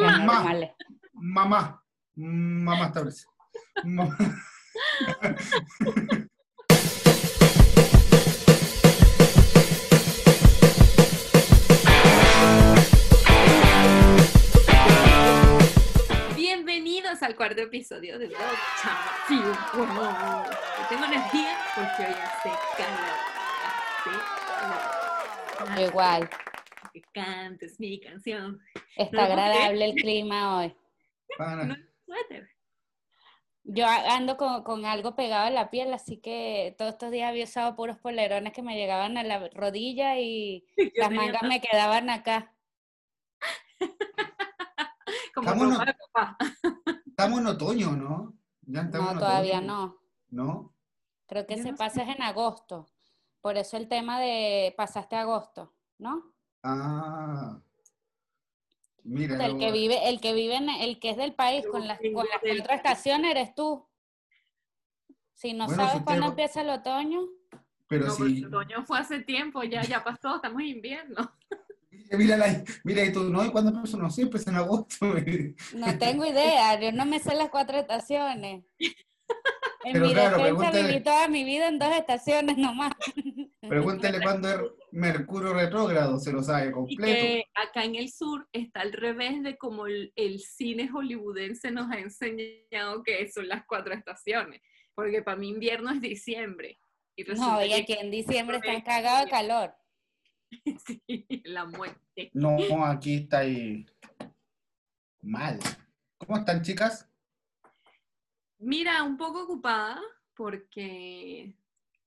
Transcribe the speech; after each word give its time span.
Mamá, 0.00 0.60
mamá, 1.14 1.80
mamá 2.16 2.86
establece. 2.86 3.26
Ma- 3.84 4.16
Bienvenidos 17.14 17.22
al 17.22 17.36
cuarto 17.36 17.62
episodio 17.62 18.18
de 18.18 18.26
Dos 18.26 18.38
y 19.28 19.38
tengo 20.88 21.04
energía 21.04 21.56
porque 21.76 22.06
hoy 22.06 22.12
hace 22.12 22.50
calor. 22.76 23.14
Hace 24.00 24.10
calor. 25.68 25.88
Igual. 25.88 26.30
Que 26.92 27.02
cantes 27.12 27.78
mi 27.78 28.00
canción. 28.00 28.60
Está 28.96 29.16
No 29.16 29.22
agradable 29.22 29.84
el 29.84 29.94
clima 29.94 30.58
hoy. 30.58 30.76
No 31.38 31.76
suéter. 32.04 32.48
Yo 33.62 33.86
ando 33.86 34.36
con, 34.36 34.64
con 34.64 34.84
algo 34.84 35.14
pegado 35.14 35.46
a 35.46 35.50
la 35.50 35.70
piel, 35.70 35.94
así 35.94 36.16
que 36.20 36.74
todos 36.76 36.94
estos 36.94 37.12
días 37.12 37.28
había 37.28 37.44
usado 37.44 37.76
puros 37.76 37.96
polerones 37.98 38.52
que 38.52 38.62
me 38.62 38.76
llegaban 38.76 39.16
a 39.18 39.22
la 39.22 39.48
rodilla 39.54 40.18
y 40.18 40.66
Yo 40.76 40.90
las 40.96 41.12
mangas 41.12 41.42
me 41.44 41.60
quedaban 41.60 42.10
acá. 42.10 42.52
como 45.34 45.50
Vámonos. 45.50 45.78
papá. 46.12 46.36
Estamos 47.16 47.38
en 47.38 47.46
otoño, 47.46 47.92
¿no? 47.92 48.34
Ya 48.62 48.80
estamos 48.80 49.06
No, 49.06 49.12
en 49.12 49.18
todavía 49.20 49.58
otoño. 49.58 49.66
no. 49.72 49.98
¿No? 50.30 50.74
Creo 51.26 51.46
que 51.46 51.56
Yo 51.56 51.62
se 51.62 51.70
no 51.70 51.76
pasa 51.76 52.02
es 52.02 52.08
en 52.16 52.22
agosto. 52.22 52.88
Por 53.40 53.56
eso 53.56 53.76
el 53.76 53.86
tema 53.88 54.18
de 54.18 54.74
pasaste 54.76 55.14
agosto, 55.14 55.72
¿no? 55.98 56.34
Ah. 56.64 57.60
Mira. 59.04 59.46
El 59.46 59.58
que 59.58 59.70
vive, 59.70 60.08
el 60.08 60.20
que 60.20 60.32
vive 60.32 60.56
en, 60.56 60.68
el 60.68 60.98
que 60.98 61.10
es 61.10 61.16
del 61.16 61.34
país 61.34 61.64
con 61.70 61.86
las, 61.86 62.00
con 62.00 62.26
las 62.26 62.40
cuatro 62.42 62.74
estaciones 62.74 63.30
eres 63.30 63.54
tú. 63.54 63.86
Si 65.34 65.52
no 65.52 65.66
Bueno, 65.66 65.82
sabes 65.84 65.98
si 65.98 66.04
cuándo 66.04 66.26
empieza 66.26 66.62
el 66.62 66.70
otoño, 66.70 67.20
Pero 67.86 68.06
no, 68.06 68.12
sí. 68.12 68.38
el 68.38 68.46
otoño 68.46 68.84
fue 68.84 68.98
hace 68.98 69.20
tiempo, 69.20 69.62
ya, 69.62 69.82
ya 69.82 70.02
pasó, 70.02 70.34
estamos 70.36 70.60
en 70.62 70.66
invierno. 70.68 71.32
Mira, 72.12 72.36
la, 72.36 72.62
mira, 72.84 73.04
y 73.04 73.12
tú, 73.12 73.24
¿no? 73.24 73.44
¿Y 73.44 73.50
cuándo 73.50 73.70
empezó? 73.70 73.96
No, 73.96 74.10
siempre 74.10 74.38
es 74.40 74.46
en 74.46 74.56
agosto. 74.56 74.96
No 75.74 75.98
tengo 75.98 76.24
idea, 76.24 76.78
yo 76.80 76.92
no 76.92 77.04
me 77.06 77.18
sé 77.18 77.34
las 77.34 77.50
cuatro 77.50 77.78
estaciones. 77.78 78.64
En 79.86 79.92
Pero 79.92 80.06
mi 80.06 80.12
claro, 80.14 80.38
defensa 80.38 80.70
viví 80.70 81.02
toda 81.02 81.28
mi 81.28 81.44
vida 81.44 81.68
en 81.68 81.78
dos 81.78 81.94
estaciones 81.94 82.56
nomás. 82.56 82.92
Pregúntale 83.60 84.18
cuándo 84.22 84.48
es 84.48 84.60
Mercurio 84.92 85.52
retrógrado, 85.52 86.18
se 86.18 86.32
lo 86.32 86.42
sabe 86.42 86.68
Y 86.68 86.72
completo. 86.72 87.02
que 87.12 87.44
acá 87.54 87.84
en 87.84 87.94
el 87.96 88.10
sur 88.10 88.48
está 88.52 88.80
al 88.80 88.92
revés 88.94 89.42
de 89.42 89.58
como 89.58 89.86
el, 89.86 90.10
el 90.16 90.40
cine 90.40 90.88
hollywoodense 90.88 91.70
nos 91.70 91.90
ha 91.90 91.98
enseñado 91.98 93.02
que 93.02 93.30
son 93.30 93.46
las 93.46 93.64
cuatro 93.66 93.92
estaciones. 93.92 94.62
Porque 94.94 95.22
para 95.22 95.36
mí 95.36 95.50
invierno 95.50 95.90
es 95.90 96.00
diciembre. 96.00 96.78
Y 97.16 97.24
No, 97.24 97.62
y 97.62 97.74
aquí 97.74 97.92
en 97.92 98.10
diciembre 98.10 98.56
están 98.58 98.80
cagados 98.80 99.26
de 99.26 99.30
calor. 99.30 99.74
sí, 100.86 101.42
la 101.44 101.64
muerte. 101.64 102.30
No, 102.32 102.84
aquí 102.84 103.14
está 103.16 103.38
ahí 103.40 103.86
mal. 105.22 105.58
¿Cómo 106.18 106.38
están, 106.38 106.62
chicas? 106.62 107.08
Mira, 108.58 109.02
un 109.02 109.16
poco 109.16 109.44
ocupada 109.44 110.00
porque... 110.34 111.56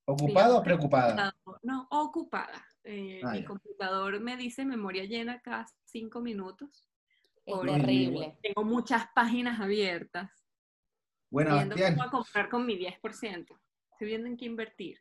¿Ocupada 0.06 0.58
o 0.58 0.60
mi 0.60 0.64
preocupada? 0.64 1.36
No, 1.64 1.88
ocupada. 1.92 2.66
Eh, 2.84 3.20
Ah, 3.24 3.34
mi 3.34 3.44
computador 3.44 4.20
me 4.22 4.38
dice 4.38 4.64
memoria 4.64 5.04
llena 5.04 5.42
cada 5.42 5.68
cinco 5.84 6.22
minutos. 6.22 6.90
Es 7.46 7.62
terrible. 7.62 8.38
Tengo 8.42 8.64
muchas 8.64 9.08
páginas 9.14 9.60
abiertas. 9.60 10.32
Bueno, 11.30 11.56
viendo 11.56 11.76
Bastián, 11.76 11.96
cómo 11.96 12.08
a 12.08 12.12
comprar 12.12 12.50
con 12.50 12.66
mi 12.66 12.78
10%. 12.78 13.60
Estoy 13.92 14.08
viendo 14.08 14.28
en 14.28 14.38
qué 14.38 14.46
invertir. 14.46 15.00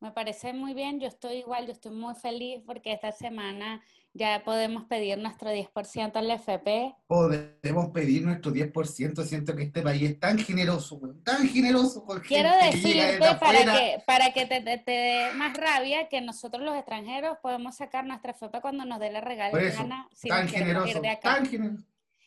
Me 0.00 0.12
parece 0.12 0.52
muy 0.52 0.74
bien, 0.74 1.00
yo 1.00 1.08
estoy 1.08 1.38
igual, 1.38 1.66
yo 1.66 1.72
estoy 1.72 1.90
muy 1.90 2.14
feliz 2.14 2.62
porque 2.64 2.92
esta 2.92 3.10
semana 3.10 3.82
ya 4.14 4.42
podemos 4.44 4.84
pedir 4.84 5.18
nuestro 5.18 5.50
10% 5.50 6.16
al 6.16 6.30
FP. 6.30 6.94
podemos 7.08 7.90
pedir 7.90 8.24
nuestro 8.24 8.52
10%. 8.52 9.24
Siento 9.24 9.56
que 9.56 9.64
este 9.64 9.82
país 9.82 10.02
es 10.02 10.20
tan 10.20 10.38
generoso, 10.38 11.00
tan 11.24 11.48
generoso. 11.48 12.04
con 12.04 12.20
Quiero 12.20 12.48
gente 12.60 12.70
que 12.80 12.88
llega 12.88 13.06
decirte 13.06 13.24
desde 13.26 13.38
para 13.40 13.58
que, 13.64 14.02
para 14.06 14.32
que 14.32 14.46
te, 14.46 14.60
te- 14.60 14.78
te 14.78 14.90
dé 14.92 15.32
más 15.34 15.56
rabia 15.56 16.08
que 16.08 16.20
nosotros 16.20 16.62
los 16.62 16.76
extranjeros 16.76 17.36
podemos 17.42 17.76
sacar 17.76 18.06
nuestra 18.06 18.30
FP 18.30 18.60
cuando 18.60 18.84
nos 18.84 19.00
dé 19.00 19.10
la 19.10 19.20
regala 19.20 19.50
Por 19.50 19.62
eso, 19.62 19.82
gana 19.82 20.08
si 20.14 20.28
tan 20.28 20.44
nos 20.44 20.52
queremos 20.52 20.70
ir 20.86 20.94
generoso, 20.94 21.00
de 21.02 21.08
acá. 21.08 21.34
tan 21.34 21.46
generoso. 21.46 21.84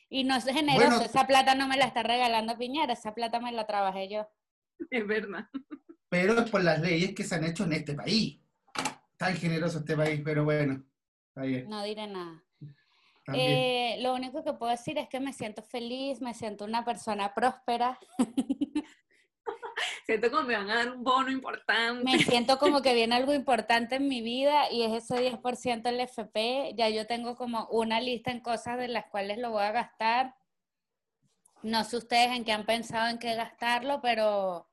Y 0.09 0.25
no 0.25 0.35
es 0.35 0.43
generoso, 0.43 0.87
Bueno. 0.89 1.01
esa 1.05 1.25
plata 1.25 1.55
no 1.55 1.69
me 1.69 1.77
la 1.77 1.85
está 1.85 2.03
regalando 2.03 2.57
Piñera, 2.57 2.91
esa 2.91 3.13
plata 3.13 3.39
me 3.39 3.53
la 3.53 3.65
trabajé 3.65 4.09
yo. 4.09 4.27
Es 4.91 5.07
verdad. 5.07 5.45
Pero 6.11 6.37
es 6.37 6.51
por 6.51 6.61
las 6.61 6.81
leyes 6.81 7.15
que 7.15 7.23
se 7.23 7.35
han 7.35 7.45
hecho 7.45 7.63
en 7.63 7.71
este 7.71 7.93
país. 7.93 8.37
Tan 9.15 9.33
generoso 9.37 9.79
este 9.79 9.95
país, 9.95 10.19
pero 10.21 10.43
bueno, 10.43 10.83
está 11.29 11.43
bien. 11.43 11.69
No 11.69 11.81
diré 11.83 12.05
nada. 12.05 12.43
Eh, 13.33 13.95
lo 14.01 14.13
único 14.13 14.43
que 14.43 14.51
puedo 14.51 14.71
decir 14.73 14.97
es 14.97 15.07
que 15.07 15.21
me 15.21 15.31
siento 15.31 15.63
feliz, 15.63 16.19
me 16.19 16.33
siento 16.33 16.65
una 16.65 16.83
persona 16.83 17.33
próspera, 17.33 17.97
Siento 20.05 20.29
como 20.29 20.43
me 20.43 20.57
van 20.57 20.69
a 20.69 20.75
dar 20.75 20.91
un 20.91 21.03
bono 21.03 21.31
importante. 21.31 22.03
me 22.03 22.19
siento 22.19 22.59
como 22.59 22.81
que 22.81 22.93
viene 22.93 23.15
algo 23.15 23.33
importante 23.33 23.95
en 23.95 24.07
mi 24.09 24.21
vida 24.21 24.69
y 24.69 24.83
es 24.83 24.91
ese 24.91 25.31
10% 25.31 25.83
del 25.83 26.01
FP. 26.01 26.73
Ya 26.75 26.89
yo 26.89 27.07
tengo 27.07 27.35
como 27.35 27.67
una 27.67 28.01
lista 28.01 28.31
en 28.31 28.41
cosas 28.41 28.77
de 28.77 28.89
las 28.89 29.05
cuales 29.05 29.37
lo 29.37 29.51
voy 29.51 29.63
a 29.63 29.71
gastar. 29.71 30.35
No 31.63 31.83
sé 31.85 31.97
ustedes 31.97 32.35
en 32.35 32.43
qué 32.43 32.51
han 32.51 32.65
pensado 32.65 33.09
en 33.09 33.19
qué 33.19 33.35
gastarlo, 33.35 34.01
pero 34.01 34.70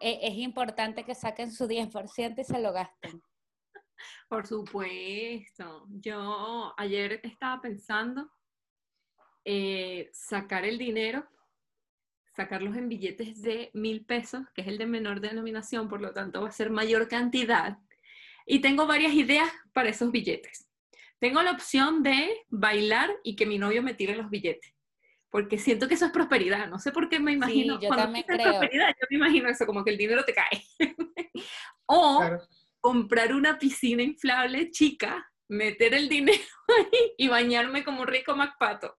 es 0.00 0.34
importante 0.36 1.04
que 1.04 1.14
saquen 1.14 1.52
su 1.52 1.66
10% 1.66 2.40
y 2.40 2.44
se 2.44 2.60
lo 2.60 2.72
gasten. 2.72 3.22
Por 4.28 4.46
supuesto. 4.46 5.86
Yo 5.88 6.74
ayer 6.76 7.20
estaba 7.22 7.60
pensando 7.60 8.30
eh, 9.44 10.10
sacar 10.12 10.64
el 10.64 10.78
dinero, 10.78 11.26
sacarlos 12.36 12.76
en 12.76 12.88
billetes 12.88 13.42
de 13.42 13.70
mil 13.74 14.04
pesos, 14.04 14.42
que 14.54 14.62
es 14.62 14.68
el 14.68 14.78
de 14.78 14.86
menor 14.86 15.20
denominación, 15.20 15.88
por 15.88 16.00
lo 16.00 16.12
tanto 16.12 16.42
va 16.42 16.48
a 16.48 16.52
ser 16.52 16.70
mayor 16.70 17.08
cantidad. 17.08 17.78
Y 18.46 18.60
tengo 18.60 18.86
varias 18.86 19.12
ideas 19.12 19.50
para 19.72 19.88
esos 19.88 20.10
billetes. 20.10 20.68
Tengo 21.18 21.42
la 21.42 21.52
opción 21.52 22.02
de 22.02 22.44
bailar 22.48 23.10
y 23.24 23.34
que 23.34 23.46
mi 23.46 23.58
novio 23.58 23.82
me 23.82 23.94
tire 23.94 24.16
los 24.16 24.30
billetes. 24.30 24.72
Porque 25.30 25.58
siento 25.58 25.88
que 25.88 25.94
eso 25.94 26.06
es 26.06 26.12
prosperidad. 26.12 26.68
No 26.68 26.78
sé 26.78 26.90
por 26.90 27.08
qué 27.08 27.20
me 27.20 27.32
imagino. 27.32 27.78
yo 27.80 27.88
cuando 27.88 28.04
también 28.06 28.24
creo. 28.26 28.42
prosperidad, 28.44 28.88
yo 28.88 29.06
me 29.10 29.16
imagino 29.16 29.48
eso, 29.48 29.66
como 29.66 29.84
que 29.84 29.90
el 29.90 29.98
dinero 29.98 30.24
te 30.24 30.32
cae. 30.34 30.62
o 31.86 32.18
Claro. 32.20 32.40
comprar 32.80 33.34
una 33.34 33.58
piscina 33.58 34.02
inflable 34.02 34.70
chica, 34.70 35.30
meter 35.48 35.94
el 35.94 36.08
dinero 36.08 36.38
ahí 36.78 37.12
y 37.18 37.28
bañarme 37.28 37.84
como 37.84 38.02
un 38.02 38.06
rico 38.06 38.34
MacPato. 38.36 38.94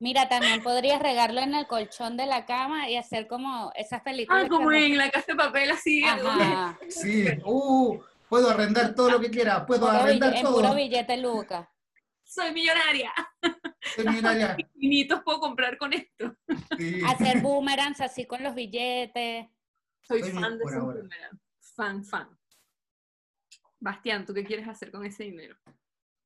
Mira, 0.00 0.28
también 0.28 0.62
podrías 0.62 1.00
regarlo 1.00 1.40
en 1.40 1.54
el 1.54 1.66
colchón 1.66 2.16
de 2.16 2.26
la 2.26 2.46
cama 2.46 2.90
y 2.90 2.96
hacer 2.96 3.26
como 3.26 3.72
esas 3.74 4.02
películas. 4.02 4.44
Ah, 4.44 4.48
como 4.48 4.70
en 4.72 4.98
la 4.98 5.10
casa 5.10 5.26
de 5.28 5.36
papel 5.36 5.70
así. 5.70 6.04
Ajá. 6.04 6.78
Sí, 6.88 7.26
uh, 7.44 7.98
puedo 8.28 8.50
arrendar 8.50 8.94
todo 8.94 9.10
lo 9.10 9.20
que 9.20 9.30
quiera, 9.30 9.64
puedo 9.66 9.86
Puro 9.86 9.92
arrendar 9.92 10.32
bille- 10.32 10.36
en 10.38 10.42
todo. 10.42 10.54
puro 10.56 10.74
billete 10.74 11.16
Luca. 11.16 11.70
Soy 12.34 12.52
millonaria. 12.52 13.12
Soy 13.94 14.04
millonaria. 14.06 14.56
Infinitos 14.58 15.22
puedo 15.24 15.38
comprar 15.40 15.78
con 15.78 15.92
esto. 15.92 16.34
Sí. 16.78 17.00
Hacer 17.06 17.40
boomerangs 17.40 18.00
así 18.00 18.26
con 18.26 18.42
los 18.42 18.54
billetes. 18.54 19.46
Soy 20.02 20.22
fan 20.22 20.58
de 20.58 20.64
esos 20.64 20.76
ahora. 20.76 21.00
boomerang. 21.00 21.40
Fan, 21.76 22.04
fan. 22.04 22.38
Bastián, 23.78 24.24
¿tú 24.24 24.34
qué 24.34 24.44
quieres 24.44 24.66
hacer 24.68 24.90
con 24.90 25.04
ese 25.04 25.24
dinero? 25.24 25.56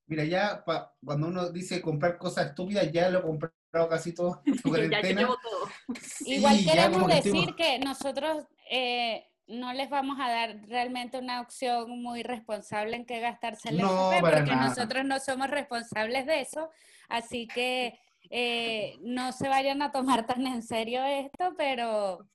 Mira, 0.06 0.24
ya 0.24 0.64
pa- 0.64 0.94
cuando 1.04 1.26
uno 1.26 1.50
dice 1.50 1.82
comprar 1.82 2.16
cosas 2.16 2.46
estúpidas, 2.46 2.90
ya 2.90 3.10
lo 3.10 3.18
he 3.18 3.22
comprado 3.22 3.88
casi 3.90 4.14
todo. 4.14 4.42
en 4.46 4.54
ya 4.54 4.60
yo 4.62 4.68
cuarentena. 4.70 5.20
llevo 5.20 5.36
todo. 5.42 5.68
Sí, 6.00 6.34
Igual 6.36 6.56
queremos 6.64 7.06
decir 7.08 7.54
que 7.56 7.78
nosotros 7.80 8.46
eh, 8.70 9.26
no 9.48 9.72
les 9.72 9.88
vamos 9.90 10.18
a 10.20 10.28
dar 10.30 10.56
realmente 10.68 11.18
una 11.18 11.40
opción 11.40 12.02
muy 12.02 12.22
responsable 12.22 12.96
en 12.96 13.04
qué 13.06 13.20
gastarse 13.20 13.70
el 13.70 13.78
No, 13.78 14.12
FP, 14.12 14.20
porque 14.36 14.50
nada. 14.54 14.68
nosotros 14.68 15.04
no 15.04 15.18
somos 15.20 15.48
responsables 15.50 16.26
de 16.26 16.40
eso, 16.42 16.70
así 17.08 17.46
que 17.48 17.98
eh, 18.30 18.96
no 19.00 19.32
se 19.32 19.48
vayan 19.48 19.80
a 19.82 19.90
tomar 19.90 20.26
tan 20.26 20.46
en 20.46 20.62
serio 20.62 21.02
esto, 21.04 21.54
pero 21.56 22.26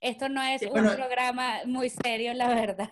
esto 0.00 0.28
no 0.28 0.42
es 0.42 0.62
un 0.62 0.72
programa 0.94 1.58
muy 1.66 1.90
serio, 1.90 2.32
la 2.34 2.48
verdad. 2.48 2.88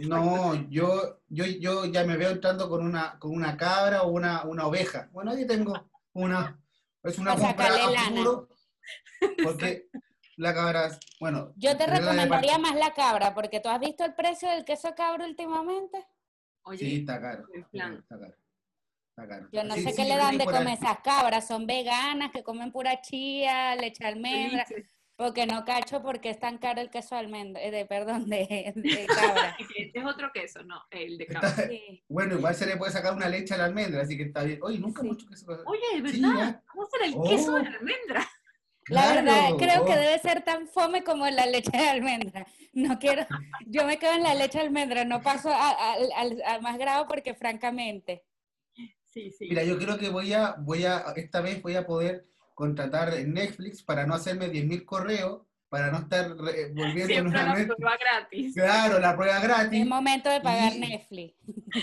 No, 0.00 0.54
yo, 0.68 1.20
yo, 1.28 1.44
yo 1.46 1.84
ya 1.86 2.04
me 2.04 2.16
veo 2.16 2.30
entrando 2.30 2.68
con 2.68 2.84
una, 2.84 3.18
con 3.20 3.30
una 3.30 3.56
cabra 3.56 4.02
o 4.02 4.08
una, 4.10 4.42
una 4.44 4.66
oveja. 4.66 5.08
Bueno, 5.12 5.30
ahí 5.30 5.46
tengo 5.46 5.88
una, 6.12 6.58
Es 7.04 7.18
una 7.18 7.34
O 7.34 7.38
compra 7.38 7.50
sacarle 7.66 7.82
a 7.82 7.90
lana. 7.90 8.06
futuro. 8.08 8.48
Porque 9.44 9.86
la 10.36 10.52
cabra, 10.52 10.98
bueno. 11.20 11.52
Yo 11.56 11.76
te 11.76 11.86
de 11.86 11.98
recomendaría 11.98 12.58
más 12.58 12.74
la 12.76 12.92
cabra, 12.94 13.34
porque 13.34 13.60
tú 13.60 13.68
has 13.68 13.80
visto 13.80 14.04
el 14.04 14.14
precio 14.14 14.48
del 14.50 14.64
queso 14.64 14.94
cabra 14.94 15.24
últimamente. 15.26 16.04
Oye, 16.64 16.78
Sí, 16.78 16.96
está 17.00 17.20
caro. 17.20 17.44
en 17.54 17.64
plan. 17.64 17.94
Está 17.94 18.18
caro. 18.18 18.34
Está 19.10 19.28
caro. 19.28 19.48
Yo 19.52 19.64
no 19.64 19.74
Sí, 19.74 19.82
sé 19.82 19.90
sí, 19.90 19.96
qué 19.96 20.04
le 20.08 20.16
dan 20.16 20.36
de 20.38 20.44
comer 20.44 20.68
esas 20.78 20.98
cabras, 21.00 21.46
son 21.46 21.66
veganas, 21.66 22.30
que 22.32 22.42
comen 22.42 22.70
pura 22.72 23.00
chía, 23.00 23.74
leche 23.76 24.02
de 24.04 24.08
almendra, 24.10 24.66
porque 25.16 25.46
no 25.46 25.64
cacho 25.64 26.02
porque 26.02 26.28
es 26.28 26.38
tan 26.38 26.58
caro 26.58 26.82
el 26.82 26.90
queso 26.90 27.14
de 27.14 27.20
almendra, 27.22 27.62
eh, 27.62 27.70
de, 27.70 27.86
perdón, 27.86 28.28
de, 28.28 28.72
de 28.76 29.06
cabra. 29.06 29.56
Este 29.78 29.98
es 29.98 30.04
otro 30.04 30.30
queso, 30.34 30.62
no, 30.64 30.82
el 30.90 31.16
de 31.16 31.26
cabra. 31.26 31.48
Está- 31.48 31.66
Sí. 31.68 32.04
Bueno, 32.08 32.34
igual 32.36 32.54
se 32.54 32.66
le 32.66 32.76
puede 32.76 32.92
sacar 32.92 33.14
una 33.14 33.28
leche 33.28 33.54
a 33.54 33.56
la 33.58 33.64
almendra, 33.64 34.02
así 34.02 34.16
que 34.18 34.24
está 34.24 34.42
bien. 34.42 34.58
Oye, 34.62 34.78
nunca 34.78 35.00
Sí. 35.00 35.06
mucho 35.08 35.26
queso. 35.28 35.46
Oye, 35.64 36.02
de 36.02 36.08
Sí, 36.10 36.20
verdad, 36.20 36.62
vamos 36.68 36.84
a 36.92 36.96
hacer 36.96 37.08
el 37.08 37.14
Oh. 37.16 37.22
queso 37.28 37.52
de 37.54 37.66
almendra. 37.68 38.25
La 38.88 39.14
verdad, 39.14 39.50
creo 39.58 39.84
que 39.84 39.96
debe 39.96 40.18
ser 40.20 40.42
tan 40.42 40.68
fome 40.68 41.02
como 41.02 41.26
la 41.28 41.46
leche 41.46 41.70
de 41.76 41.88
almendra. 41.88 42.46
No 42.72 42.98
quiero, 42.98 43.26
yo 43.66 43.84
me 43.86 43.98
quedo 43.98 44.12
en 44.12 44.22
la 44.22 44.34
leche 44.34 44.58
de 44.58 44.64
almendra, 44.66 45.04
no 45.04 45.22
paso 45.22 45.50
al- 45.52 46.62
más 46.62 46.78
grado 46.78 47.06
porque 47.08 47.34
francamente. 47.34 48.24
Sí, 49.06 49.30
sí. 49.30 49.48
Mira, 49.48 49.64
yo 49.64 49.78
creo 49.78 49.96
que 49.98 50.10
voy 50.10 50.32
a, 50.34 50.56
voy 50.58 50.84
a, 50.84 50.98
esta 51.16 51.40
vez 51.40 51.62
voy 51.62 51.74
a 51.74 51.86
poder 51.86 52.26
contratar 52.54 53.12
Netflix 53.26 53.82
para 53.82 54.06
no 54.06 54.14
hacerme 54.14 54.50
10.000 54.50 54.84
correos, 54.84 55.42
para 55.68 55.90
no 55.90 55.98
estar 55.98 56.36
re- 56.36 56.68
volviendo 56.72 57.06
Siempre 57.06 57.32
la 57.32 57.42
nuevamente. 57.44 57.74
prueba 57.76 57.96
gratis. 57.96 58.54
Claro, 58.54 58.98
la 59.00 59.16
prueba 59.16 59.40
gratis. 59.40 59.80
Es 59.80 59.86
momento 59.86 60.28
de 60.30 60.40
pagar 60.40 60.72
Y- 60.74 60.78
Netflix. 60.80 61.34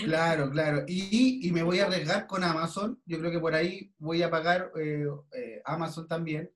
Claro, 0.04 0.50
claro. 0.50 0.84
Y, 0.86 1.46
y 1.46 1.52
me 1.52 1.62
voy 1.62 1.80
a 1.80 1.86
arriesgar 1.86 2.26
con 2.26 2.42
Amazon. 2.44 3.00
Yo 3.04 3.18
creo 3.18 3.30
que 3.30 3.40
por 3.40 3.54
ahí 3.54 3.92
voy 3.98 4.22
a 4.22 4.30
pagar 4.30 4.70
eh, 4.80 5.04
eh, 5.32 5.60
Amazon 5.64 6.06
también. 6.08 6.50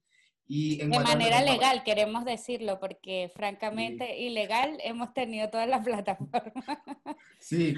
Y 0.51 0.81
en 0.81 0.91
De 0.91 0.99
manera 1.01 1.43
legal, 1.43 1.83
queremos 1.85 2.25
decirlo, 2.25 2.81
porque 2.81 3.31
francamente 3.37 4.19
ilegal 4.19 4.79
hemos 4.83 5.13
tenido 5.13 5.51
todas 5.51 5.69
las 5.69 5.85
plataformas. 5.85 6.79
Sí. 7.39 7.75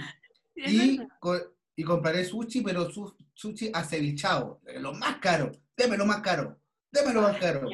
Y, 0.55 1.00
y 1.76 1.82
compraré 1.82 2.25
sushi, 2.25 2.61
pero 2.61 2.88
su- 2.90 3.17
sushi 3.34 3.70
acevichado. 3.75 4.61
Lo 4.78 4.93
más 4.94 5.17
caro. 5.19 5.50
Démelo 5.76 6.06
más 6.06 6.20
caro. 6.20 6.61
Démelo 6.93 7.22
más 7.22 7.37
caro. 7.38 7.69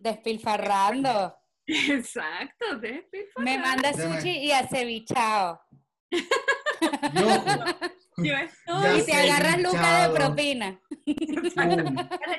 Despilfarrando. 0.00 1.36
Exacto, 1.66 2.78
de 2.78 3.06
Me 3.38 3.58
manda 3.58 3.92
sushi 3.92 4.30
y 4.46 4.52
acevichado. 4.52 5.60
Yo 6.10 6.18
Ya 8.22 8.42
estoy 8.42 9.00
Y 9.00 9.04
te 9.04 9.12
agarras 9.14 9.62
Luca 9.62 10.08
de 10.08 10.14
propina. 10.14 10.80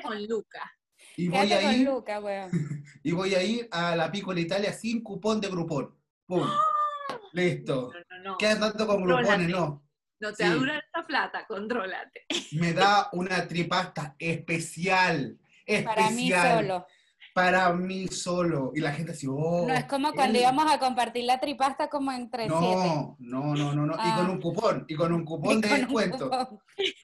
con 0.04 0.26
Luca. 0.26 0.72
Y 1.16 1.28
voy 1.28 1.46
Quédate 1.48 1.54
a 1.66 1.70
con 1.70 1.80
ir, 1.80 1.86
Luca, 1.88 2.20
weón. 2.20 2.50
y 3.02 3.12
voy 3.12 3.34
a 3.34 3.42
ir 3.42 3.68
a 3.70 3.94
la 3.96 4.10
Piccola 4.10 4.40
Italia 4.40 4.72
sin 4.72 5.02
cupón 5.02 5.40
de 5.40 5.48
Groupon. 5.48 5.94
Pum. 6.26 6.46
Listo. 7.32 7.90
No, 7.92 8.16
no, 8.18 8.30
no. 8.32 8.38
¿Qué 8.38 8.54
tanto 8.56 8.86
con 8.86 8.96
Contrólate. 8.98 9.28
grupones? 9.44 9.48
No. 9.50 9.82
No 10.20 10.32
te 10.32 10.44
Sí. 10.44 10.48
va 10.48 10.54
a 10.54 10.58
durar 10.58 10.82
esta 10.86 11.06
plata, 11.06 11.46
contrólate. 11.48 12.26
Me 12.52 12.72
da 12.72 13.08
una 13.12 13.46
tripasta 13.48 14.14
especial. 14.18 15.38
Para 15.84 16.10
mí 16.10 16.28
especial, 16.32 16.58
solo. 16.66 16.86
Para 17.34 17.72
mí 17.72 18.08
solo. 18.08 18.72
Y 18.74 18.80
la 18.80 18.92
gente 18.92 19.12
así, 19.12 19.26
oh. 19.28 19.64
No 19.66 19.72
es 19.74 19.84
como 19.86 20.12
cuando 20.12 20.36
él- 20.38 20.42
íbamos 20.42 20.70
a 20.70 20.78
compartir 20.78 21.24
la 21.24 21.40
tripasta 21.40 21.88
como 21.88 22.12
entre 22.12 22.42
siete. 22.48 22.56
No, 22.58 23.16
no, 23.18 23.54
no, 23.54 23.74
no, 23.74 23.86
no. 23.86 23.94
Y 23.94 23.98
Ah. 23.98 24.16
con 24.18 24.30
un 24.30 24.40
cupón, 24.40 24.84
y 24.86 24.94
con 24.94 25.12
un 25.12 25.24
cupón 25.24 25.58
Y 25.58 25.60
de 25.62 25.68
descuento. 25.68 26.30
cupón. 26.30 26.58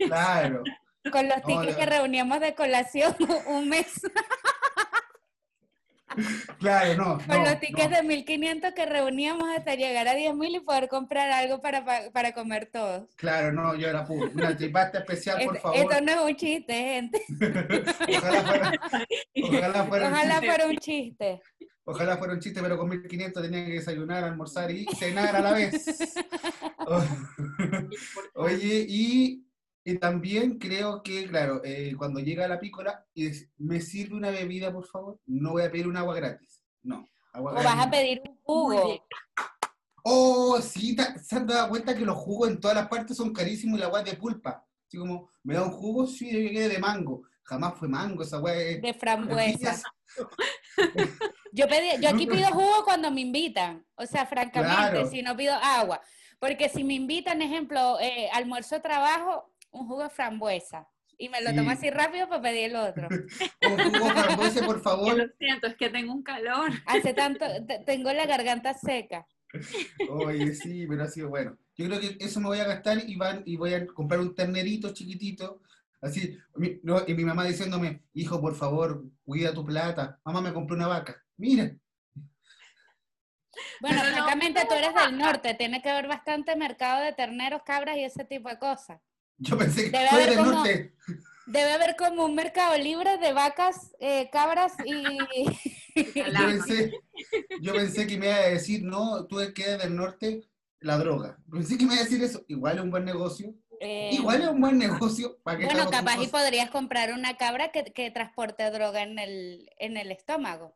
Claro. 0.07 0.63
Con 1.11 1.29
los 1.29 1.43
tickets 1.43 1.77
que 1.77 1.87
reuníamos 1.87 2.41
de 2.41 2.55
colación 2.55 3.15
un 3.49 3.69
mes. 3.69 4.01
Claro, 6.59 6.95
no. 6.97 7.19
Con 7.19 7.27
no, 7.29 7.45
los 7.45 7.61
tickets 7.61 7.91
no. 7.91 7.97
de 7.97 8.03
1500 8.03 8.73
que 8.73 8.87
reuníamos 8.87 9.49
hasta 9.57 9.75
llegar 9.75 10.09
a 10.09 10.15
10.000 10.15 10.57
y 10.57 10.61
poder 10.61 10.89
comprar 10.89 11.31
algo 11.31 11.61
para, 11.61 11.85
pa- 11.85 12.11
para 12.13 12.33
comer 12.33 12.67
todos. 12.73 13.09
Claro, 13.17 13.53
no, 13.53 13.75
yo 13.77 13.89
era 13.89 14.05
puro. 14.05 14.31
Una 14.35 14.57
tripasta 14.57 14.99
especial, 14.99 15.45
por 15.45 15.57
Esto- 15.57 15.69
favor. 15.71 15.93
Esto 15.93 16.01
no 16.05 16.13
es 16.13 16.21
un 16.31 16.37
chiste, 16.37 16.73
gente. 16.75 17.23
Ojalá 19.45 19.85
fuera, 19.85 20.09
ojalá 20.09 20.09
fuera 20.09 20.09
un 20.09 20.09
Ojalá 20.09 20.41
chiste. 20.41 20.49
fuera 20.49 20.67
un 20.67 20.77
chiste. 20.79 21.43
Ojalá 21.85 22.17
fuera 22.19 22.33
un 22.35 22.41
chiste, 22.41 22.61
pero 22.63 22.77
con 22.77 22.89
1500 22.89 23.43
tenía 23.43 23.65
que 23.65 23.73
desayunar, 23.73 24.25
almorzar 24.25 24.71
y 24.71 24.85
cenar 24.99 25.37
a 25.37 25.41
la 25.41 25.53
vez. 25.53 25.99
Oye, 28.35 28.87
y, 28.89 29.45
y 29.91 29.99
también 29.99 30.59
creo 30.59 31.03
que, 31.03 31.27
claro, 31.29 31.63
eh, 31.65 31.95
cuando 31.97 32.21
llega 32.21 32.47
la 32.47 32.61
pícola 32.61 33.07
y 33.15 33.25
des- 33.25 33.49
me 33.57 33.81
sirve 33.81 34.17
una 34.17 34.31
bebida, 34.31 34.71
por 34.71 34.87
favor, 34.87 35.19
no 35.27 35.53
voy 35.53 35.63
a 35.63 35.71
pedir 35.71 35.89
un 35.89 35.97
agua 35.97 36.15
gratis. 36.15 36.63
No, 36.83 37.09
agua 37.33 37.53
O 37.53 37.55
gratis. 37.55 37.73
vas 37.77 37.87
a 37.87 37.91
pedir 37.91 38.23
un 38.29 38.37
jugo. 38.43 39.05
Oh, 40.05 40.61
sí, 40.61 40.95
ta- 40.95 41.17
se 41.19 41.37
han 41.37 41.47
dado 41.47 41.71
cuenta 41.71 41.97
que 41.97 42.05
los 42.05 42.17
jugos 42.19 42.51
en 42.51 42.61
todas 42.61 42.77
las 42.77 42.89
partes 42.89 43.17
son 43.17 43.33
carísimos 43.33 43.79
y 43.79 43.81
la 43.81 43.87
agua 43.87 44.01
es 44.01 44.11
de 44.11 44.17
pulpa. 44.19 44.63
Así 44.87 44.99
como, 44.99 45.31
¿me 45.43 45.55
da 45.55 45.65
un 45.65 45.71
jugo? 45.71 46.07
Sí, 46.07 46.31
yo 46.31 46.39
llegué 46.39 46.69
de 46.69 46.79
mango. 46.79 47.23
Jamás 47.45 47.75
fue 47.79 47.89
mango, 47.89 48.23
esa 48.23 48.37
agua 48.37 48.55
es... 48.55 48.83
De 48.83 48.93
frambuesa. 48.93 49.71
es- 49.73 49.83
Yo, 51.53 51.67
pedí, 51.67 51.89
yo 52.03 52.11
aquí 52.11 52.27
pido 52.31 52.47
jugo 52.53 52.85
cuando 52.85 53.11
me 53.11 53.23
invitan. 53.23 53.87
O 53.97 54.05
sea, 54.05 54.27
francamente, 54.27 54.91
Claro. 54.91 55.11
si 55.11 55.23
no 55.23 55.35
pido 55.35 55.55
agua. 55.55 56.01
Porque 56.39 56.69
si 56.69 56.85
me 56.85 56.93
invitan, 56.95 57.41
ejemplo, 57.43 57.99
eh, 58.01 58.29
almuerzo 58.33 58.75
de 58.77 58.81
trabajo, 58.83 59.51
un 59.71 59.87
jugo 59.87 60.03
de 60.05 60.11
frambuesa. 60.11 60.87
Y 61.21 61.29
me 61.29 61.41
lo 61.41 61.51
Sí. 61.51 61.57
tomo 61.57 61.71
así 61.71 61.91
rápido 61.91 62.29
para 62.29 62.43
pedir 62.43 62.71
el 62.71 62.77
otro. 62.77 63.09
Un 63.63 63.79
jugo 63.93 64.11
frambuesa, 64.11 64.65
por 64.65 64.81
favor. 64.83 65.17
lo 65.17 65.27
siento, 65.39 65.67
es 65.67 65.77
que 65.77 65.91
tengo 65.91 66.13
un 66.13 66.23
calor. 66.23 66.71
Hace 66.87 67.13
tanto, 67.15 67.45
te- 67.67 67.81
tengo 67.81 68.13
la 68.13 68.27
garganta 68.27 68.75
seca. 68.75 69.27
Oye, 70.11 70.55
sí, 70.55 70.87
pero 70.87 71.05
ha 71.05 71.09
sido 71.09 71.29
bueno. 71.31 71.57
Yo 71.77 71.87
creo 71.87 71.99
que 72.01 72.17
eso 72.21 72.39
me 72.41 72.47
voy 72.49 72.59
a 72.61 72.65
gastar 72.67 72.99
y, 73.09 73.17
van, 73.17 73.43
y 73.47 73.57
voy 73.57 73.75
a 73.75 73.87
comprar 73.87 74.21
un 74.21 74.35
ternerito 74.35 74.93
chiquitito. 74.93 75.61
Así, 76.01 76.39
mi- 76.55 76.79
no, 76.85 77.03
y 77.07 77.15
mi 77.15 77.25
mamá 77.25 77.45
diciéndome, 77.45 78.05
hijo, 78.15 78.41
por 78.41 78.55
favor, 78.55 79.03
cuida 79.25 79.53
tu 79.53 79.65
plata. 79.65 80.21
Mamá, 80.25 80.41
me 80.41 80.53
compré 80.53 80.77
una 80.77 80.87
vaca. 80.87 81.21
Mira, 81.37 81.73
Bueno, 83.81 84.05
no, 84.05 84.11
francamente 84.13 84.63
no, 84.63 84.69
tú 84.69 84.75
eres 84.75 84.95
del 84.95 85.19
norte, 85.19 85.55
tiene 85.55 85.83
que 85.83 85.91
haber 85.91 86.07
bastante 86.07 86.55
mercado 86.55 87.03
de 87.03 87.13
terneros, 87.13 87.63
cabras 87.65 87.97
y 87.97 88.05
ese 88.05 88.25
tipo 88.25 88.49
de 88.49 88.59
cosas. 88.59 89.01
Yo 89.39 89.57
pensé 89.59 89.85
que 89.85 89.91
Debe 89.91 90.09
haber 90.09 90.29
del 90.31 90.39
como- 90.39 90.51
norte. 90.53 90.95
Debe 91.47 91.73
haber 91.73 91.97
como 91.97 92.27
un 92.27 92.35
mercado 92.35 92.77
libre 92.77 93.17
de 93.17 93.33
vacas, 93.33 93.93
eh, 94.01 94.29
cabras 94.31 94.75
y... 94.85 95.03
Yo 95.97 96.47
pensé, 96.47 96.93
yo 97.63 97.73
pensé 97.75 98.07
que 98.07 98.19
me 98.19 98.27
iba 98.27 98.37
a 98.37 98.49
decir, 98.51 98.83
no, 98.85 99.27
tú 99.27 99.39
que 99.55 99.65
del 99.79 99.97
norte, 99.97 100.43
la 100.81 100.97
droga. 100.99 101.39
Pensé 101.51 101.77
que 101.79 101.87
me 101.87 101.95
iba 101.95 102.03
a 102.03 102.05
decir 102.05 102.23
eso. 102.23 102.45
Igual 102.49 102.77
es 102.79 102.85
un 102.85 102.91
buen 102.91 103.05
negocio. 103.05 103.53
eh, 103.81 104.11
Igual 104.13 104.43
es 104.43 104.49
un 104.49 104.61
buen 104.61 104.79
negocio. 104.79 105.39
¿para 105.43 105.59
Bueno, 105.65 105.91
capaz 105.91 106.23
y 106.23 106.27
podrías 106.29 106.71
comprar 106.71 107.13
una 107.15 107.37
cabra 107.37 107.73
que, 107.73 107.85
que 107.85 108.11
transporte 108.13 108.71
droga 108.71 109.03
en 109.03 109.19
el, 109.19 109.71
en 109.79 109.97
el 109.97 110.13
estómago. 110.13 110.75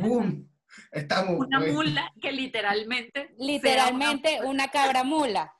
¡Pum! 0.00 0.46
Estamos. 0.92 1.38
Una 1.46 1.58
oye, 1.58 1.72
mula 1.72 2.12
que 2.22 2.30
literalmente. 2.30 3.34
Literalmente 3.38 4.40
una 4.44 4.68
cabra 4.68 5.02
mula. 5.02 5.52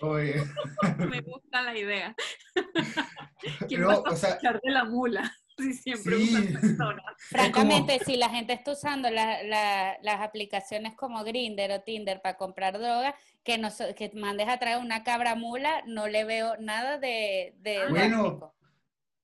Oye, 0.00 0.42
me 1.10 1.20
gusta 1.20 1.62
la 1.62 1.76
idea. 1.78 2.14
¿Quién 3.68 3.80
Pero, 3.80 3.88
va 3.88 3.94
a 3.94 3.98
o 4.00 4.16
sea, 4.16 4.30
sospechar 4.30 4.60
de 4.62 4.70
la 4.70 4.84
mula? 4.84 5.32
Si 5.58 5.74
siempre 5.74 6.16
Sí. 6.16 6.22
usan 6.34 6.46
personas. 6.60 7.04
Francamente, 7.28 7.98
si 8.06 8.16
la 8.16 8.30
gente 8.30 8.54
está 8.54 8.72
usando 8.72 9.10
la- 9.10 9.42
la- 9.42 9.98
las 10.02 10.20
aplicaciones 10.22 10.94
como 10.96 11.22
Grinder 11.24 11.70
o 11.72 11.82
Tinder 11.82 12.22
para 12.22 12.38
comprar 12.38 12.78
droga, 12.78 13.14
que, 13.44 13.58
no, 13.58 13.70
so- 13.70 13.94
que 13.94 14.10
mandes 14.14 14.48
a 14.48 14.58
traer 14.58 14.78
una 14.78 15.04
cabra 15.04 15.34
mula, 15.34 15.82
no 15.86 16.08
le 16.08 16.24
veo 16.24 16.56
nada 16.58 16.96
de, 16.98 17.54
de 17.58 17.86
Bueno, 17.90 18.22
drástico. 18.22 18.54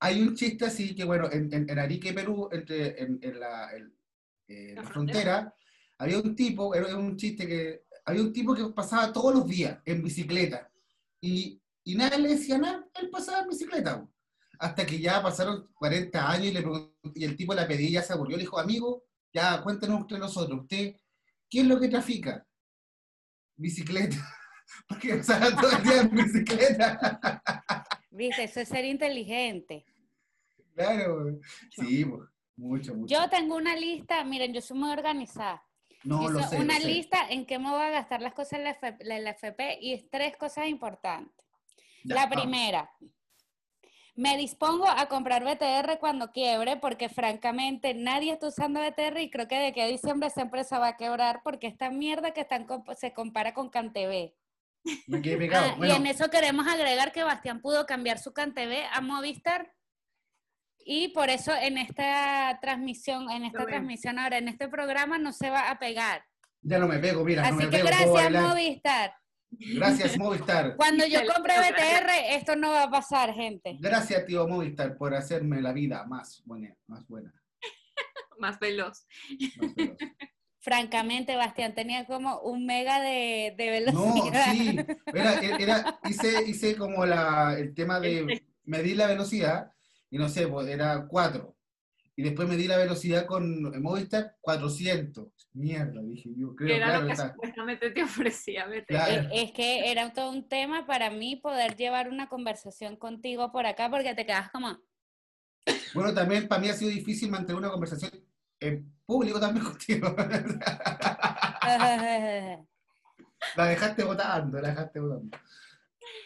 hay 0.01 0.21
un 0.21 0.37
chiste 0.37 0.67
así 0.67 0.95
que, 0.95 1.05
bueno, 1.05 1.31
en, 1.33 1.53
en, 1.53 1.69
en 1.71 1.79
Arique, 1.79 2.13
Perú, 2.13 2.51
entre, 2.53 3.03
en, 3.03 3.19
en 3.23 3.41
la, 3.41 3.71
en, 3.75 3.95
eh, 4.49 4.75
La 4.77 4.83
la 4.83 4.89
frontera. 4.89 5.21
frontera, 5.23 5.55
había 5.97 6.19
un 6.19 6.37
tipo, 6.37 6.75
era 6.75 6.95
un 6.95 7.17
chiste 7.17 7.47
que, 7.49 7.85
había 8.09 8.23
un 8.23 8.33
tipo 8.33 8.55
que 8.55 8.65
pasaba 8.69 9.13
todos 9.13 9.35
los 9.35 9.47
días 9.47 9.79
en 9.85 10.03
bicicleta 10.03 10.71
y, 11.21 11.61
y 11.85 11.95
nadie 11.95 12.19
le 12.19 12.29
decía 12.31 12.57
nada, 12.57 12.87
él 12.95 13.11
pasaba 13.11 13.41
en 13.41 13.49
bicicleta. 13.49 14.09
Hasta 14.59 14.87
que 14.87 14.99
ya 14.99 15.23
pasaron 15.23 15.69
40 15.75 16.31
años 16.31 16.47
y, 16.47 16.53
le 16.53 16.65
y 17.15 17.25
el 17.25 17.37
tipo 17.37 17.55
la 17.55 17.69
pedí 17.69 17.89
y 17.89 17.93
ya 17.93 18.03
se 18.03 18.15
aburrió, 18.15 18.37
le 18.37 18.45
dijo, 18.45 18.59
amigo, 18.59 19.05
ya 19.33 19.63
cuéntenos 19.63 20.01
entre 20.01 20.19
nosotros, 20.19 20.63
¿usted 20.63 20.97
qué 21.51 21.61
es 21.61 21.67
lo 21.67 21.79
que 21.79 21.89
trafica? 21.89 22.47
Bicicleta. 23.57 24.17
Porque 24.89 25.17
pasaba 25.17 25.55
todo 25.55 25.71
el 25.71 25.83
día 25.83 26.01
en 26.01 26.11
bicicleta. 26.11 27.43
Viste, 28.11 28.45
eso 28.45 28.61
es 28.61 28.69
ser 28.69 28.87
inteligente. 28.87 29.85
Claro, 30.75 31.39
sí, 31.71 32.07
mucho, 32.57 32.95
mucho. 32.95 33.07
Yo 33.07 33.29
tengo 33.29 33.57
una 33.57 33.77
lista, 33.77 34.25
miren, 34.25 34.55
yo 34.55 34.63
soy 34.63 34.79
muy 34.79 34.91
organizada. 34.91 35.63
No 36.05 36.23
Hice 36.23 36.33
lo 36.33 36.43
sé. 36.43 36.59
lo 36.59 36.63
una 36.65 36.79
sé. 36.79 36.87
lista 36.87 37.19
en 37.29 37.47
qué 37.47 37.59
me 37.59 37.71
voy 37.71 37.83
a 37.83 37.91
gastar 37.91 38.21
las 38.23 38.35
cosas 38.35 38.55
en 38.55 38.65
la, 38.65 38.71
FP, 38.71 39.15
en 39.15 39.25
la 39.25 39.31
FP 39.31 39.79
y 39.81 39.95
es 39.95 40.09
tres 40.11 40.37
cosas 40.37 40.69
importantes. 40.69 41.45
Ya, 42.05 42.15
la 42.15 42.27
vamos. 42.27 42.37
primera, 42.37 42.91
Me 44.15 44.37
dispongo 44.37 44.89
a 44.89 45.07
comprar 45.09 45.45
BTR 45.45 45.99
cuando 46.01 46.33
quiebre, 46.33 46.77
porque 46.77 47.09
francamente 47.09 47.95
nadie 47.95 48.33
está 48.33 48.49
usando 48.49 48.81
BTR 48.81 49.21
y 49.21 49.31
creo 49.31 49.47
que 49.47 49.59
de 49.59 49.73
que 49.73 49.83
a 49.83 49.87
diciembre 49.87 50.29
esa 50.29 50.43
empresa 50.43 50.79
va 50.81 50.89
a 50.89 50.97
quebrar 50.97 51.43
porque 51.45 51.69
esta 51.69 51.91
mierda 51.91 52.33
que 52.33 52.41
están 52.41 52.67
se 52.97 53.13
compara 53.13 53.55
con 53.55 53.69
CanTV. 53.71 54.33
Me 55.07 55.23
quedé 55.23 55.37
pegado. 55.37 55.71
Ah, 55.71 55.75
Bueno, 55.77 55.95
Y 55.95 55.97
en 55.97 56.07
eso 56.07 56.31
queremos 56.31 56.67
agregar 56.67 57.13
que 57.13 57.23
Bastián 57.23 57.61
pudo 57.61 57.87
cambiar 57.87 58.19
su 58.19 58.33
CanTV 58.33 58.87
a 58.93 59.01
Movistar. 59.01 59.73
Y 60.91 61.09
por 61.09 61.29
eso 61.29 61.53
en 61.55 61.77
esta 61.77 62.59
transmisión, 62.63 63.31
en 63.31 63.45
esta 63.45 63.67
transmisión 63.67 64.19
ahora, 64.19 64.39
en 64.39 64.49
este 64.49 64.69
programa 64.69 65.19
no 65.19 65.33
se 65.35 65.51
va 65.51 65.69
a 65.71 65.79
pegar. 65.79 66.25
ya 66.63 66.79
no 66.79 66.89
me 66.89 66.99
pego, 66.99 67.23
mira, 67.27 67.43
no 67.43 67.49
Así 67.59 67.67
me 67.67 67.71
que 67.71 67.77
pego. 67.85 68.15
gracias. 68.15 68.43
Movistar. 68.43 69.15
Gracias, 69.51 70.19
Movistar. 70.19 70.77
Cuando 70.77 71.05
yo 71.07 71.21
compre. 71.31 71.53
BTR, 71.59 72.11
esto 72.31 72.57
no 72.57 72.71
va 72.71 72.85
a 72.85 72.91
pasar, 72.91 73.35
gente. 73.35 73.77
Gracias, 73.81 74.25
tío 74.25 74.49
Movistar, 74.49 74.97
por 74.97 75.15
hacerme 75.15 75.61
la 75.61 75.73
vida 75.75 76.05
más 76.07 76.43
buena. 76.47 76.75
Más 76.87 77.07
buena 77.07 77.35
Más 78.39 78.59
veloz. 78.59 79.07
más 79.29 79.79
veloz. 79.79 79.99
Francamente, 80.61 81.37
Bastián 81.37 81.75
tenía 81.75 82.07
como 82.07 82.41
un 82.41 82.65
mega 82.67 83.01
de, 83.01 83.55
de 83.59 83.91
No, 83.93 84.15
velocidad. 84.15 84.53
sí. 84.53 84.79
Era, 85.15 85.35
era- 85.59 86.01
hice, 86.09 86.45
hice 86.47 86.77
como 86.77 87.05
la, 87.07 87.55
el 87.59 87.75
tema 87.75 88.01
de 88.01 88.43
medir 88.65 88.97
la 88.97 89.07
velocidad 89.07 89.73
y 90.11 90.19
no 90.19 90.29
sé, 90.29 90.47
pues 90.49 90.69
era 90.69 91.07
4. 91.07 91.55
Y 92.17 92.23
después 92.23 92.49
medí 92.49 92.67
la 92.67 92.77
velocidad 92.79 93.27
con 93.27 93.63
Movistar 93.81 94.35
400. 94.41 95.29
Mierda, 95.53 96.01
dije 96.03 96.31
yo. 96.37 96.55
Creo, 96.57 96.69
Que 96.69 96.77
era 96.77 96.87
claro, 96.87 97.01
lo 97.03 97.07
que 97.07 97.13
esa- 97.13 97.33
supuestamente 97.33 97.91
te 97.93 98.03
ofrecía 98.05 98.67
BTR. 98.67 98.87
Claro. 98.87 99.13
Eh, 99.23 99.29
Es 99.33 99.53
que 99.53 99.91
era 99.91 100.13
todo 100.13 100.31
un 100.31 100.49
tema 100.49 100.85
para 100.87 101.11
mí 101.11 101.37
poder 101.37 101.77
llevar 101.77 102.09
una 102.09 102.29
conversación 102.29 102.97
contigo 102.97 103.53
por 103.53 103.67
acá 103.67 103.89
porque 103.89 104.15
te 104.15 104.27
quedas 104.27 104.51
como, 104.51 104.79
Bueno, 105.95 106.13
también 106.13 106.49
para 106.49 106.61
mí 106.61 106.69
ha 106.69 106.75
sido 106.75 106.91
difícil 106.91 107.31
mantener 107.31 107.57
una 107.57 107.71
conversación 107.71 108.11
en 108.61 108.93
público 109.07 109.39
también 109.39 109.65
contigo. 109.71 110.15
la 113.57 113.67
dejaste 113.67 114.03
votando, 114.05 114.61
la 114.61 114.69
dejaste 114.71 115.01
votando. 115.01 115.39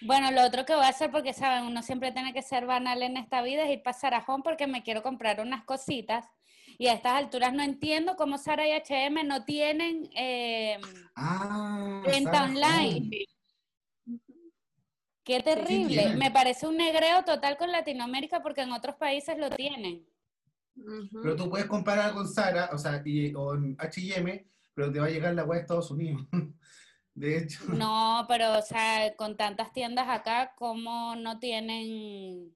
Bueno, 0.03 0.31
lo 0.33 0.45
otro 0.45 0.65
que 0.65 0.75
voy 0.75 0.85
a 0.85 0.89
hacer, 0.89 1.11
porque 1.11 1.33
saben, 1.33 1.65
uno 1.65 1.83
siempre 1.83 2.13
tiene 2.13 2.33
que 2.33 2.43
ser 2.43 2.67
banal 2.67 3.03
en 3.03 3.17
esta 3.17 3.43
vida, 3.43 3.65
es 3.65 3.71
ir 3.71 3.83
para 3.83 3.97
Sarajón 3.97 4.43
porque 4.43 4.67
me 4.67 4.83
quiero 4.83 5.03
comprar 5.03 5.41
unas 5.41 5.65
cositas. 5.65 6.27
Y 6.79 6.89
a 6.89 6.95
estas 6.95 7.13
alturas 7.13 7.53
no 7.53 7.63
entiendo 7.63 8.17
cómo 8.17 8.39
Sara 8.39 8.67
y 8.67 8.73
H&M 8.73 9.23
no 9.25 9.45
tienen 9.45 10.11
eh, 10.17 10.81
Ah, 11.15 12.03
Venta 12.05 12.33
Sarah 12.33 12.45
online. 12.47 12.97
Home. 12.97 13.27
Qué 15.25 15.41
terrible. 15.41 16.17
Me 16.17 16.31
parece 16.31 16.67
un 16.67 16.77
negreo 16.77 17.25
total 17.25 17.57
con 17.57 17.71
Latinoamérica 17.71 18.43
porque 18.43 18.63
en 18.63 18.73
otros 18.73 18.97
países 18.97 19.39
lo 19.39 19.51
tienen. 19.51 20.05
Pero 21.23 21.37
tú 21.37 21.51
puedes 21.51 21.67
comprar 21.67 21.99
algo 21.99 22.23
en 22.23 22.29
Sara, 22.29 22.71
o 22.73 22.79
sea, 22.79 23.03
y, 23.05 23.27
en 23.27 23.77
H&M, 23.79 24.47
pero 24.75 24.91
te 24.91 24.99
va 24.99 25.07
a 25.07 25.11
llegar 25.11 25.35
la 25.35 25.45
web 25.45 25.59
de 25.59 25.63
Estados 25.63 25.91
Unidos. 25.91 26.27
De 27.15 27.39
hecho. 27.39 27.65
No, 27.67 28.25
pero 28.29 28.59
o 28.59 28.63
sea, 28.63 29.15
con 29.17 29.37
tantas 29.37 29.73
tiendas 29.73 30.09
acá, 30.09 30.55
¿cómo 30.57 31.15
no 31.17 31.39
tienen? 31.39 32.55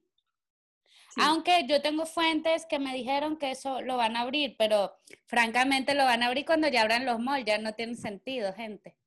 Sí. 1.09 1.21
Aunque 1.21 1.65
yo 1.67 1.81
tengo 1.81 2.05
fuentes 2.05 2.65
que 2.67 2.79
me 2.79 2.93
dijeron 2.93 3.37
que 3.37 3.51
eso 3.51 3.81
lo 3.81 3.97
van 3.97 4.15
a 4.15 4.21
abrir, 4.21 4.55
pero 4.57 4.97
francamente 5.25 5.93
lo 5.93 6.05
van 6.05 6.23
a 6.23 6.27
abrir 6.27 6.45
cuando 6.45 6.67
ya 6.67 6.81
abran 6.81 7.05
los 7.05 7.19
malls, 7.19 7.45
ya 7.45 7.57
no 7.57 7.73
tiene 7.73 7.95
sentido, 7.95 8.53
gente. 8.53 8.97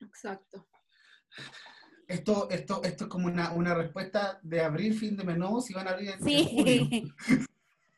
Exacto. 0.00 0.66
Esto, 2.08 2.50
esto, 2.50 2.82
esto 2.84 3.04
es 3.04 3.10
como 3.10 3.26
una, 3.26 3.52
una 3.52 3.74
respuesta 3.74 4.38
de 4.42 4.60
abrir 4.60 4.94
fin 4.94 5.16
de 5.16 5.24
menú 5.24 5.60
si 5.60 5.72
van 5.72 5.88
a 5.88 5.92
abrir 5.92 6.10
en. 6.10 6.24
Sí. 6.24 7.12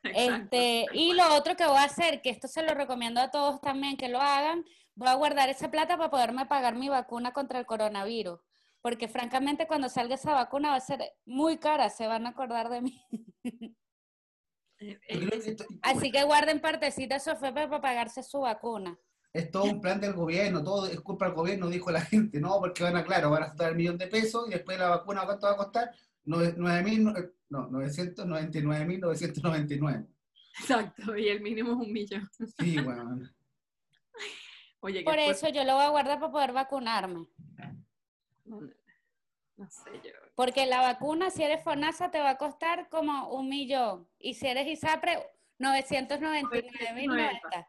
Este, 0.04 0.84
y 0.92 1.14
lo 1.14 1.34
otro 1.34 1.56
que 1.56 1.66
voy 1.66 1.78
a 1.78 1.84
hacer, 1.84 2.20
que 2.20 2.28
esto 2.28 2.46
se 2.46 2.62
lo 2.62 2.74
recomiendo 2.74 3.22
a 3.22 3.30
todos 3.30 3.62
también 3.62 3.96
que 3.96 4.08
lo 4.10 4.20
hagan, 4.20 4.62
voy 4.94 5.08
a 5.08 5.14
guardar 5.14 5.48
esa 5.48 5.70
plata 5.70 5.96
para 5.96 6.10
poderme 6.10 6.46
pagar 6.46 6.74
mi 6.76 6.88
vacuna 6.88 7.32
contra 7.32 7.58
el 7.58 7.66
coronavirus. 7.66 8.38
Porque 8.80 9.08
francamente 9.08 9.66
cuando 9.66 9.88
salga 9.88 10.14
esa 10.14 10.32
vacuna 10.34 10.70
va 10.70 10.76
a 10.76 10.80
ser 10.80 11.00
muy 11.24 11.58
cara, 11.58 11.90
se 11.90 12.06
van 12.06 12.26
a 12.26 12.30
acordar 12.30 12.68
de 12.68 12.82
mí. 12.82 13.02
Eh, 14.80 14.98
eh, 15.08 15.56
Así 15.82 16.10
que 16.10 16.24
guarden 16.24 16.60
partecita 16.60 17.18
su 17.20 17.30
FP 17.30 17.68
para 17.68 17.80
pagarse 17.80 18.22
su 18.22 18.40
vacuna. 18.40 18.98
es 19.32 19.50
todo 19.50 19.64
un 19.64 19.80
plan 19.80 19.98
del 20.00 20.12
gobierno, 20.14 20.62
todo 20.62 20.86
es 20.86 21.00
culpa 21.00 21.24
del 21.26 21.34
gobierno, 21.34 21.68
dijo 21.68 21.90
la 21.90 22.00
gente, 22.02 22.38
no, 22.40 22.58
porque 22.60 22.82
van 22.82 22.96
a, 22.96 23.04
claro, 23.04 23.30
van 23.30 23.44
a 23.44 23.46
gastar 23.46 23.70
el 23.70 23.76
millón 23.76 23.96
de 23.98 24.06
pesos 24.08 24.46
y 24.48 24.50
después 24.50 24.78
la 24.78 24.88
vacuna, 24.90 25.24
¿cuánto 25.24 25.46
va 25.46 25.52
a 25.54 25.56
costar? 25.56 25.90
Nue- 26.24 26.54
nueve 26.56 26.82
mil, 26.82 27.04
no, 27.04 27.14
no, 27.48 27.70
999.999. 27.70 30.06
Exacto, 30.60 31.16
y 31.16 31.28
el 31.28 31.40
mínimo 31.40 31.70
es 31.72 31.76
un 31.86 31.92
millón. 31.92 32.28
Sí, 32.58 32.78
bueno. 32.80 33.18
Oye, 34.84 35.02
Por 35.02 35.18
eso 35.18 35.48
yo 35.48 35.64
lo 35.64 35.76
voy 35.76 35.84
a 35.84 35.88
guardar 35.88 36.20
para 36.20 36.30
poder 36.30 36.52
vacunarme. 36.52 37.26
No, 38.44 38.60
sé 39.70 39.90
yo. 40.04 40.10
Porque 40.34 40.66
la 40.66 40.82
vacuna, 40.82 41.30
si 41.30 41.42
eres 41.42 41.64
FONASA, 41.64 42.10
te 42.10 42.20
va 42.20 42.28
a 42.30 42.36
costar 42.36 42.90
como 42.90 43.28
un 43.30 43.48
millón. 43.48 44.06
Y 44.18 44.34
si 44.34 44.46
eres 44.46 44.66
ISAPRE, 44.66 45.26
999.090. 45.58 47.66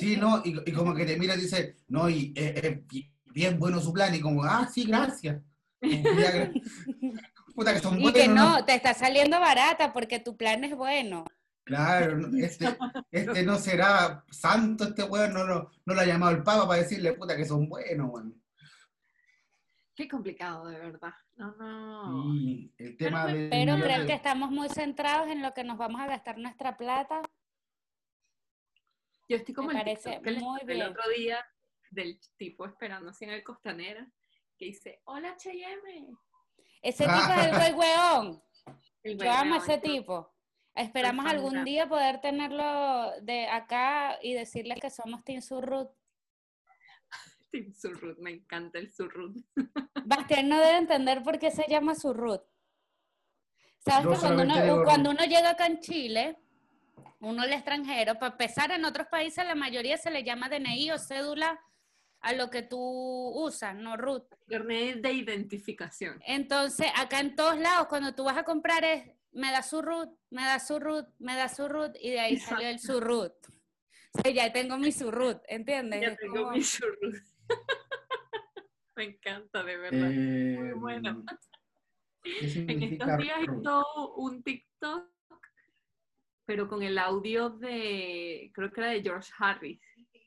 Sí, 0.00 0.16
no, 0.16 0.42
y, 0.44 0.60
y 0.68 0.72
como 0.72 0.92
que 0.94 1.04
te 1.04 1.16
mira 1.16 1.34
y 1.36 1.40
dice, 1.42 1.76
no, 1.86 2.10
y 2.10 2.32
eh, 2.36 2.60
eh, 2.64 2.82
bi- 2.90 3.12
bien 3.26 3.58
bueno 3.60 3.78
su 3.80 3.92
plan, 3.92 4.12
y 4.14 4.20
como, 4.20 4.42
ah, 4.42 4.66
sí, 4.72 4.84
gracias. 4.86 5.40
Puta 7.54 7.74
que 7.74 7.78
son 7.80 8.00
Y 8.00 8.12
que 8.12 8.26
no, 8.26 8.64
te 8.64 8.74
está 8.74 8.92
saliendo 8.94 9.38
barata 9.38 9.92
porque 9.92 10.18
tu 10.18 10.36
plan 10.36 10.64
es 10.64 10.74
bueno. 10.74 11.24
Claro, 11.68 12.16
no, 12.16 12.28
este, 12.44 12.66
este 13.10 13.42
no 13.44 13.56
será 13.56 14.24
santo, 14.30 14.84
este 14.84 15.02
weón 15.04 15.32
no, 15.34 15.44
lo- 15.44 15.70
no 15.84 15.94
lo 15.94 16.00
ha 16.00 16.04
llamado 16.06 16.32
el 16.32 16.42
Papa 16.42 16.66
para 16.66 16.82
decirle, 16.82 17.12
puta, 17.12 17.36
que 17.36 17.44
son 17.44 17.68
buenos, 17.68 18.10
weón. 18.10 18.42
Qué 19.94 20.08
complicado, 20.08 20.66
de 20.68 20.78
verdad. 20.78 21.12
No, 21.36 21.54
no. 21.56 22.34
Y 22.34 22.72
el 22.78 22.96
tema 22.96 23.26
de... 23.26 23.48
Pero 23.50 23.76
de- 23.76 23.82
creo 23.82 24.06
que 24.06 24.12
estamos 24.14 24.50
muy 24.50 24.68
centrados 24.68 25.28
en 25.28 25.42
lo 25.42 25.52
que 25.54 25.64
nos 25.64 25.76
vamos 25.76 26.00
a 26.00 26.06
gastar 26.06 26.38
nuestra 26.38 26.76
plata. 26.76 27.20
Yo 29.28 29.36
estoy 29.36 29.54
como 29.54 29.68
Me 29.68 29.74
el 29.74 29.80
parece 29.80 30.10
TikTok 30.10 30.24
que 30.24 30.40
muy 30.40 30.60
el 30.60 30.66
bien. 30.66 30.82
otro 30.88 31.02
día 31.16 31.44
tipo 31.94 32.18
tipo 32.36 32.66
esperando 32.66 33.10
así 33.10 33.24
en 33.24 33.30
el 33.30 33.42
Costanera 33.42 34.06
que 34.56 34.66
dice, 34.66 35.00
hola 35.04 35.30
H&M. 35.32 36.06
Ese 36.82 37.04
tipo 37.04 37.32
es 37.36 37.46
el 37.46 37.50
güey 37.74 37.74
weón. 37.74 38.42
El 39.02 39.18
Yo 39.18 39.30
amo 39.32 39.54
a 39.56 39.58
ese 39.58 39.78
tipo. 39.78 40.34
Esperamos 40.78 41.26
algún 41.26 41.64
día 41.64 41.88
poder 41.88 42.20
tenerlo 42.20 43.10
de 43.22 43.48
acá 43.48 44.16
y 44.22 44.32
decirles 44.32 44.78
que 44.80 44.90
somos 44.90 45.24
Team 45.24 45.42
Surrut. 45.42 45.90
Team 47.50 47.72
Surrut, 47.74 48.16
me 48.18 48.30
encanta 48.30 48.78
el 48.78 48.88
Surrut. 48.88 49.36
Bastián 50.06 50.48
no 50.48 50.56
debe 50.60 50.76
entender 50.76 51.24
por 51.24 51.40
qué 51.40 51.50
se 51.50 51.64
llama 51.68 51.96
Surrut. 51.96 52.42
¿Sabes 53.80 54.20
que 54.20 54.20
cuando 54.20 54.44
uno, 54.44 54.62
digo 54.62 54.84
cuando 54.84 55.10
uno 55.10 55.24
llega 55.24 55.50
acá 55.50 55.66
en 55.66 55.80
Chile, 55.80 56.38
uno 57.18 57.42
el 57.42 57.52
extranjero, 57.52 58.14
para 58.14 58.32
empezar 58.32 58.70
en 58.70 58.84
otros 58.84 59.08
países 59.08 59.44
la 59.44 59.56
mayoría 59.56 59.96
se 59.96 60.12
le 60.12 60.22
llama 60.22 60.48
DNI 60.48 60.92
o 60.92 60.98
cédula 60.98 61.60
a 62.20 62.32
lo 62.32 62.50
que 62.50 62.62
tú 62.62 62.78
usas, 62.78 63.74
no 63.76 63.96
RUT. 63.96 64.24
Carnet 64.48 65.00
de 65.00 65.12
identificación. 65.12 66.20
Entonces, 66.26 66.88
acá 66.96 67.20
en 67.20 67.36
todos 67.36 67.56
lados, 67.58 67.86
cuando 67.88 68.14
tú 68.14 68.24
vas 68.24 68.36
a 68.36 68.44
comprar 68.44 68.84
es, 68.84 69.10
me 69.32 69.50
da 69.52 69.62
su 69.62 69.82
RUT, 69.82 70.10
me 70.30 70.42
da 70.42 70.58
su 70.58 70.78
RUT, 70.80 71.06
me 71.18 71.36
da 71.36 71.48
su 71.48 71.68
RUT, 71.68 71.94
y 72.00 72.10
de 72.10 72.20
ahí 72.20 72.36
salió 72.38 72.68
el 72.68 72.78
surrut. 72.80 73.32
O 74.14 74.22
sea, 74.22 74.32
ya 74.32 74.52
tengo 74.52 74.78
mi 74.78 74.90
surrut, 74.90 75.40
¿entiendes? 75.48 76.00
Ya 76.00 76.16
tengo 76.16 76.34
como- 76.36 76.50
mi 76.52 76.62
Surrut. 76.62 77.14
me 78.96 79.04
encanta, 79.04 79.62
de 79.62 79.76
verdad. 79.76 80.10
Eh, 80.10 80.56
Muy 80.58 80.72
bueno. 80.72 81.24
¿Qué 82.22 82.64
En 82.66 82.82
estos 82.82 83.16
días 83.18 83.46
root? 83.46 83.60
hizo 83.60 84.14
un 84.16 84.42
TikTok, 84.42 85.08
pero 86.46 86.68
con 86.68 86.82
el 86.82 86.98
audio 86.98 87.50
de, 87.50 88.50
creo 88.54 88.72
que 88.72 88.80
era 88.80 88.90
de 88.90 89.02
George 89.02 89.30
Harris. 89.38 89.78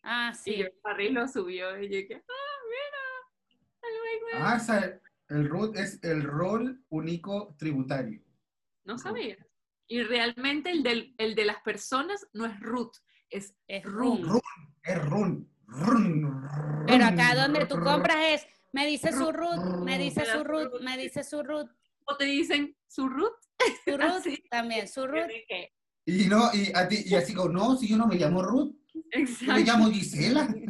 Ah, 0.04 0.32
Y 0.34 0.38
sí. 0.38 0.54
George 0.56 0.76
Harris 0.84 1.12
lo 1.12 1.28
subió 1.28 1.80
y 1.82 1.86
yo 1.90 2.08
que, 2.08 2.16
ah, 2.16 2.58
mira, 2.70 3.58
el 3.84 4.00
güey, 4.00 4.20
güey". 4.22 4.34
Ah, 4.44 4.58
o 4.60 4.64
sea, 4.64 5.00
el 5.30 5.50
root 5.50 5.76
es 5.78 6.04
el 6.04 6.24
rol 6.24 6.84
único 6.90 7.56
tributario. 7.58 8.22
No 8.84 8.98
sabía. 8.98 9.38
Y 9.88 10.04
realmente 10.04 10.72
el, 10.72 10.84
del, 10.84 11.14
el 11.18 11.36
de 11.36 11.46
las 11.46 11.62
personas 11.62 12.26
no 12.34 12.46
es 12.46 12.60
root, 12.62 12.96
es 13.30 13.56
Es 13.68 13.84
room. 13.84 14.24
room. 14.24 14.42
Es 14.84 15.06
run. 15.10 15.50
run, 15.68 16.48
Pero 16.88 17.06
run, 17.06 17.20
acá 17.20 17.36
donde 17.36 17.66
tú 17.66 17.76
run. 17.76 17.84
compras 17.86 18.18
es, 18.20 18.48
me 18.74 18.88
dice 18.88 19.12
su 19.12 19.32
root, 19.32 19.84
me 19.86 19.98
dice 19.98 20.26
su 20.26 20.44
root, 20.44 20.82
me 20.82 20.98
dice 20.98 21.24
su 21.24 21.44
root, 21.44 21.70
O 22.06 22.18
te 22.18 22.26
dicen 22.26 22.76
su 22.88 23.08
root. 23.08 23.34
su 23.86 23.92
root, 23.98 24.02
Así. 24.18 24.44
también 24.50 24.88
su 24.88 25.06
root. 25.08 25.30
Y 26.06 26.26
no, 26.26 26.50
y, 26.54 26.72
a 26.76 26.88
ti, 26.88 27.04
y 27.06 27.16
así 27.16 27.34
como, 27.34 27.50
no, 27.50 27.78
si 27.78 27.88
yo 27.88 27.98
no 27.98 28.08
me 28.08 28.16
llamo 28.16 28.42
Ruth, 28.42 28.76
yo 28.94 29.02
me 29.14 29.22
Exacto. 29.24 29.62
llamo 29.64 29.92
Gisela. 29.92 30.48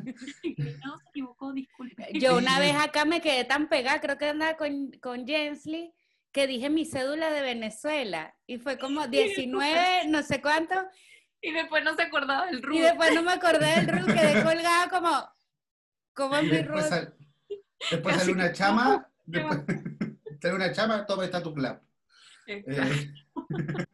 No, 0.83 0.97
se 0.97 1.09
equivocó, 1.09 1.53
disculpe. 1.53 2.07
Yo 2.15 2.37
una 2.37 2.59
vez 2.59 2.75
acá 2.75 3.05
me 3.05 3.21
quedé 3.21 3.45
tan 3.45 3.69
pegada, 3.69 4.01
creo 4.01 4.17
que 4.17 4.29
andaba 4.29 4.57
con, 4.57 4.91
con 5.01 5.25
Jensly, 5.27 5.93
que 6.31 6.47
dije 6.47 6.69
mi 6.69 6.85
cédula 6.85 7.31
de 7.31 7.41
Venezuela 7.41 8.35
y 8.47 8.57
fue 8.57 8.77
como 8.79 9.07
19, 9.07 10.07
no 10.07 10.23
sé 10.23 10.41
cuánto. 10.41 10.75
Y 11.41 11.51
después 11.51 11.83
no 11.83 11.95
se 11.95 12.01
acordaba 12.03 12.47
del 12.47 12.61
RUT. 12.63 12.77
Y 12.77 12.81
después 12.81 13.13
no 13.13 13.21
me 13.23 13.31
acordé 13.33 13.67
del 13.81 13.87
RUT, 13.87 14.05
quedé 14.07 14.43
colgada 14.43 14.89
como, 14.89 15.29
como 16.13 16.37
en 16.37 16.49
mi 16.49 16.61
RUT. 16.61 16.81
sal- 16.81 17.15
después 17.91 18.15
sale 18.15 18.31
una 18.31 18.51
chama, 18.51 19.07
después 19.25 19.59
sale 20.41 20.55
una 20.55 20.71
chama, 20.71 21.05
toma 21.05 21.25
está 21.25 21.41
tu 21.43 21.53
clap. 21.53 21.83
Exacto. 22.47 22.93
Eh, 22.95 23.85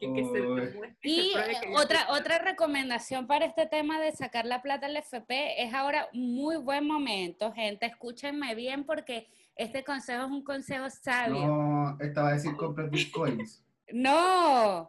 que, 0.00 0.12
que 0.12 0.24
se 0.24 0.40
Uy. 0.40 0.60
demuestre 0.66 0.98
y 1.02 1.32
eh, 1.36 1.58
que 1.62 1.68
otra, 1.76 2.06
otra 2.10 2.38
recomendación 2.38 3.26
para 3.26 3.44
este 3.44 3.66
tema 3.66 4.00
de 4.00 4.12
sacar 4.12 4.46
la 4.46 4.62
plata 4.62 4.86
al 4.86 4.96
FP 4.96 5.62
es 5.62 5.72
ahora 5.74 6.08
un 6.12 6.34
muy 6.34 6.56
buen 6.56 6.86
momento, 6.86 7.52
gente, 7.52 7.86
escúchenme 7.86 8.54
bien 8.54 8.84
porque 8.84 9.28
este 9.54 9.84
consejo 9.84 10.24
es 10.24 10.30
un 10.30 10.42
consejo 10.42 10.88
sabio. 10.88 11.46
no, 11.46 11.98
esta 12.00 12.22
va 12.22 12.30
a 12.30 12.32
decir 12.32 12.56
compra 12.56 12.86
bitcoins. 12.86 13.62
No, 13.92 14.88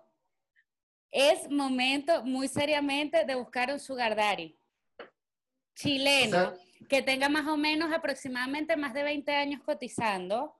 es 1.09 1.49
momento 1.49 2.23
muy 2.23 2.47
seriamente 2.47 3.25
de 3.25 3.33
buscar 3.33 3.71
un 3.73 3.79
sugar 3.79 4.15
daddy 4.15 4.55
chileno 5.73 6.37
O 6.37 6.51
sea- 6.51 6.53
que 6.87 7.01
tenga 7.01 7.27
más 7.27 7.47
o 7.47 7.57
menos 7.57 7.91
aproximadamente 7.91 8.75
más 8.75 8.93
de 8.93 9.01
20 9.03 9.35
años 9.35 9.61
cotizando. 9.63 10.55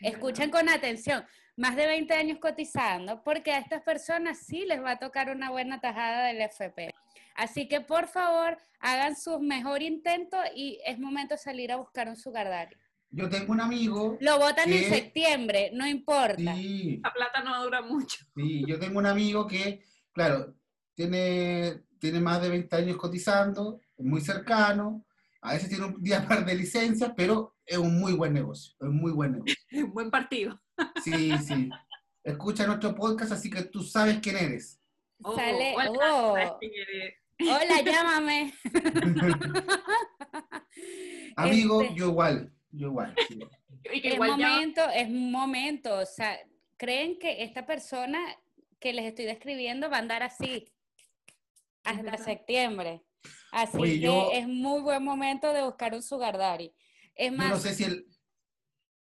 Escuchen 0.00 0.50
con 0.50 0.68
atención, 0.68 1.24
más 1.58 1.74
de 1.74 1.86
20 1.86 2.14
años 2.14 2.38
cotizando, 2.40 3.22
porque 3.24 3.50
a 3.52 3.58
estas 3.58 3.82
personas 3.82 4.38
sí 4.46 4.64
les 4.64 4.80
va 4.82 4.92
a 4.92 4.98
tocar 4.98 5.28
una 5.28 5.50
buena 5.50 5.80
tajada 5.80 6.26
del 6.28 6.40
FP. 6.40 6.94
Así 7.34 7.66
que 7.68 7.80
por 7.80 8.06
favor, 8.06 8.56
hagan 8.80 9.16
su 9.16 9.40
mejor 9.40 9.82
intento 9.82 10.36
y 10.54 10.78
es 10.86 10.98
momento 11.00 11.34
de 11.34 11.38
salir 11.38 11.72
a 11.72 11.76
buscar 11.76 12.08
un 12.08 12.16
sugar 12.16 12.48
daddy. 12.48 12.76
Yo 13.10 13.28
tengo 13.28 13.52
un 13.52 13.60
amigo, 13.60 14.18
Lo 14.20 14.38
votan 14.38 14.72
en 14.72 14.84
septiembre, 14.88 15.70
no 15.72 15.86
importa. 15.86 16.54
sí, 16.54 17.00
La 17.02 17.12
plata 17.12 17.42
no 17.42 17.64
dura 17.64 17.82
mucho. 17.82 18.24
sí, 18.36 18.64
yo 18.66 18.78
tengo 18.78 18.98
un 18.98 19.06
amigo 19.06 19.46
que, 19.46 19.82
claro, 20.12 20.54
tiene, 20.94 21.82
tiene 21.98 22.20
más 22.20 22.40
de 22.40 22.50
20 22.50 22.76
años 22.76 22.96
cotizando, 22.98 23.80
es 23.96 24.04
muy 24.04 24.20
cercano, 24.20 25.04
a 25.40 25.54
veces 25.54 25.68
tiene 25.70 25.86
un 25.86 26.02
día 26.02 26.24
par 26.28 26.44
de 26.44 26.54
licencias, 26.54 27.12
pero 27.16 27.56
es 27.66 27.78
un 27.78 27.98
muy 27.98 28.12
buen 28.12 28.32
negocio, 28.32 28.74
es 28.78 28.86
un 28.88 28.96
muy 28.96 29.10
buen 29.10 29.32
negocio. 29.32 29.56
Un 29.72 29.92
buen 29.92 30.10
partido. 30.10 30.60
Sí, 31.02 31.36
sí. 31.38 31.70
Escucha 32.24 32.66
nuestro 32.66 32.94
podcast, 32.94 33.32
así 33.32 33.48
que 33.50 33.62
tú 33.64 33.82
sabes 33.82 34.18
quién 34.20 34.36
eres. 34.36 34.80
Oh, 35.22 35.34
Sale- 35.34 35.74
hola, 35.76 36.14
oh. 36.14 36.32
Hola, 37.40 37.82
llámame. 37.84 38.52
Amigo, 41.36 41.82
Este- 41.82 41.94
yo 41.94 42.06
igual, 42.08 42.52
yo 42.70 42.88
igual. 42.88 43.14
sí. 43.28 43.38
Es 43.84 44.04
igual 44.04 44.36
ya 44.38 44.48
momento, 44.48 44.82
es 44.94 45.08
momento. 45.08 45.98
O 45.98 46.04
sea, 46.04 46.38
creen 46.76 47.18
que 47.18 47.42
esta 47.42 47.64
persona 47.64 48.18
que 48.80 48.92
les 48.92 49.06
estoy 49.06 49.24
describiendo 49.24 49.88
va 49.88 49.96
a 49.96 50.00
andar 50.00 50.22
así 50.22 50.70
hasta 51.84 52.18
septiembre. 52.18 53.02
Así 53.50 53.78
Oye, 53.78 53.92
que 53.94 54.00
yo- 54.00 54.30
es 54.32 54.46
muy 54.46 54.82
buen 54.82 55.02
momento 55.02 55.52
de 55.54 55.62
buscar 55.62 55.94
un 55.94 56.02
sugar 56.02 56.36
daddy. 56.36 56.74
Es 57.14 57.30
Yo 57.30 57.36
más, 57.38 57.50
no 57.50 57.56
sé 57.56 57.74
si 57.74 57.84
el, 57.84 58.06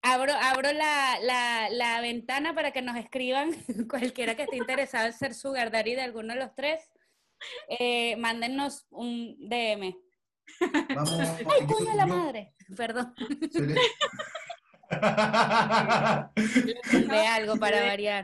abro, 0.03 0.33
abro 0.33 0.71
la, 0.73 1.17
la- 1.21 1.69
la 1.71 2.01
ventana 2.01 2.53
para 2.53 2.71
que 2.71 2.81
nos 2.81 2.95
escriban 2.97 3.51
cualquiera 3.89 4.35
que 4.35 4.43
esté 4.43 4.57
interesado 4.57 5.07
en 5.07 5.13
ser 5.13 5.33
sugar 5.33 5.71
daddy 5.71 5.95
de 5.95 6.01
alguno 6.01 6.33
de 6.33 6.39
los 6.39 6.53
tres. 6.55 6.89
Eh, 7.79 8.15
mándennos 8.17 8.85
un 8.89 9.35
DM. 9.49 9.93
vamos, 10.95 11.19
¡Ay, 11.19 11.65
coño 11.67 11.91
de 11.91 11.95
la 11.97 12.05
madre! 12.05 12.53
Perdón, 12.77 13.13
le- 13.53 13.75
de 17.07 17.17
algo 17.27 17.55
para 17.57 17.81
variar. 17.81 18.23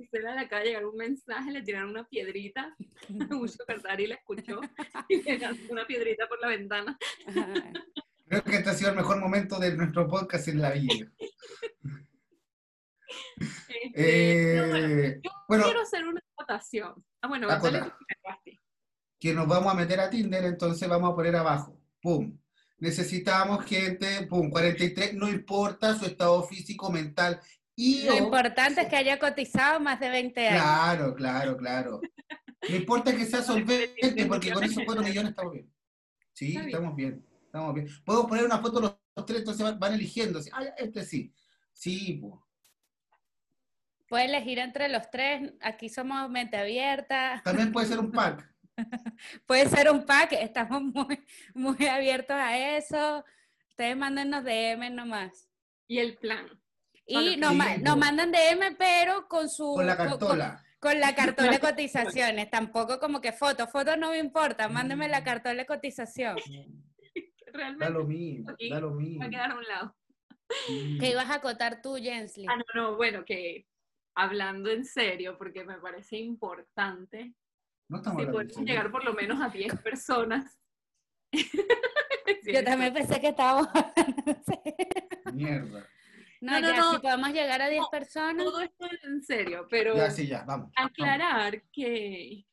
Gisela 0.00 0.34
le 0.34 0.40
acaba 0.40 0.62
de 0.62 0.68
llegar 0.68 0.86
un 0.86 0.96
mensaje, 0.96 1.52
le 1.52 1.62
tiraron 1.62 1.90
una 1.90 2.04
piedrita, 2.08 2.74
un 3.30 3.48
sugar 3.48 3.80
daddy 3.82 4.06
la 4.08 4.16
escuchó 4.16 4.60
y 5.08 5.22
le 5.22 5.38
lanzó 5.38 5.70
una 5.72 5.86
piedrita 5.86 6.26
por 6.26 6.40
la 6.40 6.48
ventana. 6.48 6.98
Creo 8.28 8.44
que 8.44 8.56
este 8.56 8.70
ha 8.70 8.74
sido 8.74 8.90
el 8.90 8.96
mejor 8.96 9.20
momento 9.20 9.58
de 9.58 9.74
nuestro 9.76 10.06
podcast 10.08 10.48
en 10.48 10.60
la 10.60 10.70
vida. 10.72 11.06
Este, 13.94 14.60
bueno, 14.60 14.76
Eh, 14.76 15.20
yo 15.22 15.30
bueno, 15.48 15.64
quiero 15.64 15.80
hacer 15.82 16.04
una 16.06 16.20
votación. 16.36 17.04
Ah, 17.22 17.28
bueno, 17.28 17.48
dale 17.48 17.92
que 19.20 19.34
nos 19.34 19.48
vamos 19.48 19.72
a 19.72 19.76
meter 19.76 19.98
a 19.98 20.08
Tinder, 20.10 20.44
entonces 20.44 20.88
vamos 20.88 21.10
a 21.10 21.14
poner 21.16 21.34
abajo. 21.34 21.76
¡Pum! 22.00 22.38
Necesitamos 22.78 23.64
gente, 23.64 24.26
¡pum! 24.28 24.48
43, 24.48 25.14
no 25.14 25.28
importa 25.28 25.96
su 25.96 26.04
estado 26.06 26.40
físico, 26.44 26.92
mental. 26.92 27.40
Y 27.74 28.04
Lo 28.04 28.14
o- 28.14 28.18
importante 28.18 28.82
es 28.82 28.88
que 28.88 28.94
haya 28.96 29.18
cotizado 29.18 29.80
más 29.80 29.98
de 29.98 30.08
20 30.10 30.48
años. 30.48 30.62
Claro, 30.62 31.14
claro, 31.14 31.56
claro. 31.56 32.00
No 32.68 32.76
importa 32.76 33.16
que 33.16 33.24
sea 33.24 33.42
solvente, 33.42 34.26
porque 34.26 34.52
con 34.52 34.62
esos 34.62 34.84
4 34.84 35.02
millones 35.02 35.30
estamos 35.30 35.52
bien. 35.52 35.72
Sí, 36.32 36.56
estamos 36.56 36.94
bien, 36.94 37.26
estamos 37.58 37.74
bien. 37.74 37.88
Podemos 38.04 38.26
poner 38.28 38.44
una 38.44 38.58
foto 38.58 38.80
los, 38.80 38.96
los 39.16 39.26
tres, 39.26 39.38
entonces 39.40 39.62
van, 39.64 39.78
van 39.78 39.94
eligiendo. 39.94 40.38
así, 40.38 40.50
Ah, 40.52 40.62
este 40.76 41.04
sí. 41.04 41.32
Sí, 41.72 42.14
pues. 42.20 42.34
Puede 44.08 44.24
elegir 44.24 44.58
entre 44.58 44.88
los 44.88 45.10
tres. 45.10 45.52
Aquí 45.60 45.88
somos 45.88 46.30
mente 46.30 46.56
abierta. 46.56 47.40
También 47.44 47.72
puede 47.72 47.86
ser 47.86 47.98
un 47.98 48.10
pack. 48.10 48.48
Puede 49.46 49.68
ser 49.68 49.90
un 49.90 50.04
pack. 50.06 50.32
Estamos 50.32 50.80
muy, 50.82 51.20
muy 51.52 51.86
abiertos 51.86 52.36
a 52.36 52.76
eso. 52.76 53.24
Ustedes 53.70 53.96
mándennos 53.96 54.44
DM 54.44 54.90
nomás. 54.94 55.48
Y 55.88 55.98
el 55.98 56.16
plan. 56.16 56.46
Y 57.06 57.36
nos, 57.38 57.54
ma- 57.54 57.74
sí, 57.74 57.82
nos 57.82 57.96
mandan 57.96 58.30
DM, 58.30 58.76
pero 58.78 59.26
con 59.28 59.48
su. 59.48 59.74
Con 59.74 59.86
la 59.86 59.96
con- 59.96 60.08
cartola. 60.08 60.64
Con, 60.78 61.00
la 61.00 61.14
cartola 61.14 61.50
de 61.52 61.58
cotizaciones. 61.60 62.50
Tampoco 62.50 62.98
como 63.00 63.20
que 63.20 63.32
foto. 63.32 63.66
Foto 63.66 63.96
no 63.96 64.10
me 64.10 64.18
importa. 64.18 64.68
Mándenme 64.68 65.08
la 65.08 65.24
cartola 65.24 65.56
de 65.56 65.66
cotización. 65.66 66.36
Da 67.58 67.64
Realmente 67.64 67.90
lo 67.90 68.04
mismo, 68.04 68.50
Aquí 68.50 68.70
da 68.70 68.80
lo 68.80 68.90
mismo. 68.92 69.20
va 69.20 69.26
a 69.26 69.30
quedar 69.30 69.50
a 69.50 69.54
un 69.56 69.64
lado. 69.64 69.96
Sí. 70.66 70.96
¿Qué 71.00 71.10
ibas 71.10 71.28
a 71.28 71.34
acotar 71.34 71.82
tú, 71.82 71.96
Jensly? 71.96 72.46
Ah, 72.48 72.56
no, 72.56 72.64
no, 72.74 72.96
bueno, 72.96 73.24
que 73.24 73.66
hablando 74.14 74.70
en 74.70 74.84
serio, 74.84 75.36
porque 75.36 75.64
me 75.64 75.78
parece 75.78 76.16
importante, 76.16 77.34
No 77.88 77.98
estamos 77.98 78.22
si 78.24 78.30
podemos 78.30 78.56
llegar 78.64 78.90
por 78.90 79.04
lo 79.04 79.12
menos 79.14 79.40
a 79.40 79.48
10 79.48 79.80
personas. 79.82 80.58
Yo 82.44 82.64
también 82.64 82.94
pensé 82.94 83.20
que 83.20 83.28
estábamos. 83.28 83.68
Mierda. 85.32 85.86
No, 86.40 86.52
No, 86.52 86.60
no, 86.60 86.68
ya, 86.70 86.76
no. 86.78 86.92
si 86.94 86.98
podemos 87.00 87.28
llegar 87.32 87.60
a 87.62 87.68
10 87.68 87.80
No, 87.82 87.88
personas. 87.90 88.44
Todo 88.44 88.60
esto 88.60 88.86
es 88.86 89.04
en 89.04 89.22
serio, 89.22 89.66
pero 89.68 89.96
Ya, 89.96 90.10
sí, 90.10 90.26
ya, 90.26 90.44
vamos. 90.44 90.70
vamos. 90.76 90.90
aclarar 90.92 91.62
que 91.72 92.46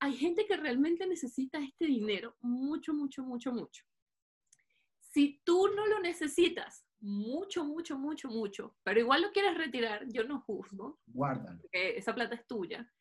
hay 0.00 0.12
gente 0.16 0.46
que 0.46 0.56
realmente 0.56 1.06
necesita 1.06 1.58
este 1.60 1.86
dinero 1.86 2.36
mucho, 2.40 2.92
mucho, 2.92 3.22
mucho, 3.22 3.52
mucho. 3.52 3.84
Si 5.16 5.40
tú 5.44 5.68
no 5.74 5.86
lo 5.86 5.98
necesitas 6.00 6.86
mucho, 7.00 7.64
mucho, 7.64 7.98
mucho, 7.98 8.28
mucho, 8.28 8.76
pero 8.82 9.00
igual 9.00 9.22
lo 9.22 9.32
quieres 9.32 9.56
retirar, 9.56 10.04
yo 10.08 10.24
no 10.24 10.42
juzgo, 10.42 11.00
Guárdalo. 11.06 11.58
porque 11.58 11.96
esa 11.96 12.14
plata 12.14 12.34
es 12.34 12.46
tuya, 12.46 12.92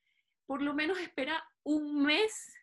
por 0.46 0.62
lo 0.62 0.74
menos 0.74 0.98
espera 0.98 1.44
un 1.64 2.04
mes 2.04 2.56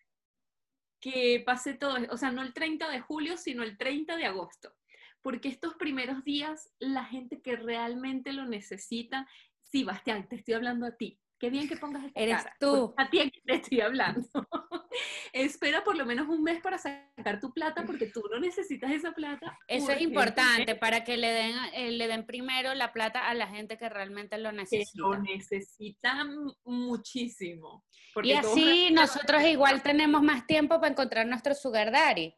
que 1.03 1.43
pase 1.45 1.75
todo, 1.75 1.99
o 2.09 2.17
sea, 2.17 2.33
no 2.33 2.41
el 2.41 2.55
30 2.55 2.89
de 2.89 3.01
julio, 3.03 3.37
sino 3.37 3.63
el 3.63 3.77
30 3.77 4.17
de 4.17 4.25
agosto, 4.25 4.75
porque 5.21 5.51
estos 5.51 5.75
primeros 5.75 6.25
días, 6.25 6.73
la 6.79 7.05
gente 7.05 7.43
que 7.43 7.55
realmente 7.55 8.33
lo 8.33 8.47
necesita, 8.47 9.29
sí, 9.65 9.85
Bastián, 9.85 10.31
te 10.31 10.37
estoy 10.37 10.55
hablando 10.55 10.87
a 10.87 10.97
ti. 10.97 11.21
Qué 11.43 11.51
bien 11.51 11.69
que 11.69 11.77
pongas 11.77 12.05
esta 12.05 12.21
Eres 12.21 12.37
cara, 12.37 12.57
tú. 12.61 12.95
A 12.97 13.11
ti 13.11 13.19
que 13.29 13.41
te 13.41 13.55
estoy 13.55 13.81
hablando. 13.81 14.25
Espera 15.33 15.83
por 15.83 15.97
lo 15.97 16.07
menos 16.07 16.29
un 16.29 16.41
mes 16.45 16.63
para 16.63 16.79
sacar 16.79 17.41
tu 17.41 17.53
plata, 17.53 17.85
porque 17.85 18.07
tú 18.07 18.23
no 18.31 18.39
necesitas 18.39 18.93
esa 18.93 19.11
plata. 19.11 19.59
Eso 19.67 19.91
es 19.91 20.03
importante 20.03 20.77
para 20.77 21.03
que 21.03 21.17
le 21.17 21.33
den, 21.33 21.57
eh, 21.75 21.91
le 21.91 22.07
den 22.07 22.27
primero 22.27 22.73
la 22.75 22.93
plata 22.93 23.27
a 23.29 23.35
la 23.35 23.49
gente 23.49 23.77
que 23.77 23.89
realmente 23.89 24.39
lo 24.39 24.51
Que 24.51 24.57
necesita. 24.57 25.03
lo 25.03 25.19
necesitan 25.19 26.31
muchísimo. 26.63 27.85
Y 28.23 28.35
así 28.35 28.93
nosotros 28.93 29.43
igual 29.43 29.83
tenemos 29.83 30.23
más 30.23 30.47
tiempo 30.47 30.77
para 30.77 30.93
encontrar 30.93 31.27
nuestro 31.27 31.57
sugar 31.57 31.91
daddy. 31.91 32.33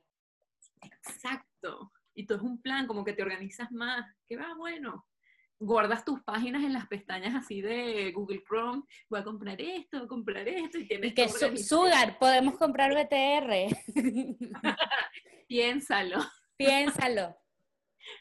Exacto. 0.80 1.92
Y 2.14 2.24
todo 2.24 2.38
es 2.38 2.44
un 2.44 2.62
plan, 2.62 2.86
como 2.86 3.04
que 3.04 3.12
te 3.12 3.22
organizas 3.22 3.70
más. 3.70 4.06
Que 4.26 4.38
va, 4.38 4.54
bueno. 4.54 5.04
Guardas 5.60 6.04
tus 6.04 6.20
páginas 6.22 6.62
en 6.64 6.72
las 6.72 6.86
pestañas 6.88 7.34
así 7.34 7.60
de 7.62 8.10
Google 8.12 8.42
Chrome. 8.46 8.82
Voy 9.08 9.20
a 9.20 9.24
comprar 9.24 9.60
esto, 9.60 9.98
voy 9.98 10.06
a 10.06 10.08
comprar 10.08 10.48
esto. 10.48 10.78
Y 10.78 10.88
tienes 10.88 11.10
Y 11.12 11.14
que 11.14 11.28
su- 11.28 11.56
sugar, 11.56 12.18
podemos 12.18 12.56
comprar 12.58 12.92
BTR. 12.92 13.74
Piénsalo. 15.48 16.18
Piénsalo. 16.56 17.36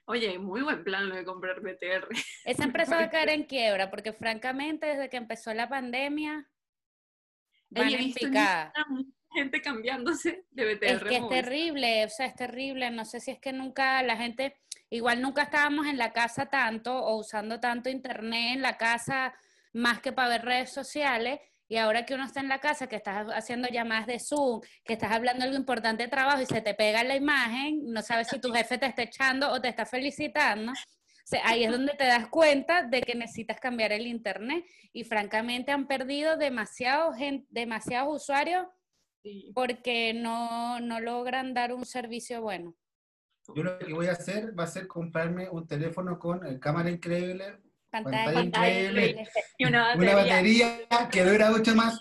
Oye, 0.05 0.39
muy 0.39 0.61
buen 0.61 0.83
plan 0.83 1.09
lo 1.09 1.15
de 1.15 1.25
comprar 1.25 1.59
BTR. 1.61 2.07
Esa 2.45 2.63
empresa 2.63 2.95
va 2.95 3.03
a 3.03 3.09
caer 3.09 3.29
en 3.29 3.43
quiebra 3.43 3.89
porque 3.89 4.13
francamente 4.13 4.85
desde 4.87 5.09
que 5.09 5.17
empezó 5.17 5.53
la 5.53 5.67
pandemia 5.67 6.49
van 7.69 7.89
he 7.89 7.97
visto 7.97 8.25
en 8.25 8.31
picada. 8.31 8.73
Gente 9.33 9.61
cambiándose 9.61 10.45
de 10.51 10.75
BTR. 10.75 10.85
Es 10.85 11.03
que 11.03 11.15
es 11.17 11.29
terrible, 11.29 12.05
o 12.05 12.09
sea, 12.09 12.27
es 12.27 12.35
terrible. 12.35 12.91
No 12.91 13.03
sé 13.03 13.19
si 13.19 13.31
es 13.31 13.39
que 13.39 13.51
nunca 13.51 14.01
la 14.03 14.15
gente, 14.15 14.55
igual 14.93 15.21
nunca 15.21 15.43
estábamos 15.43 15.87
en 15.87 15.97
la 15.97 16.13
casa 16.13 16.45
tanto 16.45 16.95
o 16.95 17.17
usando 17.17 17.59
tanto 17.59 17.89
internet 17.89 18.53
en 18.53 18.61
la 18.61 18.77
casa 18.77 19.33
más 19.73 19.99
que 20.01 20.11
para 20.11 20.29
ver 20.29 20.45
redes 20.45 20.71
sociales. 20.71 21.39
Y 21.67 21.77
ahora 21.77 22.05
que 22.05 22.13
uno 22.13 22.25
está 22.25 22.41
en 22.41 22.49
la 22.49 22.59
casa, 22.59 22.87
que 22.87 22.97
estás 22.97 23.25
haciendo 23.33 23.67
llamadas 23.69 24.05
de 24.05 24.19
Zoom, 24.19 24.61
que 24.85 24.93
estás 24.93 25.11
hablando 25.11 25.45
algo 25.45 25.57
importante 25.57 26.03
de 26.03 26.09
trabajo 26.09 26.41
y 26.41 26.45
se 26.45 26.61
te 26.61 26.75
pega 26.75 27.03
la 27.03 27.15
imagen, 27.15 27.81
no 27.85 28.03
sabes 28.03 28.27
si 28.27 28.39
tu 28.39 28.51
jefe 28.53 28.77
te 28.77 28.85
está 28.85 29.01
echando 29.01 29.51
o 29.51 29.59
te 29.59 29.69
está 29.69 29.85
felicitando. 29.85 30.73
ahí 31.43 31.63
es 31.63 31.71
donde 31.71 31.93
te 31.93 32.05
das 32.05 32.27
cuenta 32.27 32.83
de 32.83 33.01
que 33.01 33.15
necesitas 33.15 33.59
cambiar 33.59 33.91
el 33.93 34.05
internet. 34.05 34.63
Y 34.91 35.05
francamente 35.05 35.71
han 35.71 35.87
perdido 35.87 36.37
demasiados, 36.37 37.15
demasiados 37.49 38.21
usuarios 38.21 38.67
porque 39.55 40.13
no, 40.13 40.79
no 40.81 40.99
logran 40.99 41.55
dar 41.55 41.73
un 41.73 41.85
servicio 41.85 42.43
bueno. 42.43 42.75
Yo 43.55 43.63
lo 43.63 43.77
que 43.77 43.93
voy 43.93 44.07
a 44.07 44.13
hacer 44.13 44.57
va 44.57 44.63
a 44.63 44.67
ser 44.67 44.87
comprarme 44.87 45.49
un 45.49 45.67
teléfono 45.67 46.17
con 46.17 46.45
eh, 46.45 46.59
cámara 46.59 46.89
increíble, 46.89 47.61
pantalla, 47.89 48.41
increíble, 48.41 49.27
y 49.57 49.65
una 49.65 49.95
batería. 49.95 50.87
que 51.11 51.25
dura 51.25 51.51
mucho 51.51 51.75
más. 51.75 51.99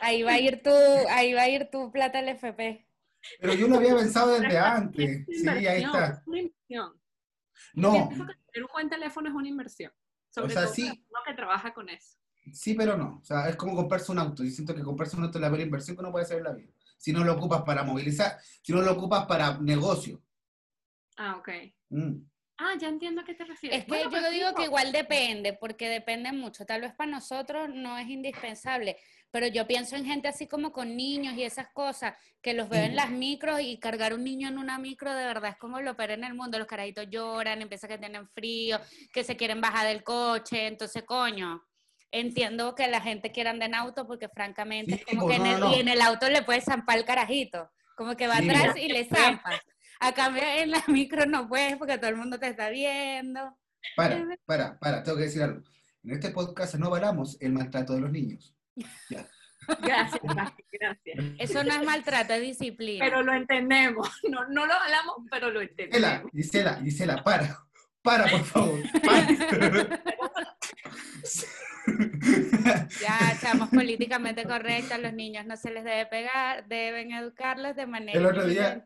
Ahí 0.00 0.22
va 0.22 0.32
a 0.32 0.38
ir 0.38 0.62
tu, 0.62 0.70
ahí 1.10 1.34
va 1.34 1.42
a 1.42 1.48
ir 1.48 1.68
tu 1.70 1.92
plata 1.92 2.18
al 2.18 2.28
FP. 2.30 2.86
Pero 3.40 3.54
yo 3.54 3.68
lo 3.68 3.76
había 3.76 3.96
pensado 3.96 4.38
desde 4.38 4.58
antes. 4.58 5.26
Sí, 5.26 5.48
ahí 5.48 5.82
está. 5.82 6.22
Una 6.26 6.38
inversión. 6.40 7.00
No. 7.74 8.08
Tener 8.08 8.64
un 8.64 8.72
buen 8.72 8.88
teléfono 8.88 9.28
es 9.28 9.34
una 9.34 9.48
inversión. 9.48 9.92
Sobre 10.30 10.48
o 10.48 10.50
sea, 10.50 10.64
todo 10.64 10.74
sí. 10.74 10.88
uno 10.88 11.20
que 11.26 11.34
trabaja 11.34 11.72
con 11.72 11.88
eso. 11.88 12.18
Sí, 12.52 12.74
pero 12.74 12.96
no. 12.96 13.18
O 13.20 13.24
sea, 13.24 13.48
es 13.48 13.56
como 13.56 13.74
comprarse 13.74 14.12
un 14.12 14.18
auto. 14.18 14.44
Y 14.44 14.50
siento 14.50 14.74
que 14.74 14.82
comprarse 14.82 15.16
un 15.16 15.24
auto 15.24 15.38
es 15.38 15.42
la 15.42 15.48
peor 15.48 15.60
inversión 15.60 15.96
que 15.96 16.00
uno 16.00 16.12
puede 16.12 16.24
hacer 16.24 16.38
en 16.38 16.44
la 16.44 16.52
vida. 16.52 16.72
Si 16.96 17.12
no 17.12 17.24
lo 17.24 17.34
ocupas 17.34 17.62
para 17.62 17.82
movilizar, 17.82 18.38
si 18.62 18.72
no 18.72 18.80
lo 18.80 18.92
ocupas 18.92 19.26
para 19.26 19.58
negocio. 19.58 20.22
Ah, 21.16 21.36
ok. 21.36 21.48
Mm. 21.90 22.22
Ah, 22.56 22.74
ya 22.78 22.88
entiendo 22.88 23.20
a 23.20 23.24
qué 23.24 23.34
te 23.34 23.44
refieres. 23.44 23.80
Es 23.80 23.84
que 23.84 24.02
yo 24.04 24.10
pues 24.10 24.30
digo 24.30 24.54
que 24.54 24.64
igual 24.64 24.92
depende, 24.92 25.54
porque 25.54 25.88
depende 25.88 26.30
mucho. 26.30 26.64
Tal 26.64 26.82
vez 26.82 26.94
para 26.94 27.10
nosotros 27.10 27.68
no 27.68 27.98
es 27.98 28.08
indispensable, 28.08 28.96
pero 29.32 29.48
yo 29.48 29.66
pienso 29.66 29.96
en 29.96 30.04
gente 30.04 30.28
así 30.28 30.46
como 30.46 30.72
con 30.72 30.96
niños 30.96 31.34
y 31.34 31.42
esas 31.42 31.68
cosas, 31.72 32.14
que 32.40 32.54
los 32.54 32.68
veo 32.68 32.84
en 32.84 32.94
las 32.94 33.10
micros 33.10 33.60
y 33.60 33.78
cargar 33.78 34.14
un 34.14 34.22
niño 34.22 34.46
en 34.48 34.58
una 34.58 34.78
micro 34.78 35.12
de 35.12 35.24
verdad 35.24 35.50
es 35.50 35.56
como 35.56 35.80
lo 35.80 35.96
peor 35.96 36.12
en 36.12 36.22
el 36.22 36.34
mundo. 36.34 36.58
Los 36.58 36.68
carajitos 36.68 37.10
lloran, 37.10 37.60
empiezan 37.60 37.90
que 37.90 37.98
tienen 37.98 38.28
frío, 38.28 38.78
que 39.12 39.24
se 39.24 39.36
quieren 39.36 39.60
bajar 39.60 39.88
del 39.88 40.04
coche, 40.04 40.68
entonces 40.68 41.02
coño 41.02 41.60
entiendo 42.14 42.74
que 42.74 42.88
la 42.88 43.00
gente 43.00 43.32
quiera 43.32 43.50
andar 43.50 43.68
en 43.68 43.74
auto 43.74 44.06
porque 44.06 44.28
francamente 44.28 44.94
es 44.94 45.04
como 45.04 45.26
pues, 45.26 45.38
que 45.38 45.44
en 45.44 45.62
el, 45.62 45.70
y 45.70 45.80
en 45.80 45.88
el 45.88 46.00
auto 46.00 46.28
le 46.28 46.42
puedes 46.42 46.64
zampar 46.64 46.98
el 46.98 47.04
carajito, 47.04 47.70
como 47.96 48.16
que 48.16 48.26
va 48.26 48.38
atrás 48.38 48.76
y 48.76 48.88
le 48.88 49.04
zampas. 49.04 49.60
A 50.00 50.12
cambio 50.12 50.42
en 50.42 50.70
la 50.70 50.82
micro 50.88 51.26
no 51.26 51.48
puedes 51.48 51.76
porque 51.76 51.98
todo 51.98 52.10
el 52.10 52.16
mundo 52.16 52.38
te 52.38 52.48
está 52.48 52.70
viendo. 52.70 53.56
Para, 53.96 54.24
para, 54.46 54.78
para, 54.78 55.02
tengo 55.02 55.18
que 55.18 55.24
decir 55.24 55.42
algo. 55.42 55.62
En 56.02 56.10
este 56.12 56.30
podcast 56.30 56.74
no 56.74 56.86
avalamos 56.86 57.36
el 57.40 57.52
maltrato 57.52 57.94
de 57.94 58.00
los 58.00 58.10
niños. 58.10 58.54
Ya. 59.08 59.26
Gracias, 59.80 60.20
gracias. 60.72 61.24
Eso 61.38 61.64
no 61.64 61.72
es 61.72 61.82
maltrato, 61.84 62.34
es 62.34 62.42
disciplina. 62.42 63.02
Pero 63.02 63.22
lo 63.22 63.32
entendemos. 63.32 64.10
No, 64.28 64.46
no 64.48 64.66
lo 64.66 64.74
hablamos, 64.74 65.16
pero 65.30 65.50
lo 65.50 65.62
entendemos. 65.62 66.30
Gisela, 66.32 66.74
Gisela, 66.74 66.80
Gisela, 66.82 67.24
para. 67.24 67.64
Para, 68.04 68.30
por 68.30 68.44
favor. 68.44 68.78
Ya, 73.00 73.32
estamos 73.32 73.68
políticamente 73.68 74.44
correctos, 74.44 74.98
los 74.98 75.12
niños 75.12 75.44
no 75.44 75.54
se 75.56 75.70
les 75.70 75.84
debe 75.84 76.06
pegar, 76.06 76.66
deben 76.66 77.12
educarlos 77.12 77.76
de 77.76 77.86
manera 77.86 78.18
El 78.18 78.24
otro 78.24 78.46
día, 78.46 78.82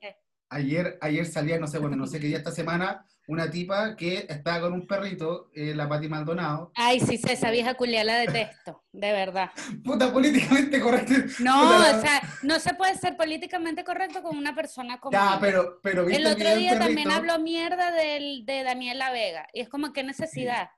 ayer, 0.48 0.98
ayer 1.00 1.24
salía, 1.24 1.60
no 1.60 1.68
sé, 1.68 1.78
bueno, 1.78 1.94
no 1.94 2.08
sé 2.08 2.18
qué 2.18 2.26
día 2.26 2.38
esta 2.38 2.50
semana, 2.50 3.06
una 3.28 3.50
tipa 3.50 3.94
que 3.94 4.26
estaba 4.26 4.62
con 4.62 4.72
un 4.72 4.86
perrito, 4.86 5.50
eh, 5.54 5.74
la 5.74 5.86
Pati 5.86 6.08
Maldonado. 6.08 6.72
Ay, 6.74 6.98
sí, 6.98 7.20
esa 7.28 7.50
vieja 7.50 7.74
culia 7.74 8.02
la 8.02 8.16
detesto, 8.16 8.84
de 8.90 9.12
verdad. 9.12 9.50
Puta, 9.84 10.10
políticamente 10.10 10.80
correcto. 10.80 11.12
No, 11.40 11.76
o 11.76 12.00
sea, 12.00 12.22
no 12.42 12.58
se 12.58 12.72
puede 12.72 12.96
ser 12.96 13.18
políticamente 13.18 13.84
correcto 13.84 14.22
con 14.22 14.36
una 14.36 14.54
persona 14.54 14.98
como. 14.98 15.12
Ya, 15.12 15.36
pero, 15.40 15.78
pero 15.82 16.08
El 16.08 16.26
otro 16.26 16.56
día 16.56 16.78
también 16.78 17.10
habló 17.10 17.38
mierda 17.38 17.92
del, 17.92 18.46
de 18.46 18.62
Daniela 18.62 19.12
Vega, 19.12 19.46
y 19.52 19.60
es 19.60 19.68
como, 19.68 19.92
¿qué 19.92 20.02
necesidad? 20.02 20.70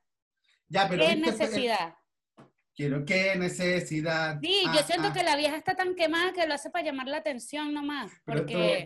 Ya, 0.69 0.89
pero 0.89 1.07
¿Qué 1.07 1.17
necesidad? 1.17 1.95
Quiero 2.75 3.05
qué 3.05 3.37
necesidad. 3.37 4.41
Sí, 4.43 4.63
yo 4.65 4.81
ah, 4.81 4.85
siento 4.85 5.09
ah. 5.09 5.13
que 5.13 5.23
la 5.23 5.37
vieja 5.37 5.57
está 5.57 5.77
tan 5.77 5.95
quemada 5.95 6.33
que 6.33 6.47
lo 6.49 6.55
hace 6.55 6.71
para 6.71 6.85
llamar 6.85 7.07
la 7.07 7.19
atención 7.19 7.73
nomás. 7.73 8.11
Porque... 8.25 8.85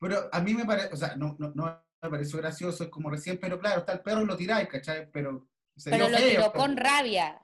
Pero, 0.00 0.28
a 0.32 0.40
mí 0.40 0.54
me 0.54 0.64
parece, 0.64 0.94
o 0.94 0.96
sea, 0.96 1.16
no, 1.16 1.34
no, 1.40 1.52
no 1.54 1.87
me 2.02 2.10
pareció 2.10 2.38
gracioso, 2.38 2.84
es 2.84 2.90
como 2.90 3.10
recién, 3.10 3.38
pero 3.38 3.58
claro, 3.58 3.80
está 3.80 3.92
el 3.92 4.00
perro 4.00 4.22
y 4.22 4.26
lo 4.26 4.36
tiráis, 4.36 4.68
¿cachai? 4.68 5.10
Pero, 5.10 5.48
pero 5.84 6.08
lo 6.08 6.16
tiró 6.16 6.52
con 6.52 6.76
rabia. 6.76 7.40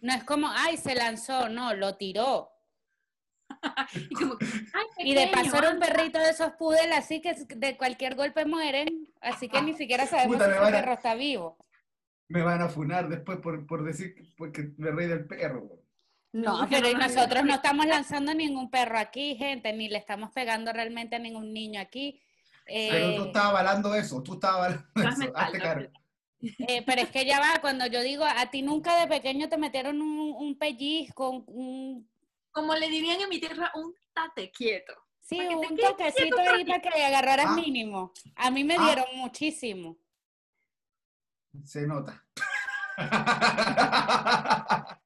No 0.00 0.12
es 0.12 0.24
como, 0.24 0.48
ay, 0.50 0.76
se 0.76 0.94
lanzó, 0.94 1.48
no, 1.48 1.74
lo 1.74 1.96
tiró. 1.96 2.50
y, 4.98 5.14
de 5.14 5.28
pasar 5.28 5.74
un 5.74 5.78
perrito 5.78 6.18
de 6.18 6.30
esos 6.30 6.52
pudel 6.52 6.90
así 6.92 7.20
que 7.20 7.34
de 7.34 7.76
cualquier 7.76 8.14
golpe 8.14 8.46
mueren, 8.46 9.12
así 9.20 9.48
que 9.48 9.60
ni 9.60 9.74
siquiera 9.74 10.06
sabemos 10.06 10.38
si 10.42 10.50
el 10.50 10.72
perro 10.72 10.92
está 10.94 11.14
vivo 11.14 11.58
me 12.32 12.42
van 12.42 12.62
a 12.62 12.68
funar 12.68 13.08
después 13.08 13.38
por, 13.38 13.66
por 13.66 13.84
decir 13.84 14.14
porque 14.36 14.72
me 14.78 14.90
reí 14.90 15.06
del 15.06 15.26
perro. 15.26 15.78
No, 16.32 16.66
pero 16.70 16.90
nosotros 16.96 17.44
no 17.44 17.54
estamos 17.54 17.84
lanzando 17.84 18.32
ningún 18.32 18.70
perro 18.70 18.98
aquí, 18.98 19.36
gente, 19.36 19.70
ni 19.74 19.90
le 19.90 19.98
estamos 19.98 20.30
pegando 20.30 20.72
realmente 20.72 21.16
a 21.16 21.18
ningún 21.18 21.52
niño 21.52 21.78
aquí. 21.78 22.22
Pero 22.66 23.16
tú 23.16 23.22
eh, 23.22 23.26
estabas 23.26 23.50
avalando 23.50 23.94
eso, 23.94 24.22
tú 24.22 24.34
estabas 24.34 24.84
avalando 24.94 25.24
eso, 25.24 25.36
hazte 25.36 25.90
eh, 26.42 26.82
pero 26.84 27.02
es 27.02 27.10
que 27.10 27.24
ya 27.24 27.38
va, 27.38 27.60
cuando 27.60 27.86
yo 27.86 28.02
digo, 28.02 28.24
a 28.24 28.50
ti 28.50 28.62
nunca 28.62 28.98
de 28.98 29.06
pequeño 29.06 29.48
te 29.48 29.58
metieron 29.58 30.02
un, 30.02 30.34
un 30.36 30.58
pellizco, 30.58 31.30
un... 31.30 32.10
Como 32.50 32.74
le 32.74 32.88
dirían 32.88 33.20
en 33.20 33.28
mi 33.28 33.38
tierra, 33.38 33.70
un 33.76 33.94
tate 34.12 34.50
quieto. 34.50 34.92
Sí, 35.20 35.38
un 35.38 35.76
toquecito 35.76 36.40
ahí 36.40 36.64
para 36.64 36.82
que 36.82 36.90
le 36.90 37.04
agarraras 37.04 37.46
ah. 37.48 37.54
mínimo. 37.54 38.12
A 38.34 38.50
mí 38.50 38.64
me 38.64 38.74
ah. 38.76 38.84
dieron 38.84 39.06
muchísimo. 39.14 39.96
Se 41.64 41.86
nota. 41.86 42.26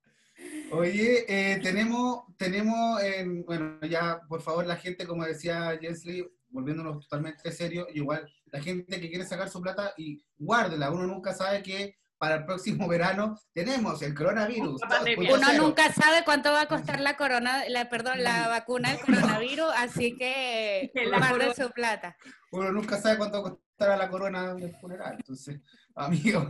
Oye, 0.72 1.24
eh, 1.28 1.60
tenemos, 1.62 2.24
tenemos, 2.36 3.00
bueno, 3.44 3.78
ya 3.82 4.20
por 4.28 4.42
favor 4.42 4.66
la 4.66 4.76
gente, 4.76 5.06
como 5.06 5.24
decía 5.24 5.78
Jensly, 5.80 6.28
volviéndonos 6.56 7.06
totalmente 7.06 7.52
serio, 7.52 7.86
igual 7.92 8.26
la 8.46 8.60
gente 8.60 8.98
que 9.00 9.08
quiere 9.08 9.26
sacar 9.26 9.48
su 9.50 9.60
plata 9.60 9.92
y 9.96 10.22
guárdela, 10.38 10.90
uno 10.90 11.06
nunca 11.06 11.34
sabe 11.34 11.62
que 11.62 11.96
para 12.18 12.36
el 12.36 12.44
próximo 12.46 12.88
verano 12.88 13.38
tenemos 13.52 14.00
el 14.02 14.14
coronavirus. 14.14 14.80
Uno 15.18 15.52
nunca 15.58 15.92
sabe 15.92 16.24
cuánto 16.24 16.50
va 16.52 16.62
a 16.62 16.68
costar 16.68 17.00
la 17.00 17.16
corona, 17.16 17.68
la, 17.68 17.88
perdón, 17.90 18.22
la 18.22 18.48
vacuna 18.48 18.92
del 18.92 19.00
coronavirus, 19.00 19.70
así 19.76 20.16
que 20.16 20.90
guarde 21.10 21.54
su 21.54 21.70
plata. 21.70 22.16
Uno 22.50 22.72
nunca 22.72 22.98
sabe 22.98 23.18
cuánto 23.18 23.42
va 23.42 23.48
a 23.48 23.52
costar 23.52 23.98
la 23.98 24.08
corona 24.08 24.54
del 24.54 24.74
funeral, 24.76 25.16
entonces, 25.18 25.60
amigo. 25.94 26.48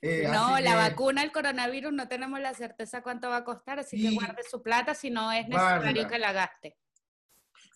Eh, 0.00 0.28
no, 0.32 0.60
la 0.60 0.76
vacuna 0.76 1.22
del 1.22 1.32
coronavirus 1.32 1.92
no 1.92 2.06
tenemos 2.06 2.40
la 2.40 2.54
certeza 2.54 3.02
cuánto 3.02 3.30
va 3.30 3.38
a 3.38 3.44
costar, 3.44 3.78
así 3.78 4.00
que 4.00 4.14
guarde 4.14 4.42
su 4.48 4.62
plata 4.62 4.94
si 4.94 5.10
no 5.10 5.32
es 5.32 5.48
necesario 5.48 6.08
que 6.08 6.18
la 6.18 6.32
gaste. 6.32 6.76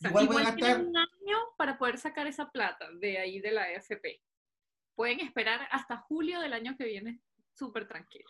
Igual, 0.04 0.26
voy 0.26 0.42
a 0.42 0.44
gastar... 0.46 0.80
un 0.80 0.96
año 0.96 1.38
para 1.56 1.78
poder 1.78 1.98
sacar 1.98 2.26
esa 2.26 2.50
plata 2.50 2.88
de 2.94 3.18
ahí 3.18 3.40
de 3.40 3.52
la 3.52 3.62
AFP 3.62 4.20
pueden 4.94 5.20
esperar 5.20 5.66
hasta 5.70 5.96
julio 5.96 6.40
del 6.40 6.52
año 6.52 6.76
que 6.76 6.84
viene 6.84 7.20
súper 7.54 7.86
tranquilo. 7.86 8.28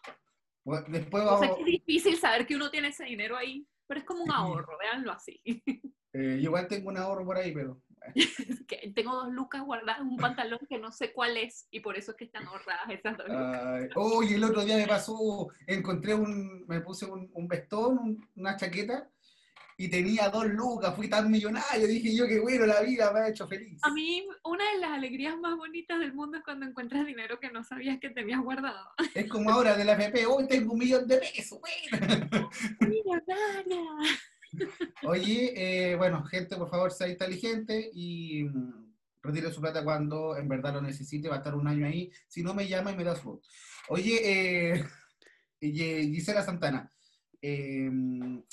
después 0.89 1.25
es 1.43 1.65
difícil 1.65 2.17
saber 2.17 2.47
que 2.47 2.57
uno 2.57 2.71
tiene 2.71 2.89
ese 2.89 3.05
dinero 3.05 3.37
ahí, 3.37 3.67
pero 3.87 4.01
es 4.01 4.07
como 4.07 4.25
un 4.25 4.31
ahorro, 4.31 4.79
véanlo 4.79 5.13
así. 5.13 5.41
Eh, 6.15 6.37
yo 6.43 6.51
igual 6.51 6.69
tengo 6.69 6.91
un 6.91 6.99
ahorro 6.99 7.25
por 7.25 7.39
ahí, 7.39 7.55
pero... 7.55 7.81
que 8.69 8.93
tengo 8.95 9.15
dos 9.15 9.33
lucas 9.33 9.63
guardadas 9.63 10.03
un 10.03 10.19
pantalón 10.19 10.59
que 10.69 10.79
no 10.79 10.93
sé 10.93 11.15
cuál 11.15 11.39
es 11.39 11.69
y 11.71 11.81
por 11.81 11.97
eso 11.97 12.11
es 12.11 12.19
que 12.19 12.25
están 12.25 12.47
ahorradas 12.47 12.91
esas 12.91 13.17
dos 13.17 13.29
lucas. 13.29 13.89
oh, 13.95 14.23
y 14.23 14.35
el 14.35 14.45
otro 14.45 14.63
día 14.63 14.77
me 14.77 14.87
pasó, 14.87 15.49
encontré 15.67 16.13
un, 16.15 16.67
me 16.67 16.83
puse 16.83 17.07
un, 17.07 17.31
un 17.33 17.49
vestón, 17.49 18.29
una 18.37 18.59
chaqueta 18.59 19.09
y 19.77 19.89
tenía 19.89 20.29
dos 20.29 20.47
lucas, 20.47 20.95
fui 20.95 21.09
tan 21.09 21.31
millonario, 21.31 21.87
dije 21.87 22.15
yo 22.15 22.27
que 22.27 22.41
bueno, 22.41 22.67
la 22.67 22.81
vida 22.83 23.13
me 23.13 23.21
ha 23.21 23.29
hecho 23.29 23.47
feliz. 23.49 23.79
A 23.83 23.91
mí 23.91 24.27
una 24.45 24.71
de 24.73 24.79
las 24.79 24.91
alegrías 24.93 25.37
más 25.39 25.57
bonitas 25.57 25.99
del 25.99 26.15
mundo 26.15 26.39
es 26.39 26.45
cuando 26.45 26.67
encuentras 26.67 27.07
dinero 27.07 27.39
que 27.41 27.51
no 27.51 27.65
sabías 27.65 27.99
que 27.99 28.11
tenías 28.11 28.41
guardado. 28.41 28.91
Es 29.15 29.29
como 29.29 29.51
ahora 29.51 29.77
de 29.77 29.85
la 29.85 29.93
FP, 29.95 30.27
hoy 30.27 30.47
tengo 30.49 30.73
un 30.73 30.79
millón 30.79 31.07
de 31.07 31.19
pesos, 31.19 31.61
bueno. 31.61 32.51
Oye, 35.05 35.53
eh, 35.57 35.97
bueno, 35.97 36.25
gente, 36.25 36.57
por 36.57 36.69
favor, 36.69 36.93
sea 36.93 37.09
inteligente 37.09 37.91
y 37.95 38.45
mm, 38.45 38.95
retire 39.23 39.51
su 39.53 39.61
plata 39.61 39.83
cuando 39.83 40.37
en 40.37 40.49
verdad 40.49 40.75
lo 40.75 40.83
necesite, 40.83 41.29
va 41.29 41.37
a 41.37 41.39
estar 41.39 41.55
un 41.55 41.69
año 41.69 41.87
ahí. 41.87 42.11
Si 42.29 42.43
no 42.43 42.55
me 42.55 42.69
llama 42.69 42.93
y 42.93 42.97
me 42.97 43.05
da 43.05 43.17
su 43.17 43.41
Oye, 43.89 44.21
eh, 44.81 44.85
Gisela 45.61 46.43
Santana, 46.43 46.93
eh, 47.41 47.89
eh, 47.91 48.45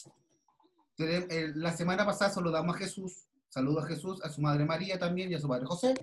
la 1.56 1.76
semana 1.76 2.06
pasada 2.06 2.32
saludamos 2.32 2.76
a 2.76 2.80
Jesús 2.80 3.30
Saludo 3.50 3.80
a 3.80 3.88
Jesús, 3.88 4.24
a 4.24 4.30
su 4.30 4.42
madre 4.42 4.64
María 4.64 5.00
también 5.00 5.32
y 5.32 5.36
a 5.36 5.40
su 5.40 5.48
padre 5.48 5.66
José. 5.66 5.96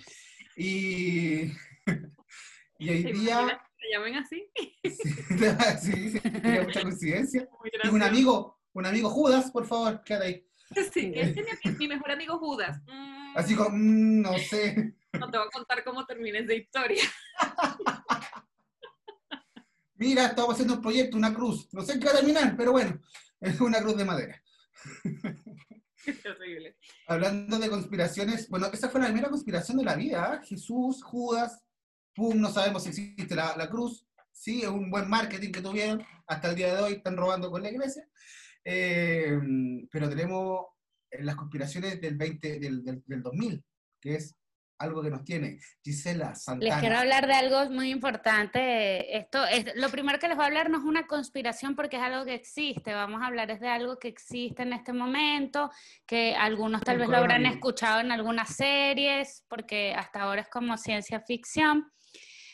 Y, 0.56 1.52
y 2.78 2.90
hoy 2.90 3.04
¿Te 3.04 3.12
día... 3.12 3.62
se 3.78 3.88
llamen 3.92 4.16
así? 4.16 4.50
Sí, 4.54 4.76
sí, 5.80 6.20
mucha 6.64 6.82
coincidencia. 6.82 7.48
Y 7.84 7.88
un 7.88 8.02
amigo, 8.02 8.58
un 8.72 8.86
amigo 8.86 9.10
Judas, 9.10 9.50
por 9.52 9.64
favor, 9.66 10.02
quédate 10.02 10.26
ahí. 10.26 10.46
Sí, 10.92 11.12
este 11.14 11.40
es 11.40 11.64
mi, 11.64 11.70
mi 11.72 11.88
mejor 11.88 12.10
amigo 12.10 12.38
Judas. 12.38 12.82
Mm, 12.86 13.36
Así 13.36 13.54
como, 13.54 13.70
mm, 13.70 14.20
no 14.22 14.38
sé. 14.38 14.96
No 15.12 15.30
te 15.30 15.38
voy 15.38 15.46
a 15.46 15.50
contar 15.50 15.84
cómo 15.84 16.04
termina 16.04 16.40
esa 16.40 16.54
historia. 16.54 17.02
Mira, 19.94 20.26
estamos 20.26 20.54
haciendo 20.54 20.74
un 20.74 20.82
proyecto, 20.82 21.16
una 21.16 21.32
cruz. 21.32 21.72
No 21.72 21.82
sé 21.82 21.92
en 21.92 22.00
qué 22.00 22.06
va 22.06 22.12
a 22.12 22.16
terminar, 22.16 22.56
pero 22.56 22.72
bueno, 22.72 23.00
es 23.40 23.60
una 23.60 23.80
cruz 23.80 23.96
de 23.96 24.04
madera. 24.04 24.42
Terrible. 26.22 26.76
Hablando 27.06 27.58
de 27.58 27.68
conspiraciones, 27.68 28.48
bueno, 28.48 28.66
esa 28.72 28.88
fue 28.88 29.00
la 29.00 29.06
primera 29.06 29.28
conspiración 29.28 29.78
de 29.78 29.84
la 29.84 29.96
vida. 29.96 30.32
¿ah? 30.32 30.42
Jesús, 30.44 31.02
Judas, 31.02 31.64
pum, 32.14 32.40
no 32.40 32.50
sabemos 32.50 32.84
si 32.84 32.90
existe 32.90 33.34
la, 33.34 33.56
la 33.56 33.68
cruz. 33.68 34.06
Sí, 34.30 34.62
es 34.62 34.68
un 34.68 34.90
buen 34.90 35.08
marketing 35.08 35.50
que 35.50 35.62
tuvieron. 35.62 36.04
Hasta 36.26 36.50
el 36.50 36.56
día 36.56 36.74
de 36.74 36.82
hoy 36.82 36.92
están 36.94 37.16
robando 37.16 37.50
con 37.50 37.62
la 37.62 37.70
iglesia. 37.70 38.06
Eh, 38.64 39.38
pero 39.90 40.08
tenemos 40.08 40.66
eh, 41.10 41.22
las 41.22 41.36
conspiraciones 41.36 42.00
del, 42.00 42.16
20, 42.16 42.58
del, 42.58 42.84
del, 42.84 43.02
del 43.06 43.22
2000, 43.22 43.64
que 44.00 44.14
es 44.16 44.34
algo 44.78 45.02
que 45.02 45.10
nos 45.10 45.24
tiene 45.24 45.58
Gisela 45.82 46.30
Les 46.30 46.42
Santana. 46.42 46.80
quiero 46.80 46.98
hablar 46.98 47.26
de 47.26 47.34
algo 47.34 47.70
muy 47.70 47.90
importante. 47.90 49.16
Esto 49.16 49.44
es 49.46 49.74
lo 49.76 49.88
primero 49.88 50.18
que 50.18 50.28
les 50.28 50.36
voy 50.36 50.44
a 50.44 50.46
hablar 50.48 50.70
no 50.70 50.78
es 50.78 50.84
una 50.84 51.06
conspiración 51.06 51.74
porque 51.74 51.96
es 51.96 52.02
algo 52.02 52.24
que 52.24 52.34
existe. 52.34 52.92
Vamos 52.94 53.22
a 53.22 53.26
hablar 53.26 53.50
es 53.50 53.60
de 53.60 53.68
algo 53.68 53.98
que 53.98 54.08
existe 54.08 54.62
en 54.62 54.72
este 54.72 54.92
momento, 54.92 55.70
que 56.06 56.34
algunos 56.34 56.82
tal 56.82 56.94
El 56.94 57.00
vez 57.00 57.08
lo 57.08 57.16
habrán 57.16 57.46
escuchado 57.46 58.00
en 58.00 58.12
algunas 58.12 58.54
series, 58.54 59.44
porque 59.48 59.94
hasta 59.94 60.22
ahora 60.22 60.42
es 60.42 60.48
como 60.48 60.76
ciencia 60.76 61.20
ficción. 61.20 61.90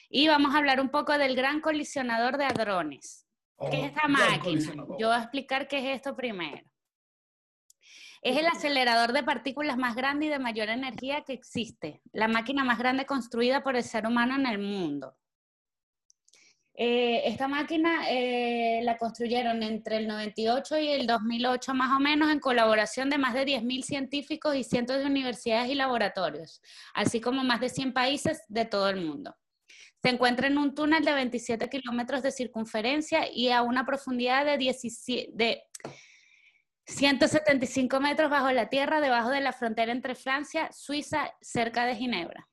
Y 0.09 0.29
vamos 0.29 0.55
a 0.55 0.59
hablar 0.59 0.81
un 0.81 0.91
poco 0.91 1.17
del 1.17 1.35
gran 1.35 1.61
colisionador 1.61 2.37
de 2.37 2.45
hadrones. 2.45 3.27
¿Qué 3.71 3.77
es 3.79 3.83
Oh, 3.83 3.87
esta 3.87 4.09
máquina? 4.09 4.75
Yo 4.99 5.09
voy 5.09 5.17
a 5.17 5.21
explicar 5.23 5.69
qué 5.69 5.79
es 5.79 5.97
esto 5.97 6.15
primero. 6.17 6.63
Es 8.23 8.37
el 8.37 8.47
acelerador 8.47 9.13
de 9.13 9.25
partículas 9.25 9.77
más 9.77 9.97
grande 9.97 10.27
y 10.27 10.29
de 10.29 10.39
mayor 10.39 10.69
energía 10.69 11.23
que 11.23 11.33
existe, 11.33 12.01
la 12.13 12.29
máquina 12.29 12.63
más 12.63 12.79
grande 12.79 13.05
construida 13.05 13.65
por 13.65 13.75
el 13.75 13.83
ser 13.83 14.07
humano 14.07 14.37
en 14.37 14.47
el 14.47 14.59
mundo. 14.59 15.17
Eh, 16.75 17.23
esta 17.27 17.49
máquina 17.49 18.09
eh, 18.11 18.81
la 18.85 18.97
construyeron 18.97 19.63
entre 19.65 19.97
el 19.97 20.07
98 20.07 20.79
y 20.79 20.89
el 20.89 21.07
2008 21.07 21.75
más 21.75 21.95
o 21.97 22.01
menos 22.01 22.31
en 22.31 22.39
colaboración 22.39 23.11
de 23.11 23.19
más 23.19 23.35
de 23.35 23.45
10.000 23.45 23.83
científicos 23.83 24.55
y 24.55 24.63
cientos 24.63 24.99
de 24.99 25.07
universidades 25.07 25.69
y 25.71 25.75
laboratorios, 25.75 26.63
así 26.95 27.21
como 27.21 27.43
más 27.43 27.61
de 27.61 27.71
100 27.71 27.93
países 27.93 28.43
de 28.49 28.65
todo 28.65 28.89
el 28.89 29.05
mundo. 29.05 29.37
Se 30.01 30.11
encuentra 30.11 30.47
en 30.47 30.59
un 30.59 30.75
túnel 30.77 31.05
de 31.05 31.13
27 31.13 31.69
kilómetros 31.69 32.23
de 32.23 32.31
circunferencia 32.31 33.31
y 33.31 33.51
a 33.51 33.63
una 33.63 33.85
profundidad 33.85 34.47
de, 34.47 34.59
17 34.59 35.31
de 35.35 35.63
175 36.87 38.01
metros 38.01 38.31
bajo 38.31 38.51
la 38.51 38.69
tierra, 38.69 39.01
debajo 39.01 39.31
de 39.31 39.41
la 39.41 39.53
frontera 39.53 39.93
entre 39.93 40.15
Francia, 40.15 40.71
Suiza, 40.73 41.33
cerca 41.41 41.87
de 41.87 41.97
Ginebra. 41.97 42.49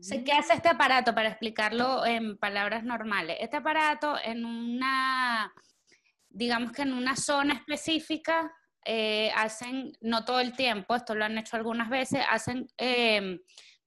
Sé 0.00 0.24
¿Qué 0.24 0.32
hace 0.32 0.54
este 0.54 0.68
aparato? 0.68 1.14
Para 1.14 1.28
explicarlo 1.28 2.04
en 2.04 2.38
palabras 2.38 2.84
normales. 2.84 3.36
Este 3.40 3.56
aparato 3.56 4.16
en 4.22 4.44
una, 4.44 5.52
digamos 6.28 6.72
que 6.72 6.82
en 6.82 6.92
una 6.92 7.16
zona 7.16 7.54
específica, 7.54 8.52
eh, 8.84 9.32
hacen, 9.34 9.92
no 10.00 10.24
todo 10.24 10.40
el 10.40 10.54
tiempo, 10.54 10.94
esto 10.94 11.14
lo 11.14 11.24
han 11.24 11.38
hecho 11.38 11.56
algunas 11.56 11.88
veces, 11.88 12.20
hacen 12.30 12.68
eh, 12.78 13.40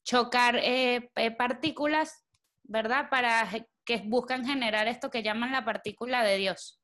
chocar 0.03 0.57
eh, 0.61 1.09
partículas, 1.37 2.25
¿verdad? 2.63 3.09
Para 3.09 3.47
que 3.85 4.03
buscan 4.05 4.45
generar 4.45 4.87
esto 4.87 5.09
que 5.09 5.23
llaman 5.23 5.51
la 5.51 5.63
partícula 5.63 6.23
de 6.23 6.37
Dios. 6.37 6.78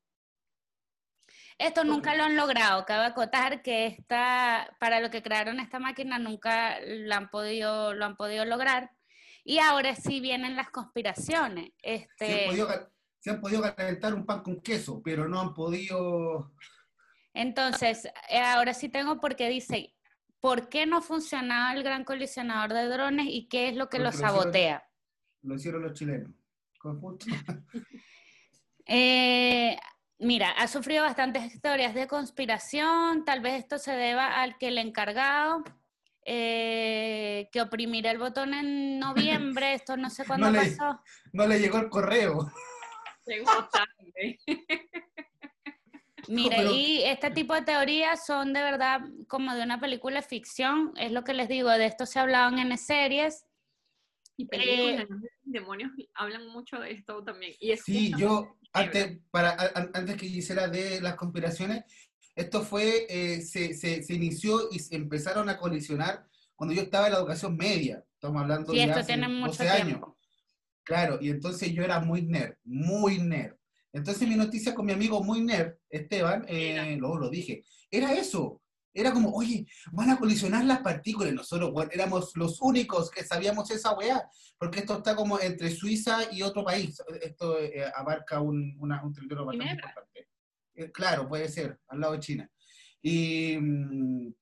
Esto 1.58 1.84
nunca 1.84 2.14
lo 2.14 2.24
han 2.24 2.36
logrado. 2.36 2.84
Cabe 2.84 3.06
acotar 3.06 3.62
que 3.62 3.86
esta, 3.86 4.68
para 4.78 5.00
lo 5.00 5.10
que 5.10 5.22
crearon 5.22 5.58
esta 5.60 5.78
máquina 5.78 6.18
nunca 6.18 6.78
lo 6.80 7.14
han 7.14 7.30
podido, 7.30 7.94
lo 7.94 8.04
han 8.04 8.16
podido 8.16 8.44
lograr. 8.44 8.90
Y 9.42 9.58
ahora 9.58 9.94
sí 9.94 10.20
vienen 10.20 10.56
las 10.56 10.70
conspiraciones. 10.70 11.70
Se 11.82 11.88
han, 11.90 12.00
Este, 12.02 12.46
podido, 12.46 12.92
se 13.20 13.30
han 13.30 13.40
podido 13.40 13.62
calentar 13.74 14.12
un 14.14 14.26
pan 14.26 14.42
con 14.42 14.60
queso, 14.60 15.00
pero 15.02 15.28
no 15.28 15.40
han 15.40 15.54
podido... 15.54 16.52
entonces, 17.32 18.06
eh, 18.28 18.38
ahora 18.40 18.74
sí 18.74 18.88
tengo 18.88 19.18
porque 19.20 19.48
dice, 19.48 19.94
¿por 20.40 20.68
qué 20.68 20.84
no 20.84 21.00
funcionaba 21.00 21.72
el 21.72 21.82
gran 21.84 22.04
colisionador 22.04 22.72
de 22.74 22.88
drones 22.88 23.26
y 23.30 23.48
qué 23.48 23.68
es 23.68 23.76
lo 23.76 23.88
que 23.88 23.98
lo 23.98 24.10
Porque 24.10 24.18
lo 24.22 24.26
hicieron- 24.26 24.40
sabotea? 24.42 24.88
Lo 25.42 25.54
hicieron 25.54 25.82
los 25.82 25.92
chilenos. 25.94 26.30
Conjunto. 26.78 27.26
Eh, 28.88 29.76
mira, 30.18 30.50
ha 30.50 30.66
sufrido 30.68 31.04
bastantes 31.04 31.44
historias 31.44 31.94
de 31.94 32.06
conspiración, 32.06 33.24
tal 33.24 33.40
vez 33.40 33.54
esto 33.54 33.78
se 33.78 33.92
deba 33.92 34.40
al 34.42 34.56
que 34.58 34.68
el 34.68 34.78
encargado 34.78 35.62
eh, 36.24 37.48
que 37.52 37.60
oprimirá 37.60 38.10
el 38.10 38.18
botón 38.18 38.52
en 38.54 38.98
noviembre, 38.98 39.74
esto 39.74 39.96
no 39.96 40.10
sé 40.10 40.24
cuándo 40.26 40.50
le- 40.50 40.58
pasó. 40.76 41.00
No 41.32 41.46
le 41.46 41.58
llegó 41.60 41.78
el 41.78 41.88
correo. 41.88 42.50
Llegó 43.26 43.50
tarde. 43.68 44.38
Mire, 46.28 46.56
pero- 46.56 46.72
y 46.72 47.02
este 47.04 47.30
tipo 47.30 47.54
de 47.54 47.62
teorías 47.62 48.26
son 48.26 48.52
de 48.52 48.62
verdad 48.62 49.00
como 49.28 49.54
de 49.54 49.62
una 49.62 49.78
película 49.78 50.20
de 50.20 50.26
ficción, 50.26 50.92
es 50.96 51.12
lo 51.12 51.22
que 51.22 51.34
les 51.34 51.48
digo, 51.48 51.70
de 51.70 51.86
esto 51.86 52.06
se 52.06 52.18
ha 52.18 52.22
hablado 52.22 52.56
en 52.56 52.76
series. 52.78 53.44
Y 54.36 54.46
películas 54.46 55.08
de 55.08 55.28
demonios 55.44 55.90
hablan 56.14 56.46
mucho 56.48 56.78
de 56.78 56.92
esto 56.92 57.22
también. 57.24 57.54
Y 57.58 57.70
es 57.72 57.82
Sí, 57.82 58.12
yo, 58.18 58.56
antes, 58.72 59.18
para, 59.30 59.50
a- 59.50 59.66
a- 59.66 59.90
antes 59.94 60.16
que 60.16 60.26
hiciera 60.26 60.68
de 60.68 61.00
las 61.00 61.14
conspiraciones, 61.16 61.84
esto 62.34 62.62
fue, 62.62 63.06
eh, 63.08 63.40
se, 63.40 63.72
se, 63.74 64.02
se 64.02 64.14
inició 64.14 64.68
y 64.70 64.78
se 64.80 64.94
empezaron 64.96 65.48
a 65.48 65.56
colisionar 65.56 66.26
cuando 66.54 66.74
yo 66.74 66.82
estaba 66.82 67.06
en 67.06 67.12
la 67.14 67.18
educación 67.18 67.56
media. 67.56 68.04
Estamos 68.12 68.42
hablando 68.42 68.72
Sí, 68.72 68.78
de 68.78 68.84
esto 68.84 68.98
hace 68.98 69.06
tiene 69.14 69.28
mucho 69.28 69.48
12 69.48 69.68
años. 69.70 69.86
tiempo. 69.86 70.18
Claro, 70.82 71.18
y 71.20 71.30
entonces 71.30 71.72
yo 71.72 71.82
era 71.82 71.98
muy 72.00 72.22
nerd, 72.22 72.56
muy 72.64 73.18
nerd. 73.18 73.56
Entonces 73.92 74.28
mi 74.28 74.34
noticia 74.36 74.74
con 74.74 74.84
mi 74.86 74.92
amigo 74.92 75.22
muy 75.24 75.40
nerd, 75.40 75.76
Esteban, 75.88 76.44
eh, 76.48 76.96
luego 76.98 77.16
lo 77.18 77.30
dije, 77.30 77.64
era 77.90 78.12
eso. 78.12 78.60
Era 78.98 79.12
como, 79.12 79.30
oye, 79.32 79.66
van 79.92 80.10
a 80.10 80.18
colisionar 80.18 80.64
las 80.64 80.80
partículas. 80.80 81.32
Nosotros 81.34 81.70
bueno, 81.72 81.90
éramos 81.92 82.32
los 82.34 82.60
únicos 82.62 83.10
que 83.10 83.24
sabíamos 83.24 83.70
esa 83.70 83.92
weá, 83.94 84.26
porque 84.58 84.80
esto 84.80 84.96
está 84.98 85.14
como 85.14 85.38
entre 85.38 85.70
Suiza 85.70 86.20
y 86.32 86.42
otro 86.42 86.64
país. 86.64 87.02
Esto 87.20 87.58
eh, 87.60 87.84
abarca 87.94 88.40
un, 88.40 88.74
una- 88.78 89.02
un 89.04 89.12
territorio 89.12 89.44
bastante 89.44 89.64
Ginebra. 89.68 89.88
importante. 89.90 90.28
Eh, 90.74 90.90
claro, 90.92 91.28
puede 91.28 91.48
ser, 91.48 91.78
al 91.88 92.00
lado 92.00 92.14
de 92.14 92.20
China. 92.20 92.50
Y, 93.02 93.56
mm, 93.60 94.32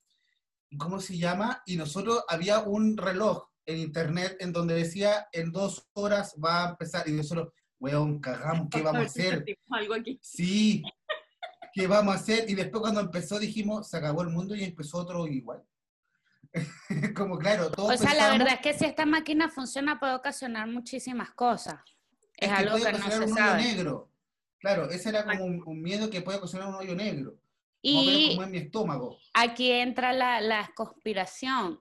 ¿cómo 0.79 1.01
se 1.01 1.19
llama? 1.19 1.63
Y 1.67 1.77
nosotros 1.77 2.23
había 2.29 2.61
un 2.61 2.97
reloj 2.97 3.49
en 3.67 3.79
internet 3.79 4.37
en 4.41 4.53
donde 4.53 4.75
decía 4.75 5.27
en 5.33 5.51
dos 5.51 5.89
horas 5.95 6.35
va 6.43 6.67
a 6.67 6.71
empezar. 6.71 7.09
Y 7.09 7.13
nosotros, 7.13 7.49
weón, 7.81 8.21
cagamos, 8.21 8.69
¿qué 8.71 8.83
vamos 8.83 9.03
a 9.03 9.05
hacer? 9.07 9.45
Algo 9.71 9.95
aquí. 9.95 10.19
Sí, 10.23 10.83
¿qué 11.75 11.87
vamos 11.89 12.15
a 12.15 12.19
hacer? 12.19 12.49
Y 12.49 12.55
después 12.55 12.81
cuando 12.81 13.01
empezó 13.01 13.39
dijimos, 13.39 13.89
se 13.91 13.97
acabó 13.97 14.23
el 14.23 14.31
mundo 14.31 14.55
y 14.55 14.63
empezó 14.65 14.99
otro 14.99 15.27
igual. 15.27 15.63
Como 17.17 17.37
claro, 17.37 17.71
todos 17.71 17.95
O 17.95 17.97
sea, 17.97 18.07
la 18.07 18.11
pensábamos, 18.13 18.39
verdad 18.39 18.55
es 18.55 18.61
que 18.61 18.79
si 18.79 18.85
esta 18.85 19.05
máquina 19.05 19.49
funciona 19.49 19.99
puede 19.99 20.15
ocasionar 20.15 20.69
muchísimas 20.69 21.33
cosas. 21.33 21.81
Es, 22.37 22.49
que 22.49 22.55
algo 22.55 22.79
puede 22.79 22.93
que 22.93 22.99
no 22.99 23.11
se 23.11 23.21
un 23.21 23.35
sabe. 23.35 23.63
hoyo 23.63 23.75
negro. 23.75 24.11
Claro, 24.61 24.89
ese 24.89 25.09
era 25.11 25.25
como 25.25 25.45
un, 25.45 25.63
un 25.67 25.83
miedo 25.83 26.09
que 26.09 26.23
puede 26.23 26.39
ocasionar 26.39 26.69
un 26.69 26.77
hoyo 26.77 26.95
negro. 26.95 27.37
Y 27.83 28.31
como 28.31 28.45
en 28.45 28.51
mi 28.53 28.59
estómago. 28.59 29.19
aquí 29.35 29.71
entra 29.71 30.13
la, 30.13 30.41
la 30.41 30.71
conspiración. 30.75 31.81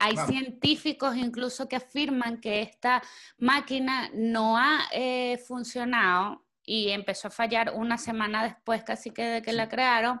Hay 0.00 0.14
Vamos. 0.14 0.30
científicos 0.30 1.16
incluso 1.16 1.68
que 1.68 1.76
afirman 1.76 2.40
que 2.40 2.62
esta 2.62 3.02
máquina 3.36 4.10
no 4.14 4.56
ha 4.56 4.88
eh, 4.92 5.38
funcionado 5.46 6.44
y 6.68 6.90
empezó 6.90 7.28
a 7.28 7.30
fallar 7.30 7.72
una 7.74 7.96
semana 7.96 8.44
después 8.44 8.84
casi 8.84 9.10
que 9.10 9.22
de 9.22 9.42
que 9.42 9.54
la 9.54 9.70
crearon, 9.70 10.20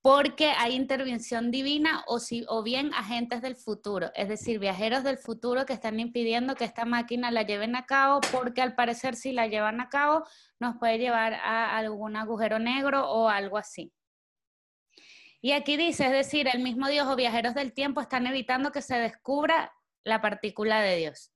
porque 0.00 0.52
hay 0.56 0.74
intervención 0.74 1.50
divina 1.50 2.04
o, 2.06 2.20
si, 2.20 2.46
o 2.48 2.62
bien 2.62 2.94
agentes 2.94 3.42
del 3.42 3.54
futuro, 3.54 4.10
es 4.14 4.28
decir, 4.30 4.58
viajeros 4.58 5.04
del 5.04 5.18
futuro 5.18 5.66
que 5.66 5.74
están 5.74 6.00
impidiendo 6.00 6.54
que 6.54 6.64
esta 6.64 6.86
máquina 6.86 7.30
la 7.30 7.42
lleven 7.42 7.76
a 7.76 7.84
cabo, 7.84 8.20
porque 8.32 8.62
al 8.62 8.74
parecer 8.74 9.14
si 9.14 9.32
la 9.32 9.46
llevan 9.46 9.82
a 9.82 9.90
cabo 9.90 10.24
nos 10.58 10.76
puede 10.78 10.98
llevar 10.98 11.34
a 11.34 11.76
algún 11.76 12.16
agujero 12.16 12.58
negro 12.58 13.06
o 13.10 13.28
algo 13.28 13.58
así. 13.58 13.92
Y 15.42 15.52
aquí 15.52 15.76
dice, 15.76 16.06
es 16.06 16.12
decir, 16.12 16.48
el 16.50 16.62
mismo 16.62 16.88
Dios 16.88 17.06
o 17.06 17.14
viajeros 17.14 17.54
del 17.54 17.74
tiempo 17.74 18.00
están 18.00 18.26
evitando 18.26 18.72
que 18.72 18.80
se 18.80 18.96
descubra 18.96 19.70
la 20.02 20.22
partícula 20.22 20.80
de 20.80 20.96
Dios, 20.96 21.30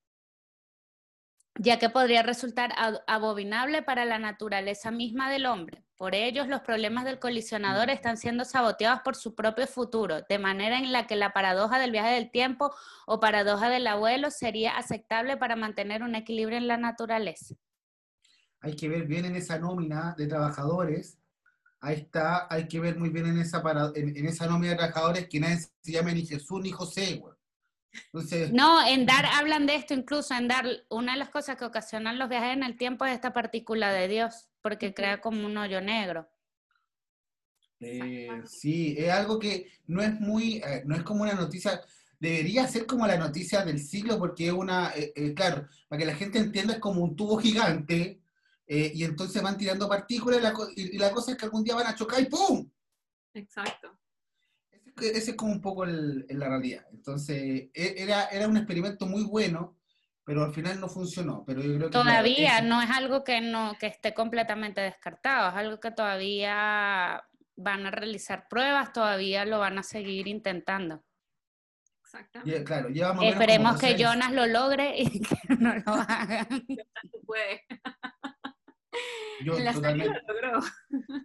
ya 1.59 1.79
que 1.79 1.91
podría 1.91 2.23
resultar 2.23 2.73
ab- 2.77 3.03
abominable 3.07 3.83
para 3.83 4.05
la 4.05 4.19
naturaleza 4.19 4.91
misma 4.91 5.31
del 5.31 5.47
hombre. 5.47 5.85
Por 5.97 6.15
ellos, 6.15 6.49
los 6.49 6.63
problemas 6.63 7.05
del 7.05 7.19
colisionador 7.19 7.91
están 7.91 8.17
siendo 8.17 8.45
saboteados 8.45 9.01
por 9.03 9.15
su 9.15 9.35
propio 9.35 9.67
futuro, 9.67 10.23
de 10.29 10.39
manera 10.39 10.79
en 10.79 10.91
la 10.91 11.07
que 11.07 11.15
la 11.15 11.33
paradoja 11.33 11.79
del 11.79 11.93
viaje 11.93 12.15
del 12.15 12.31
tiempo 12.31 12.75
o 13.07 13.21
paradoja 13.21 13.69
del 13.69 13.87
abuelo 13.87 14.31
sería 14.31 14.77
aceptable 14.77 15.37
para 15.37 15.55
mantener 15.55 16.03
un 16.03 16.15
equilibrio 16.15 16.59
en 16.59 16.67
la 16.67 16.77
naturaleza. 16.77 17.55
Hay 18.61 18.75
que 18.75 18.89
ver 18.89 19.07
bien 19.07 19.25
en 19.27 19.37
esa 19.37 19.59
nómina 19.59 20.15
de 20.17 20.27
trabajadores. 20.27 21.19
Ahí 21.81 21.97
está, 21.97 22.47
hay 22.49 22.69
que 22.69 22.81
ver 22.81 22.97
muy 22.97 23.11
bien 23.11 23.27
en 23.27 23.39
esa, 23.39 23.63
para, 23.63 23.91
en, 23.95 24.17
en 24.17 24.27
esa 24.27 24.47
nómina 24.47 24.73
de 24.73 24.79
trabajadores 24.79 25.29
que 25.29 25.41
nadie 25.41 25.59
se 25.59 25.93
llame 25.93 26.15
ni 26.15 26.25
Jesús 26.25 26.61
ni 26.63 26.71
José, 26.71 27.17
güey. 27.17 27.35
Entonces, 28.07 28.53
No, 28.53 28.87
en 28.87 29.07
DAR 29.07 29.27
hablan 29.27 29.67
de 29.67 29.77
esto 29.77 29.95
incluso, 29.95 30.35
en 30.35 30.49
DAR 30.49 30.67
una 30.89 31.13
de 31.13 31.19
las 31.19 31.31
cosas 31.31 31.57
que 31.57 31.65
ocasionan 31.65 32.19
los 32.19 32.29
viajes 32.29 32.55
en 32.55 32.63
el 32.63 32.77
tiempo 32.77 33.05
es 33.05 33.15
esta 33.15 33.33
partícula 33.33 33.93
de 33.93 34.09
Dios, 34.09 34.49
porque 34.61 34.95
crea 34.95 35.21
como 35.21 35.47
un 35.47 35.57
hoyo 35.57 35.81
negro. 35.81 36.29
Eh, 37.81 38.29
sí, 38.47 38.95
es 38.97 39.11
algo 39.11 39.39
que 39.39 39.71
no 39.87 40.03
es 40.03 40.19
muy, 40.21 40.63
eh, 40.65 40.83
no 40.87 40.95
es 40.95 41.03
como 41.03 41.23
una 41.23 41.35
noticia, 41.35 41.83
debería 42.23 42.69
ser 42.69 42.87
como 42.87 43.05
la 43.07 43.17
noticia 43.17 43.65
del 43.65 43.81
siglo 43.81 44.17
porque 44.17 44.47
es 44.47 44.53
una, 44.53 44.93
eh, 44.95 45.13
eh, 45.17 45.35
claro, 45.35 45.67
para 45.89 45.99
que 45.99 46.07
la 46.07 46.15
gente 46.15 46.39
entienda 46.39 46.75
es 46.75 46.79
como 46.79 47.03
un 47.03 47.17
tubo 47.17 47.37
gigante 47.39 48.23
eh, 48.69 48.93
y 48.95 49.03
entonces 49.03 49.43
van 49.43 49.59
tirando 49.59 49.89
partículas 49.89 50.39
y 50.39 50.43
la, 50.43 50.55
y 50.77 50.99
la 50.99 51.11
cosa 51.11 51.33
es 51.33 51.37
que 51.37 51.47
algún 51.47 51.65
día 51.65 51.75
van 51.75 51.89
a 51.89 51.97
chocar 51.97 52.23
y 52.23 52.27
¡pum! 52.27 52.71
Ese, 55.11 55.31
es- 55.33 55.37
como 55.37 55.53
un 55.53 55.61
poco 55.61 55.85
el- 55.85 56.25
en 56.29 56.39
la 56.39 56.49
realidad. 56.49 56.85
Entonces, 56.93 57.37
e- 57.75 57.95
era, 57.97 58.27
era 58.27 58.49
un 58.49 58.57
experimento 58.57 59.07
muy 59.07 59.25
bueno, 59.25 59.77
pero 60.25 60.45
al 60.45 60.53
final 60.53 60.79
no 60.81 60.89
funcionó. 60.89 61.45
Pero 61.47 61.61
yo 61.63 61.75
creo 61.77 61.89
que 61.89 61.91
claro, 61.91 62.05
Todavía 62.09 62.59
ese- 62.59 62.67
no 62.69 62.81
es 62.83 62.91
algo 62.91 63.25
que 63.25 63.41
no 63.41 63.75
que 63.79 63.87
esté 63.87 64.15
completamente 64.15 64.81
descartado, 64.81 65.49
es 65.51 65.55
algo 65.57 65.81
que 65.81 65.91
todavía 65.91 67.23
van 67.57 67.87
a 67.87 67.91
realizar 67.91 68.47
pruebas, 68.49 68.93
todavía 68.93 69.45
lo 69.45 69.59
van 69.59 69.79
a 69.79 69.83
seguir 69.83 70.27
intentando. 70.29 71.03
Exacto. 72.05 72.41
lle- 72.45 72.63
claro, 72.65 72.89
lleva 72.91 73.09
más 73.15 73.19
o 73.19 73.21
menos 73.23 73.35
como 73.35 73.43
Esperemos 73.43 73.73
12 73.75 73.87
que 73.87 73.93
años. 73.95 74.11
Jonas 74.13 74.33
lo 74.33 74.47
logre 74.47 74.95
y 74.99 75.21
que 75.21 75.55
no 75.59 75.75
lo 75.75 75.93
hagan. 75.93 76.47
Tú 76.67 77.21
puedes. 77.27 77.61
Yo 79.45 79.57
En 79.57 79.65
la 79.65 79.73
lo 79.73 80.05
logró. 80.29 80.61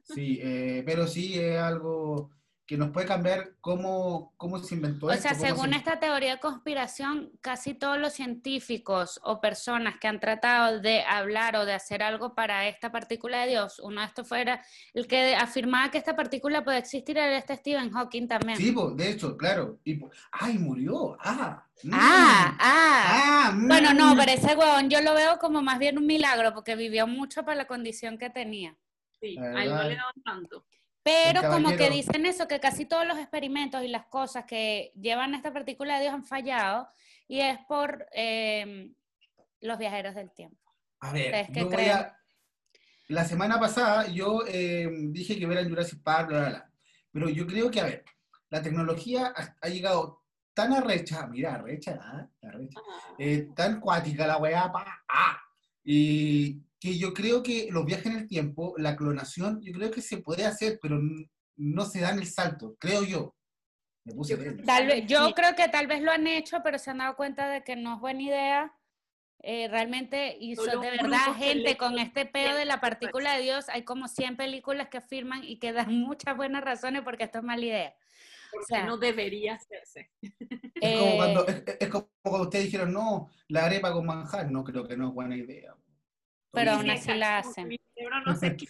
Sí, 0.04 0.40
eh, 0.42 0.84
pero 0.86 1.06
sí 1.08 1.38
es 1.38 1.60
algo 1.60 2.32
que 2.68 2.78
nos 2.78 2.92
puede 2.92 3.08
cambiar 3.08 3.54
cómo, 3.62 4.34
cómo 4.36 4.60
se 4.60 4.76
inventó 4.76 5.08
O 5.08 5.12
esto. 5.12 5.22
sea, 5.22 5.32
cómo 5.32 5.46
según 5.46 5.70
se- 5.72 5.78
esta 5.78 6.00
teoría 6.02 6.34
de 6.36 6.40
conspiración, 6.42 7.32
casi 7.40 7.74
todos 7.74 7.98
los 7.98 8.12
científicos 8.14 9.22
o 9.24 9.40
personas 9.40 9.96
que 10.00 10.08
han 10.10 10.20
tratado 10.20 10.82
de 10.82 11.02
hablar 11.04 11.56
o 11.56 11.66
de 11.66 11.74
hacer 11.74 12.04
algo 12.04 12.36
para 12.36 12.68
esta 12.68 12.92
partícula 12.92 13.40
de 13.44 13.52
Dios, 13.52 13.80
uno 13.80 14.02
de 14.02 14.08
estos 14.08 14.28
fuera 14.28 14.62
el 14.94 15.08
que 15.08 15.34
afirmaba 15.36 15.90
que 15.92 15.98
esta 15.98 16.16
partícula 16.16 16.64
puede 16.66 16.80
existir, 16.80 17.18
era 17.18 17.38
este 17.38 17.56
Stephen 17.56 17.90
Hawking 17.92 18.28
también. 18.28 18.58
Sí, 18.58 18.76
de 18.96 19.10
hecho, 19.12 19.38
claro. 19.38 19.80
Y, 19.86 20.00
¡Ay, 20.32 20.58
murió! 20.58 21.18
¡Ah! 21.22 21.64
mm, 21.84 21.90
Ah, 21.94 22.58
ah. 22.60 23.48
¡Ah! 23.50 23.52
mm. 23.54 23.68
Bueno, 23.70 23.94
no, 23.94 24.14
pero 24.18 24.32
ese 24.32 24.56
huevón 24.56 24.90
yo 24.90 25.00
lo 25.02 25.14
veo 25.14 25.40
como 25.40 25.62
más 25.62 25.80
bien 25.80 25.98
un 25.98 26.06
milagro 26.06 26.54
porque 26.54 26.76
vivió 26.76 27.08
mucho 27.08 27.44
para 27.46 27.56
la 27.56 27.66
condición 27.68 28.18
que 28.18 28.30
tenía. 28.30 28.76
Sí, 29.22 29.36
La 29.36 29.42
a 29.42 29.64
él 29.64 29.70
no 29.70 29.76
verdad. 29.76 29.90
le 29.90 29.96
daban 29.96 30.22
tanto. 30.26 30.66
Pero 31.08 31.42
como 31.52 31.70
que 31.70 31.90
dicen 31.90 32.26
eso, 32.26 32.48
que 32.48 32.60
casi 32.60 32.86
todos 32.86 33.06
los 33.08 33.18
experimentos 33.18 33.84
y 33.84 33.88
las 33.88 34.06
cosas 34.08 34.46
que 34.46 34.92
llevan 35.00 35.34
a 35.34 35.38
esta 35.38 35.54
partícula 35.54 35.96
de 35.96 36.02
Dios 36.04 36.14
han 36.14 36.24
fallado 36.26 36.88
y 37.28 37.40
es 37.40 37.58
por 37.68 38.08
eh, 38.14 38.92
los 39.62 39.78
viajeros 39.78 40.16
del 40.16 40.32
tiempo. 40.32 40.72
A 41.00 41.12
ver, 41.12 41.26
¿Ustedes 41.26 41.48
qué 41.52 41.60
yo 41.62 41.70
voy 41.70 41.86
a- 41.86 42.18
La 43.10 43.24
semana 43.26 43.60
pasada 43.60 44.08
yo 44.08 44.42
eh, 44.48 44.90
dije 45.12 45.38
que 45.40 45.46
vieran 45.46 45.70
Jurassic 45.70 46.02
Park, 46.04 46.28
bla, 46.30 46.40
bla, 46.40 46.50
bla. 46.50 46.72
Pero 47.12 47.30
yo 47.30 47.48
creo 47.48 47.72
que, 47.72 47.80
a 47.82 47.86
ver, 47.86 48.04
la 48.50 48.62
tecnología 48.62 49.34
ha, 49.36 49.56
ha 49.62 49.70
llegado 49.70 50.24
tan 50.54 50.74
arrecha, 50.74 51.26
mira, 51.28 51.56
arrecha, 51.56 51.98
ah, 52.02 52.28
arrecha, 52.44 52.80
Ah, 52.80 53.16
eh, 53.20 53.48
tan 53.56 53.80
cuática 53.80 54.26
la 54.28 54.38
weá, 54.38 54.72
pa, 54.72 55.04
ah, 55.08 55.38
y 55.84 56.60
que 56.80 56.98
yo 56.98 57.14
creo 57.14 57.42
que 57.44 57.68
los 57.72 57.86
viajes 57.86 58.08
en 58.08 58.18
el 58.18 58.28
tiempo, 58.28 58.74
la 58.78 58.96
clonación, 58.96 59.62
yo 59.64 59.74
creo 59.74 59.92
que 59.92 60.02
se 60.02 60.18
puede 60.18 60.46
hacer, 60.46 60.80
pero 60.82 61.00
no 61.56 61.86
se 61.86 62.02
dan 62.02 62.20
el 62.20 62.28
salto, 62.28 62.76
creo 62.80 63.04
yo. 63.04 63.36
Me 64.06 64.14
puse 64.14 64.38
Yo 64.38 64.64
Tal 64.64 64.88
vez, 64.88 65.06
yo 65.08 65.28
Sí. 65.28 65.34
creo 65.34 65.56
que 65.56 65.68
tal 65.68 65.88
vez 65.88 66.02
lo 66.02 66.12
han 66.12 66.28
hecho, 66.28 66.62
pero 66.64 66.78
se 66.80 66.92
han 66.92 67.00
dado 67.00 67.16
cuenta 67.16 67.50
de 67.50 67.64
que 67.64 67.76
no 67.76 67.96
es 67.96 68.00
buena 68.00 68.22
idea. 68.22 68.74
Eh, 69.44 69.68
realmente, 69.68 70.36
y 70.40 70.56
son 70.56 70.82
de 70.82 70.92
verdad, 70.92 71.36
gente, 71.38 71.78
con 71.78 72.00
este 72.00 72.26
pedo 72.26 72.56
de 72.56 72.66
la 72.66 72.80
partícula 72.82 73.36
de 73.36 73.44
Dios, 73.44 73.70
hay 73.70 73.84
como 73.84 74.08
100 74.08 74.36
películas 74.36 74.88
que 74.90 74.98
afirman 74.98 75.44
y 75.44 75.60
que 75.60 75.74
dan 75.74 75.88
muchas 76.08 76.36
buenas 76.38 76.64
razones 76.64 77.02
porque 77.04 77.26
esto 77.26 77.40
es 77.40 77.44
mala 77.44 77.66
idea. 77.66 77.96
porque 78.52 78.66
sea, 78.68 78.86
no 78.86 78.98
debería 78.98 79.56
hacerse. 79.56 80.12
Es 80.22 80.98
como, 80.98 81.16
cuando, 81.18 81.48
Eh, 81.48 81.64
es, 81.68 81.78
es 81.82 81.90
como 81.90 82.10
cuando 82.24 82.44
ustedes 82.44 82.66
dijeron, 82.66 82.94
no, 82.94 83.30
la 83.50 83.66
arepa 83.66 83.92
con 83.94 84.06
manjar, 84.06 84.50
no 84.52 84.64
creo 84.64 84.88
que 84.88 84.96
no 84.98 85.10
es 85.10 85.14
buena 85.14 85.36
idea. 85.36 85.76
Pero 86.58 86.72
aún 86.72 86.90
así 86.90 87.14
la 87.14 87.38
hacen. 87.40 87.68
Mi 87.68 87.78
cerebro 87.96 88.22
no 88.26 88.36
sé 88.36 88.56
qué. 88.58 88.66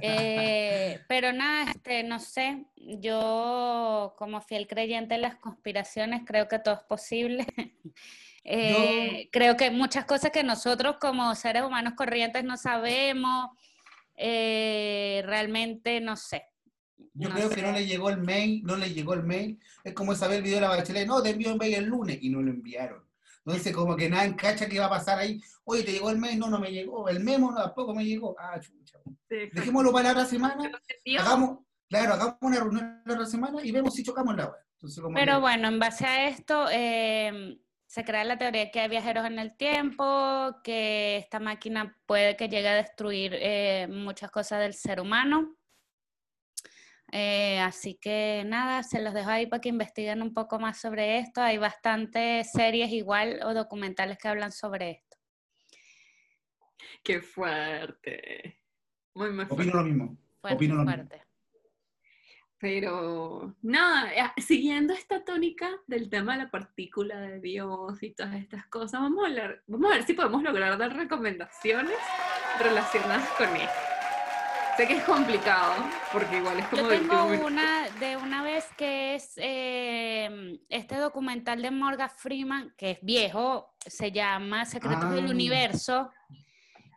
Eh, 0.00 1.00
pero 1.08 1.32
nada, 1.32 1.70
este, 1.70 2.02
no 2.02 2.18
sé, 2.20 2.64
yo 2.76 4.14
como 4.18 4.40
fiel 4.40 4.66
creyente 4.66 5.14
en 5.16 5.22
las 5.22 5.36
conspiraciones 5.36 6.22
creo 6.26 6.48
que 6.48 6.58
todo 6.58 6.74
es 6.74 6.80
posible. 6.80 7.46
Eh, 8.46 9.30
Creo 9.32 9.56
que 9.56 9.70
muchas 9.70 10.04
cosas 10.04 10.30
que 10.30 10.42
nosotros 10.42 10.96
como 11.00 11.34
seres 11.34 11.62
humanos 11.62 11.94
corrientes 11.96 12.44
no 12.44 12.58
sabemos, 12.58 13.48
eh, 14.16 15.22
realmente 15.24 15.98
no 16.02 16.14
sé. 16.14 16.44
Yo 17.14 17.30
No 17.30 17.34
creo 17.36 17.48
sé. 17.48 17.54
que 17.54 17.62
no 17.62 17.72
le 17.72 17.86
llegó 17.86 18.10
el 18.10 18.18
mail, 18.18 18.62
no 18.64 18.76
le 18.76 18.92
llegó 18.92 19.14
el 19.14 19.22
mail. 19.22 19.58
Es 19.82 19.94
como 19.94 20.14
saber 20.14 20.36
el 20.36 20.42
video 20.42 20.56
de 20.56 20.60
la 20.60 20.68
bachelet, 20.68 21.06
no, 21.06 21.22
te 21.22 21.30
envío 21.30 21.52
el 21.52 21.56
mail 21.58 21.72
el 21.74 21.84
lunes 21.86 22.18
y 22.20 22.28
no 22.28 22.42
lo 22.42 22.50
enviaron. 22.50 23.02
Entonces, 23.46 23.74
como 23.74 23.94
que 23.96 24.08
nadie 24.08 24.34
cacha 24.36 24.68
qué 24.68 24.78
va 24.80 24.86
a 24.86 24.90
pasar 24.90 25.18
ahí. 25.18 25.40
Oye, 25.64 25.82
¿te 25.82 25.92
llegó 25.92 26.10
el 26.10 26.18
mail? 26.18 26.38
No, 26.38 26.48
no 26.48 26.58
me 26.58 26.70
llegó. 26.72 27.08
El 27.08 27.20
memo 27.20 27.50
no, 27.50 27.62
tampoco 27.62 27.94
me 27.94 28.04
llegó. 28.04 28.34
Ah, 28.38 28.58
chucha. 28.60 28.98
Sí. 29.28 29.50
Dejémoslo 29.52 29.92
para 29.92 30.04
la 30.04 30.10
otra 30.12 30.24
semana. 30.26 30.70
Hagamos, 31.18 31.58
claro, 31.88 32.14
hagamos 32.14 32.36
una 32.40 32.56
reunión 32.60 33.02
la 33.04 33.14
otra 33.14 33.26
semana 33.26 33.58
y 33.62 33.70
vemos 33.70 33.94
si 33.94 34.02
chocamos 34.02 34.34
la 34.36 34.46
web. 34.46 34.60
Entonces, 34.76 35.02
como 35.02 35.14
Pero 35.14 35.34
que- 35.34 35.40
bueno, 35.40 35.68
en 35.68 35.78
base 35.78 36.06
a 36.06 36.28
esto, 36.28 36.66
eh, 36.70 37.58
se 37.86 38.04
crea 38.04 38.24
la 38.24 38.38
teoría 38.38 38.70
que 38.70 38.80
hay 38.80 38.88
viajeros 38.88 39.26
en 39.26 39.38
el 39.38 39.56
tiempo, 39.56 40.56
que 40.64 41.16
esta 41.18 41.38
máquina 41.38 41.96
puede 42.06 42.36
que 42.36 42.48
llegue 42.48 42.68
a 42.68 42.74
destruir 42.74 43.32
eh, 43.34 43.86
muchas 43.90 44.30
cosas 44.30 44.60
del 44.60 44.74
ser 44.74 45.00
humano. 45.00 45.54
Eh, 47.16 47.60
así 47.60 47.94
que 47.94 48.42
nada, 48.44 48.82
se 48.82 49.00
los 49.00 49.14
dejo 49.14 49.30
ahí 49.30 49.46
para 49.46 49.60
que 49.60 49.68
investiguen 49.68 50.20
un 50.20 50.34
poco 50.34 50.58
más 50.58 50.80
sobre 50.80 51.20
esto. 51.20 51.40
Hay 51.40 51.58
bastantes 51.58 52.50
series 52.50 52.90
igual 52.90 53.38
o 53.44 53.54
documentales 53.54 54.18
que 54.18 54.26
hablan 54.26 54.50
sobre 54.50 54.90
esto. 54.90 55.16
Qué 57.04 57.20
fuerte. 57.20 58.58
Muy, 59.14 59.30
muy 59.30 59.46
fuerte. 59.46 59.54
opino 59.54 59.74
lo 59.76 59.84
mismo. 59.84 60.18
Fuerte, 60.40 60.56
Opino 60.56 60.74
lo 60.74 60.84
mismo. 60.84 60.96
fuerte. 60.96 61.22
Pero 62.58 63.54
nada, 63.62 64.12
eh, 64.12 64.40
siguiendo 64.40 64.92
esta 64.92 65.24
tónica 65.24 65.70
del 65.86 66.10
tema 66.10 66.32
de 66.36 66.44
la 66.44 66.50
partícula 66.50 67.20
de 67.20 67.38
Dios 67.38 68.02
y 68.02 68.10
todas 68.10 68.34
estas 68.34 68.66
cosas, 68.66 69.00
vamos 69.00 69.22
a, 69.22 69.28
hablar, 69.28 69.62
vamos 69.68 69.92
a 69.92 69.94
ver 69.94 70.04
si 70.04 70.14
podemos 70.14 70.42
lograr 70.42 70.76
dar 70.78 70.96
recomendaciones 70.96 71.98
relacionadas 72.58 73.28
con 73.38 73.54
esto. 73.54 73.93
Sé 74.76 74.88
que 74.88 74.94
es 74.94 75.04
complicado, 75.04 75.72
porque 76.12 76.38
igual 76.38 76.58
es 76.58 76.66
como 76.66 76.82
Yo 76.82 76.88
tengo 76.88 77.24
una 77.46 77.88
de 78.00 78.16
una 78.16 78.42
vez 78.42 78.66
que 78.76 79.14
es 79.14 79.32
eh, 79.36 80.58
este 80.68 80.96
documental 80.96 81.62
de 81.62 81.70
Morgan 81.70 82.10
Freeman, 82.10 82.74
que 82.76 82.92
es 82.92 82.98
viejo, 83.02 83.72
se 83.86 84.10
llama 84.10 84.64
Secretos 84.64 85.12
del 85.14 85.26
Ah. 85.26 85.30
Universo, 85.30 86.10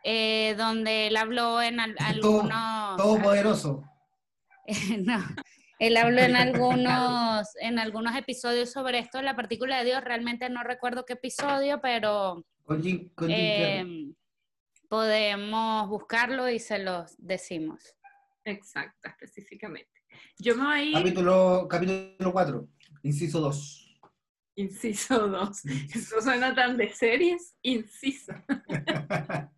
eh, 0.02 0.56
donde 0.58 1.06
él 1.06 1.16
habló 1.16 1.62
en 1.62 1.78
al- 1.78 1.94
Todo- 1.94 2.40
algunos... 2.40 2.96
Todopoderoso. 2.96 3.84
no, 5.04 5.24
él 5.78 5.96
habló 5.98 6.20
en 6.20 6.34
algunos, 6.36 7.46
en 7.60 7.78
algunos 7.78 8.16
episodios 8.16 8.72
sobre 8.72 8.98
esto, 8.98 9.22
la 9.22 9.36
partícula 9.36 9.78
de 9.78 9.84
Dios, 9.84 10.02
realmente 10.02 10.50
no 10.50 10.64
recuerdo 10.64 11.04
qué 11.04 11.12
episodio, 11.12 11.80
pero 11.80 12.44
Con 12.64 12.82
Jim, 12.82 13.08
con 13.14 13.28
Jim 13.28 13.36
Carrey. 13.36 14.10
eh, 14.10 14.14
podemos 14.88 15.88
buscarlo 15.88 16.48
y 16.48 16.58
se 16.58 16.78
los 16.78 17.14
decimos. 17.18 17.94
Exacto, 18.44 19.08
específicamente. 19.08 19.90
Yo 20.38 20.56
me 20.56 20.64
voy 20.64 20.74
a 20.74 20.82
ir, 20.82 20.94
Capítulo, 20.94 21.66
capítulo 21.68 22.32
4, 22.32 22.68
inciso 23.02 23.40
2. 23.40 24.00
inciso 24.56 25.28
2. 25.28 25.64
Eso 25.94 26.20
suena 26.20 26.54
tan 26.54 26.76
de 26.76 26.88
series, 26.92 27.54
inciso. 27.62 28.32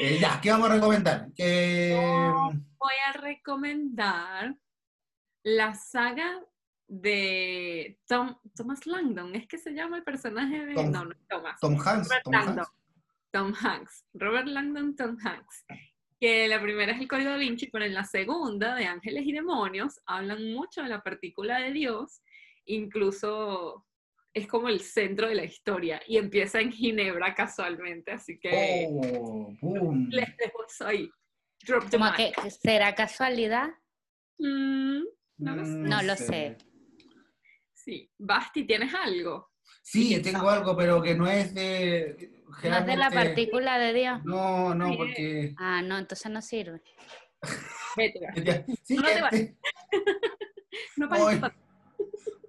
Eh, 0.00 0.18
ya, 0.20 0.40
¿qué 0.40 0.50
vamos 0.50 0.70
a 0.70 0.74
recomendar? 0.74 1.28
Que, 1.34 1.92
Voy 1.98 2.94
a 3.08 3.12
recomendar 3.12 4.56
la 5.42 5.74
saga 5.74 6.40
de 6.86 7.98
Tom, 8.06 8.36
Thomas 8.54 8.86
Langdon, 8.86 9.34
es 9.34 9.46
que 9.48 9.58
se 9.58 9.72
llama 9.72 9.96
el 9.98 10.04
personaje 10.04 10.66
de... 10.66 10.74
Tom- 10.74 10.90
no, 10.92 11.04
no 11.04 11.12
es 11.12 11.18
Thomas. 11.28 11.60
Tom 11.60 11.76
Hanks. 11.84 12.08
Tom. 12.24 12.34
Hanks. 12.34 12.68
Tom 13.30 13.52
Hanks. 13.54 14.04
Robert 14.14 14.46
Langdon, 14.46 14.96
Tom 14.96 15.16
Hanks. 15.22 15.64
que 16.20 16.48
la 16.48 16.60
primera 16.60 16.92
es 16.92 17.00
el 17.00 17.06
Código 17.08 17.30
da 17.30 17.36
Vinci, 17.36 17.66
pero 17.68 17.84
en 17.84 17.94
la 17.94 18.04
segunda, 18.04 18.74
de 18.74 18.86
Ángeles 18.86 19.24
y 19.24 19.32
Demonios, 19.32 20.00
hablan 20.06 20.52
mucho 20.52 20.82
de 20.82 20.88
la 20.88 21.00
partícula 21.02 21.60
de 21.60 21.72
Dios, 21.72 22.22
incluso 22.64 23.86
es 24.34 24.46
como 24.46 24.68
el 24.68 24.80
centro 24.80 25.28
de 25.28 25.34
la 25.36 25.44
historia 25.44 26.00
y 26.06 26.16
empieza 26.16 26.60
en 26.60 26.72
Ginebra 26.72 27.34
casualmente, 27.34 28.10
así 28.12 28.38
que 28.38 28.86
Oh, 28.90 29.52
boom. 29.60 30.08
les 30.10 30.36
dejo 30.36 30.64
eso 30.66 30.86
ahí. 30.86 31.08
Drop 31.64 31.84
the 31.90 31.98
Como 31.98 32.10
mic. 32.10 32.34
que, 32.42 32.50
¿Será 32.50 32.94
casualidad? 32.94 33.68
Mm, 34.38 35.02
no 35.38 35.56
lo 35.56 35.64
sé. 35.64 35.70
Mm, 35.72 35.82
No 35.88 36.02
lo 36.02 36.16
sé. 36.16 36.56
Sí. 37.74 38.10
Basti, 38.18 38.64
¿tienes 38.64 38.92
algo? 38.94 39.50
Sí, 39.82 40.20
tengo 40.22 40.48
algo, 40.50 40.76
pero 40.76 41.00
que 41.02 41.14
no 41.14 41.26
es 41.26 41.54
de. 41.54 42.37
¿No 42.48 42.76
es 42.76 42.86
de 42.86 42.96
la 42.96 43.10
partícula 43.10 43.78
de 43.78 43.92
Dios? 43.92 44.24
No, 44.24 44.74
no, 44.74 44.96
porque. 44.96 45.54
Ah, 45.58 45.82
no, 45.82 45.98
entonces 45.98 46.30
no 46.30 46.42
sirve. 46.42 46.82
Vete, 47.96 48.64
sí, 48.82 48.96
No 48.96 49.02
te 49.02 49.36
gente, 49.36 49.58
No 50.96 51.08
voy, 51.08 51.40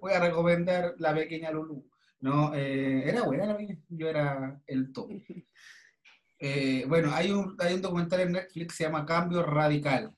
voy 0.00 0.12
a 0.12 0.20
recomendar 0.20 0.94
la 0.98 1.14
pequeña 1.14 1.50
Lulu. 1.50 1.88
No, 2.20 2.54
eh, 2.54 3.08
era 3.08 3.22
buena 3.22 3.46
la 3.46 3.56
pequeña, 3.56 3.80
yo 3.88 4.08
era 4.08 4.60
el 4.66 4.92
top. 4.92 5.10
Eh, 6.42 6.86
bueno, 6.88 7.12
hay 7.12 7.30
un, 7.30 7.54
hay 7.58 7.74
un 7.74 7.82
documental 7.82 8.20
en 8.20 8.32
Netflix 8.32 8.68
que 8.68 8.74
se 8.74 8.84
llama 8.84 9.04
Cambio 9.04 9.42
Radical, 9.42 10.16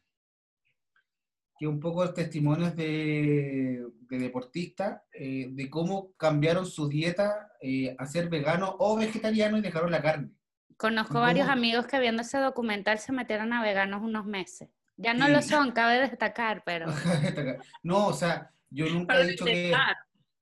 que 1.63 1.69
un 1.69 1.79
poco 1.79 2.03
es 2.03 2.13
testimonios 2.13 2.75
de, 2.75 3.87
de 4.11 4.19
deportistas, 4.19 5.01
eh, 5.13 5.47
de 5.53 5.71
cómo 5.71 6.11
cambiaron 6.17 6.67
su 6.67 6.89
dieta 6.89 7.53
eh, 7.61 7.95
a 8.01 8.07
ser 8.07 8.29
vegano 8.29 8.75
o 8.81 8.97
vegetariano 8.97 9.57
y 9.57 9.61
dejaron 9.61 9.93
la 9.93 10.03
carne. 10.03 10.31
Conozco 10.77 11.13
¿Cómo? 11.13 11.21
varios 11.27 11.47
amigos 11.49 11.87
que 11.87 12.01
viendo 12.01 12.23
ese 12.23 12.39
documental 12.39 12.99
se 12.99 13.13
metieron 13.13 13.53
a 13.53 13.63
veganos 13.63 14.03
unos 14.03 14.27
meses. 14.27 14.71
Ya 14.97 15.15
no 15.15 15.27
Sí. 15.27 15.33
lo 15.35 15.41
son, 15.41 15.71
cabe 15.71 16.01
destacar, 16.01 16.65
pero 16.67 16.87
no, 17.85 18.09
o 18.09 18.13
sea, 18.13 18.51
yo 18.69 18.87
nunca 18.87 19.21
he 19.21 19.29
dicho 19.29 19.45
que... 19.45 19.73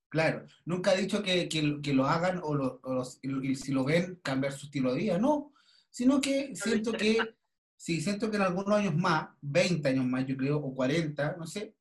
Claro, 0.09 0.47
nunca 0.65 0.95
he 0.95 1.03
dicho 1.03 1.23
que, 1.23 1.51
que- 1.51 1.83
que 1.83 1.93
lo 1.93 2.07
hagan 2.07 2.41
o, 2.43 2.55
lo- 2.55 2.81
o 2.83 2.95
los- 2.95 3.21
y 3.23 3.55
si 3.57 3.73
lo 3.73 3.85
ven 3.85 4.19
cambiar 4.25 4.55
su 4.55 4.65
estilo 4.65 4.95
de 4.95 5.01
vida, 5.01 5.19
no, 5.19 5.53
sino 5.91 6.19
que 6.19 6.57
siento 6.57 6.93
que, 6.93 7.19
sí, 7.81 8.01
siento 8.03 8.31
que 8.31 8.37
en 8.37 8.43
algunos 8.43 8.79
años 8.79 8.95
más, 8.95 9.29
20 9.41 9.89
años 9.89 10.05
más 10.05 10.27
yo 10.27 10.37
creo, 10.37 10.59
o 10.59 10.75
40, 10.75 11.37
no 11.39 11.47
sé, 11.47 11.75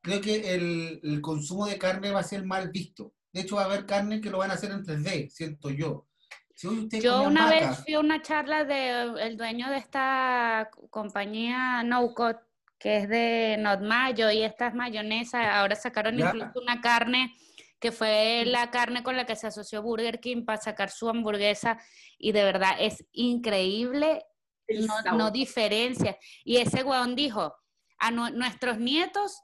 creo 0.00 0.20
que 0.20 0.54
el, 0.54 1.00
el 1.02 1.20
consumo 1.20 1.66
de 1.66 1.78
carne 1.78 2.12
va 2.12 2.20
a 2.20 2.22
ser 2.22 2.44
mal 2.44 2.70
visto. 2.70 3.12
De 3.32 3.40
hecho 3.40 3.56
va 3.56 3.62
a 3.62 3.64
haber 3.64 3.86
carne 3.86 4.20
que 4.20 4.30
lo 4.30 4.38
van 4.38 4.52
a 4.52 4.54
hacer 4.54 4.70
en 4.70 4.84
3D, 4.84 5.28
siento 5.30 5.70
yo. 5.70 6.06
Si 6.54 6.88
yo 7.00 7.22
una 7.24 7.46
vaca, 7.46 7.68
vez 7.70 7.78
fui 7.84 7.94
a 7.94 8.00
una 8.00 8.22
charla 8.22 8.64
del 8.64 9.36
dueño 9.36 9.68
de 9.68 9.76
esta 9.78 10.70
compañía 10.90 11.82
Noucot, 11.82 12.38
que 12.78 12.98
es 12.98 13.08
de 13.08 13.56
Not 13.58 13.80
Mayo 13.82 14.30
y 14.30 14.42
estas 14.42 14.74
mayonesas, 14.74 15.44
ahora 15.50 15.74
sacaron 15.74 16.16
Ya. 16.16 16.26
incluso 16.28 16.60
una 16.62 16.80
carne 16.80 17.34
que 17.80 17.90
fue 17.92 18.44
la 18.46 18.70
carne 18.70 19.02
con 19.02 19.16
la 19.16 19.26
que 19.26 19.36
se 19.36 19.48
asoció 19.48 19.82
Burger 19.82 20.20
King 20.20 20.44
para 20.46 20.60
sacar 20.60 20.88
su 20.90 21.08
hamburguesa 21.10 21.78
y 22.16 22.32
de 22.32 22.44
verdad 22.44 22.72
es 22.78 23.04
increíble 23.12 24.12
El 24.18 24.35
no, 24.68 25.30
diferencia. 25.30 26.18
Y 26.44 26.56
ese 26.58 26.82
weón 26.82 27.14
dijo, 27.16 27.54
a 27.98 28.10
nu- 28.10 28.30
nuestros 28.30 28.78
nietos, 28.78 29.42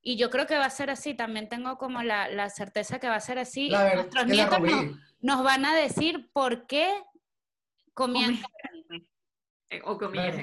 y 0.00 0.16
yo 0.16 0.30
creo 0.30 0.46
que 0.46 0.56
va 0.56 0.64
a 0.66 0.70
ser 0.70 0.90
así, 0.90 1.14
también 1.14 1.48
tengo 1.48 1.76
como 1.76 2.02
la, 2.02 2.28
la 2.28 2.48
certeza 2.50 2.98
que 2.98 3.08
va 3.08 3.16
a 3.16 3.20
ser 3.20 3.38
así, 3.38 3.68
la 3.68 3.82
verdad, 3.84 3.96
nuestros 3.96 4.26
nietos 4.26 4.60
nos 5.20 5.42
van 5.42 5.64
a 5.66 5.74
decir 5.74 6.30
por 6.32 6.66
qué 6.66 7.02
comían 7.94 8.40
carne. 8.62 9.08
O 9.84 9.98
Claro. 10.22 10.38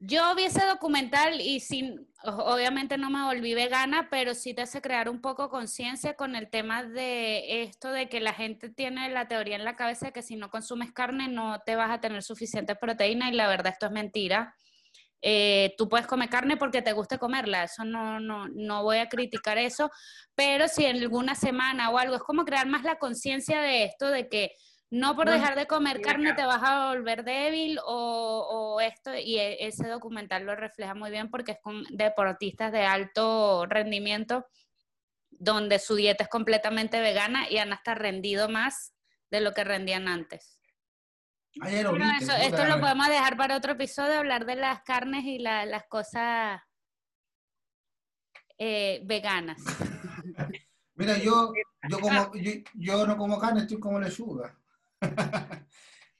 Yo 0.00 0.34
vi 0.34 0.44
ese 0.44 0.64
documental 0.66 1.40
y 1.40 1.60
sin, 1.60 2.06
obviamente 2.24 2.98
no 2.98 3.10
me 3.10 3.24
volví 3.24 3.54
vegana, 3.54 4.08
pero 4.10 4.34
sí 4.34 4.54
te 4.54 4.62
hace 4.62 4.80
crear 4.80 5.08
un 5.08 5.20
poco 5.20 5.50
conciencia 5.50 6.14
con 6.14 6.36
el 6.36 6.50
tema 6.50 6.84
de 6.84 7.62
esto 7.62 7.90
de 7.90 8.08
que 8.08 8.20
la 8.20 8.32
gente 8.32 8.70
tiene 8.70 9.08
la 9.10 9.28
teoría 9.28 9.56
en 9.56 9.64
la 9.64 9.76
cabeza 9.76 10.06
de 10.06 10.12
que 10.12 10.22
si 10.22 10.36
no 10.36 10.50
consumes 10.50 10.92
carne 10.92 11.28
no 11.28 11.60
te 11.64 11.76
vas 11.76 11.90
a 11.90 12.00
tener 12.00 12.22
suficiente 12.22 12.76
proteína 12.76 13.30
y 13.30 13.34
la 13.34 13.48
verdad 13.48 13.72
esto 13.72 13.86
es 13.86 13.92
mentira. 13.92 14.54
Eh, 15.26 15.74
tú 15.78 15.88
puedes 15.88 16.06
comer 16.06 16.28
carne 16.28 16.58
porque 16.58 16.82
te 16.82 16.92
guste 16.92 17.18
comerla, 17.18 17.64
eso 17.64 17.82
no, 17.82 18.20
no, 18.20 18.46
no 18.48 18.82
voy 18.82 18.98
a 18.98 19.08
criticar 19.08 19.56
eso, 19.56 19.90
pero 20.34 20.68
si 20.68 20.84
en 20.84 20.98
alguna 20.98 21.34
semana 21.34 21.88
o 21.88 21.96
algo, 21.96 22.16
es 22.16 22.22
como 22.22 22.44
crear 22.44 22.66
más 22.66 22.84
la 22.84 22.98
conciencia 22.98 23.60
de 23.62 23.84
esto, 23.84 24.10
de 24.10 24.28
que 24.28 24.50
no 24.90 25.16
por 25.16 25.26
No, 25.26 25.32
dejar 25.32 25.56
de 25.56 25.66
comer 25.66 26.00
carne 26.00 26.30
acá. 26.30 26.42
te 26.42 26.46
vas 26.46 26.62
a 26.62 26.88
volver 26.88 27.24
débil 27.24 27.78
o, 27.84 28.46
o 28.76 28.80
esto, 28.80 29.14
y 29.14 29.38
e- 29.38 29.66
ese 29.66 29.88
documental 29.88 30.44
lo 30.44 30.54
refleja 30.54 30.94
muy 30.94 31.10
bien 31.10 31.30
porque 31.30 31.52
es 31.52 31.58
con 31.60 31.84
deportistas 31.90 32.70
de 32.72 32.84
alto 32.84 33.66
rendimiento, 33.66 34.46
donde 35.30 35.78
su 35.78 35.96
dieta 35.96 36.24
es 36.24 36.30
completamente 36.30 37.00
vegana 37.00 37.50
y 37.50 37.58
han 37.58 37.72
hasta 37.72 37.94
rendido 37.94 38.48
más 38.48 38.94
de 39.30 39.40
lo 39.40 39.52
que 39.52 39.64
rendían 39.64 40.06
antes. 40.06 40.60
Ah, 41.60 41.70
ya 41.70 41.82
lo 41.82 41.92
Pero 41.92 42.04
eso, 42.20 42.32
esto 42.32 42.64
lo 42.66 42.80
podemos 42.80 43.08
dejar 43.08 43.36
para 43.36 43.56
otro 43.56 43.72
episodio, 43.72 44.18
hablar 44.18 44.44
de 44.46 44.56
las 44.56 44.82
carnes 44.82 45.24
y 45.24 45.38
la- 45.38 45.66
las 45.66 45.84
cosas 45.86 46.60
eh, 48.58 49.00
veganas. 49.04 49.62
Mira, 50.94 51.18
yo, 51.18 51.52
yo, 51.88 51.98
como, 52.00 52.34
yo, 52.36 52.52
yo 52.74 53.06
no 53.06 53.16
como 53.16 53.38
carne, 53.38 53.62
estoy 53.62 53.80
como 53.80 53.98
lechuga. 53.98 54.56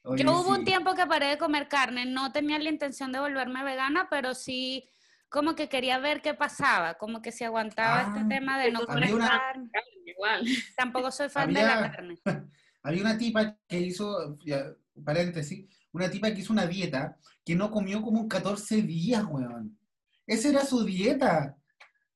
Oye, 0.07 0.23
Yo 0.23 0.33
hubo 0.41 0.51
un 0.51 0.59
sí. 0.59 0.65
tiempo 0.65 0.95
que 0.95 1.07
paré 1.07 1.27
de 1.29 1.39
comer 1.39 1.67
carne, 1.69 2.05
no 2.05 2.31
tenía 2.31 2.59
la 2.59 2.69
intención 2.69 3.11
de 3.11 3.21
volverme 3.21 3.65
vegana, 3.65 4.09
pero 4.11 4.35
sí 4.35 4.89
como 5.31 5.55
que 5.55 5.69
quería 5.69 5.99
ver 5.99 6.21
qué 6.23 6.35
pasaba, 6.35 6.95
como 6.95 7.23
que 7.23 7.33
si 7.33 7.43
aguantaba 7.45 8.01
Ah, 8.01 8.15
este 8.15 8.29
tema 8.29 8.59
de 8.59 8.71
no 8.71 8.85
comer 8.87 9.05
había 9.05 9.15
una- 9.17 9.29
carne. 9.29 9.71
Igual. 10.07 10.47
Tampoco 10.77 11.11
soy 11.11 11.29
fan 11.31 11.53
de 11.53 11.63
la 11.63 11.79
Había- 11.79 11.91
carne. 11.91 12.19
Había 12.83 13.01
una 13.01 13.17
tipa 13.17 13.57
que 13.67 13.81
hizo, 13.81 14.37
ya, 14.45 14.67
paréntesis, 15.03 15.67
una 15.93 16.11
tipa 16.11 16.31
que 16.33 16.41
hizo 16.41 16.53
una 16.53 16.67
dieta 16.67 17.17
que 17.45 17.55
no 17.57 17.71
comió 17.71 18.03
como 18.03 18.21
en 18.21 18.29
14 18.29 18.83
días, 18.83 19.25
weón. 19.25 19.79
Esa 20.27 20.49
era 20.51 20.65
su 20.67 20.85
dieta. 20.85 21.57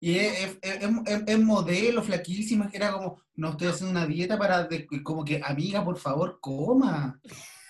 Y 0.00 0.16
es, 0.18 0.40
es- 0.42 0.58
es- 0.62 0.90
es- 1.06 1.22
es 1.26 1.38
modelo, 1.40 2.02
flaquísima, 2.02 2.70
que 2.70 2.76
era 2.76 2.92
como, 2.92 3.20
no 3.34 3.50
estoy 3.50 3.68
haciendo 3.68 3.90
una 3.98 4.06
dieta 4.06 4.38
para, 4.38 4.64
de- 4.64 4.86
como 5.02 5.24
que, 5.24 5.40
amiga, 5.44 5.84
por 5.84 5.98
favor, 5.98 6.38
coma. 6.40 7.18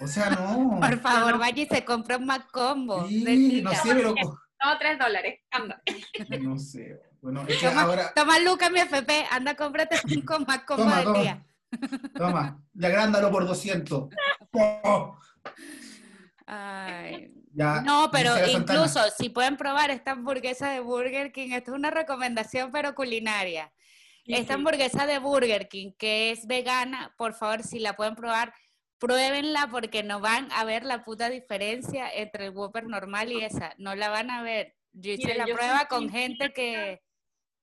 O 0.01 0.07
sea, 0.07 0.31
no. 0.31 0.79
Por 0.81 1.01
favor, 1.01 1.39
vaya 1.39 1.63
y 1.63 1.67
se 1.67 1.85
compra 1.85 2.19
un 2.19 2.27
Mac 2.27 2.49
Combo. 2.53 3.09
Sí, 3.09 3.61
no 3.63 3.71
sé, 3.73 3.95
pero, 3.95 4.15
No, 4.65 4.77
tres 4.79 4.99
dólares. 4.99 5.41
Anda. 5.53 5.81
no 6.43 6.59
sé. 6.59 7.01
Bueno, 7.23 7.45
es 7.49 7.59
que 7.59 7.69
Toma, 7.69 7.83
ahora, 7.83 8.13
toma 8.15 8.39
Luca, 8.41 8.71
mi 8.71 8.81
FP, 8.81 9.27
anda, 9.31 9.55
cómprate 9.57 9.97
un 10.05 10.21
con 10.23 10.45
Mac 10.47 10.65
Combo 10.67 10.83
Toma, 10.85 10.97
del 10.97 11.05
toma. 11.05 11.19
día. 11.21 11.47
toma, 12.17 12.63
y 12.75 12.85
agrándalo 12.85 13.31
por 13.31 13.47
200. 13.47 14.09
Oh, 14.53 15.19
Ay, 16.47 17.33
ya, 17.59 17.81
No, 17.83 18.11
pero 18.13 18.33
incluso 18.49 19.01
si 19.17 19.31
pueden 19.31 19.57
probar 19.57 19.91
esta 19.91 20.13
hamburguesa 20.13 20.71
de 20.71 20.81
Burger 20.81 21.33
King, 21.33 21.51
esto 21.53 21.73
es 21.73 21.77
una 21.77 21.91
recomendación 21.91 22.71
pero 22.71 22.95
culinaria. 22.95 23.73
Esta 24.27 24.55
hamburguesa 24.55 25.07
de 25.07 25.19
Burger 25.19 25.69
King 25.69 25.93
que 25.99 26.31
es 26.31 26.47
vegana, 26.47 27.15
por 27.17 27.35
favor, 27.35 27.63
si 27.63 27.79
la 27.79 27.97
pueden 27.97 28.15
probar, 28.15 28.53
pruébenla 28.99 29.69
porque 29.71 30.03
no 30.03 30.21
van 30.21 30.49
a 30.53 30.65
ver 30.65 30.85
la 30.85 31.05
puta 31.05 31.31
diferencia 31.31 32.11
entre 32.13 32.47
el 32.47 32.51
Whopper 32.51 32.87
normal 32.87 33.33
y 33.33 33.43
esa. 33.43 33.75
No 33.79 33.95
la 33.97 34.09
van 34.11 34.31
a 34.31 34.43
ver. 34.43 34.77
Yo 34.93 35.13
hice 35.13 35.35
la 35.35 35.47
yo 35.47 35.55
prueba 35.55 35.87
con 35.87 36.09
gente 36.11 36.53
que... 36.53 37.01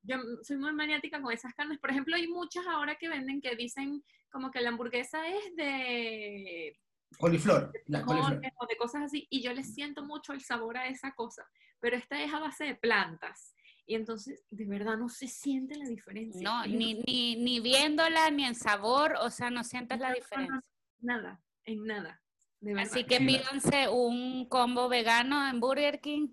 Yo 0.03 0.17
soy 0.43 0.57
muy 0.57 0.73
maniática 0.73 1.21
con 1.21 1.31
esas 1.31 1.53
carnes. 1.53 1.79
Por 1.79 1.89
ejemplo, 1.89 2.15
hay 2.15 2.27
muchas 2.27 2.65
ahora 2.67 2.95
que 2.95 3.09
venden 3.09 3.41
que 3.41 3.55
dicen 3.55 4.03
como 4.29 4.51
que 4.51 4.61
la 4.61 4.69
hamburguesa 4.69 5.27
es 5.27 5.55
de 5.55 6.77
Coliflor, 7.17 7.71
las 7.87 8.03
coliflor. 8.03 8.31
limones 8.31 8.53
o 8.57 8.65
de 8.67 8.77
cosas 8.77 9.03
así, 9.03 9.27
y 9.29 9.41
yo 9.41 9.53
le 9.53 9.63
siento 9.63 10.03
mucho 10.03 10.33
el 10.33 10.41
sabor 10.41 10.77
a 10.77 10.87
esa 10.87 11.13
cosa, 11.13 11.45
pero 11.79 11.95
esta 11.95 12.21
es 12.21 12.33
a 12.33 12.39
base 12.39 12.65
de 12.65 12.75
plantas, 12.75 13.55
y 13.85 13.95
entonces 13.95 14.43
de 14.49 14.65
verdad 14.65 14.97
no 14.97 15.09
se 15.09 15.27
siente 15.27 15.75
la 15.75 15.85
diferencia. 15.85 16.41
No, 16.41 16.65
ni, 16.65 16.95
ni, 17.05 17.35
ni 17.35 17.59
viéndola, 17.59 18.29
ni 18.31 18.45
en 18.45 18.55
sabor, 18.55 19.15
o 19.21 19.29
sea, 19.29 19.49
no 19.49 19.63
sientes 19.63 19.99
la 19.99 20.09
No, 20.09 20.13
no, 20.13 20.19
no, 20.19 20.23
diferencia. 20.23 20.63
Nada, 21.01 21.41
en 21.65 21.83
nada. 21.83 22.21
De 22.61 22.73
verdad. 22.73 22.91
Así 22.91 23.03
que 23.03 23.19
pídanse 23.19 23.89
un 23.89 24.47
combo 24.49 24.89
vegano 24.89 25.47
en 25.47 25.59
Burger 25.59 25.99
King. 26.01 26.29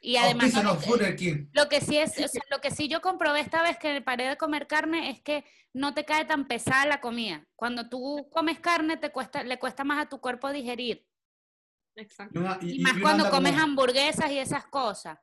Y 0.00 0.16
además, 0.16 0.52
lo 1.52 1.68
que 1.68 1.80
sí 1.80 1.96
es, 1.98 2.10
o 2.18 2.28
sea, 2.28 2.42
lo 2.50 2.60
que 2.60 2.70
sí 2.70 2.86
yo 2.88 3.00
comprobé 3.00 3.40
esta 3.40 3.62
vez 3.62 3.78
que 3.78 4.00
paré 4.02 4.28
de 4.28 4.36
comer 4.36 4.66
carne 4.66 5.10
es 5.10 5.20
que 5.22 5.44
no 5.72 5.94
te 5.94 6.04
cae 6.04 6.24
tan 6.24 6.46
pesada 6.46 6.86
la 6.86 7.00
comida. 7.00 7.44
Cuando 7.56 7.88
tú 7.88 8.28
comes 8.30 8.60
carne 8.60 8.96
te 8.98 9.10
cuesta, 9.10 9.42
le 9.42 9.58
cuesta 9.58 9.84
más 9.84 10.04
a 10.04 10.08
tu 10.08 10.20
cuerpo 10.20 10.50
digerir. 10.52 11.06
Exacto. 11.96 12.38
Y, 12.38 12.42
una- 12.42 12.58
y- 12.60 12.70
Y 12.72 12.74
y 12.76 12.82
más 12.82 12.92
cuando 13.00 13.30
comes 13.30 13.52
como- 13.52 13.64
hamburguesas 13.64 14.30
y 14.30 14.38
esas 14.38 14.66
cosas. 14.66 15.18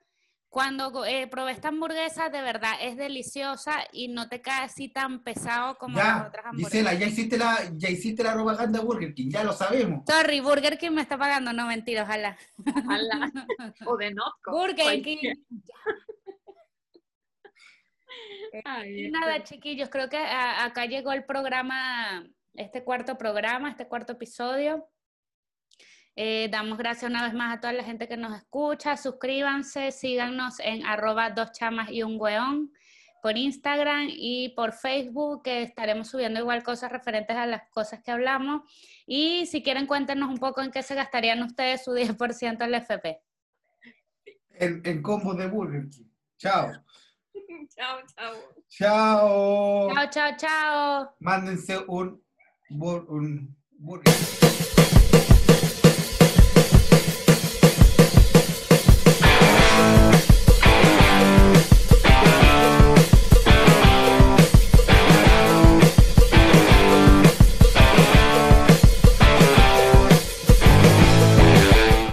Cuando 0.53 1.03
eh, 1.03 1.25
probé 1.25 1.51
esta 1.53 1.69
hamburguesa, 1.69 2.29
de 2.29 2.43
verdad 2.43 2.73
es 2.79 2.95
deliciosa 2.95 3.79
y 3.91 4.09
no 4.09 4.29
te 4.29 4.39
cae 4.39 4.65
así 4.65 4.87
tan 4.87 5.23
pesado 5.23 5.79
como 5.79 5.97
las 5.97 6.05
Ya, 6.05 6.27
otras 6.27 6.45
hamburguesas. 6.45 6.71
Gisela, 6.71 6.93
ya 6.93 7.07
hiciste 7.07 7.37
la, 7.39 7.57
ya 7.73 7.89
hiciste 7.89 8.21
la 8.23 8.33
propaganda 8.35 8.77
de 8.77 8.85
Burger 8.85 9.15
King, 9.15 9.31
ya 9.31 9.43
lo 9.43 9.51
sabemos. 9.53 10.03
Sorry, 10.07 10.41
Burger 10.41 10.77
King 10.77 10.91
me 10.91 11.01
está 11.01 11.17
pagando, 11.17 11.53
no 11.53 11.65
mentira, 11.65 12.03
ojalá. 12.03 12.37
Ojalá. 12.85 13.31
O 13.87 13.97
de 13.97 14.13
Notco. 14.13 14.51
Burger. 14.51 15.01
King. 15.01 15.17
Ay, 18.65 18.89
Y 18.91 19.05
este, 19.07 19.19
nada, 19.19 19.43
chiquillos, 19.43 19.89
creo 19.89 20.07
que 20.07 20.17
a- 20.17 20.65
acá 20.65 20.85
llegó 20.85 21.11
el 21.13 21.25
programa, 21.25 22.23
este 22.53 22.83
cuarto 22.83 23.17
programa, 23.17 23.71
este 23.71 23.87
cuarto 23.87 24.13
episodio. 24.13 24.87
Eh, 26.15 26.47
damos 26.51 26.77
gracias 26.77 27.09
una 27.09 27.23
vez 27.23 27.33
más 27.33 27.57
a 27.57 27.59
toda 27.59 27.73
la 27.73 27.83
gente 27.83 28.07
que 28.07 28.17
nos 28.17 28.35
escucha. 28.37 28.97
Suscríbanse, 28.97 29.91
síganos 29.91 30.59
en 30.59 30.85
arroba 30.85 31.31
dos 31.31 31.51
chamas 31.51 31.89
y 31.89 32.03
un 32.03 32.19
weón 32.19 32.71
por 33.23 33.37
Instagram 33.37 34.07
y 34.09 34.49
por 34.49 34.73
Facebook, 34.73 35.43
que 35.43 35.61
estaremos 35.63 36.09
subiendo 36.09 36.41
igual 36.41 36.61
cosas 36.61 36.91
referentes 36.91 37.35
a 37.37 37.45
las 37.45 37.69
cosas 37.69 38.01
que 38.03 38.11
hablamos. 38.11 38.61
Y 39.07 39.45
si 39.45 39.63
quieren, 39.63 39.87
cuéntenos 39.87 40.29
un 40.29 40.39
poco 40.39 40.61
en 40.61 40.71
qué 40.71 40.83
se 40.83 40.93
gastarían 40.93 41.41
ustedes 41.41 41.85
su 41.85 41.91
10% 41.95 42.57
del 42.57 42.75
FP. 42.75 43.21
En, 44.59 44.81
en 44.83 45.01
combo 45.01 45.33
de 45.33 45.47
Burger 45.47 45.89
King. 45.89 46.09
Chao. 46.37 46.71
Chao, 47.75 47.99
chao. 48.15 48.35
Chao. 48.67 49.93
Chao, 49.93 50.09
chao, 50.11 50.31
chao. 50.37 51.15
Mándense 51.19 51.77
un, 51.87 52.21
un 52.69 53.57
Burger 53.79 54.13
King. 54.13 54.72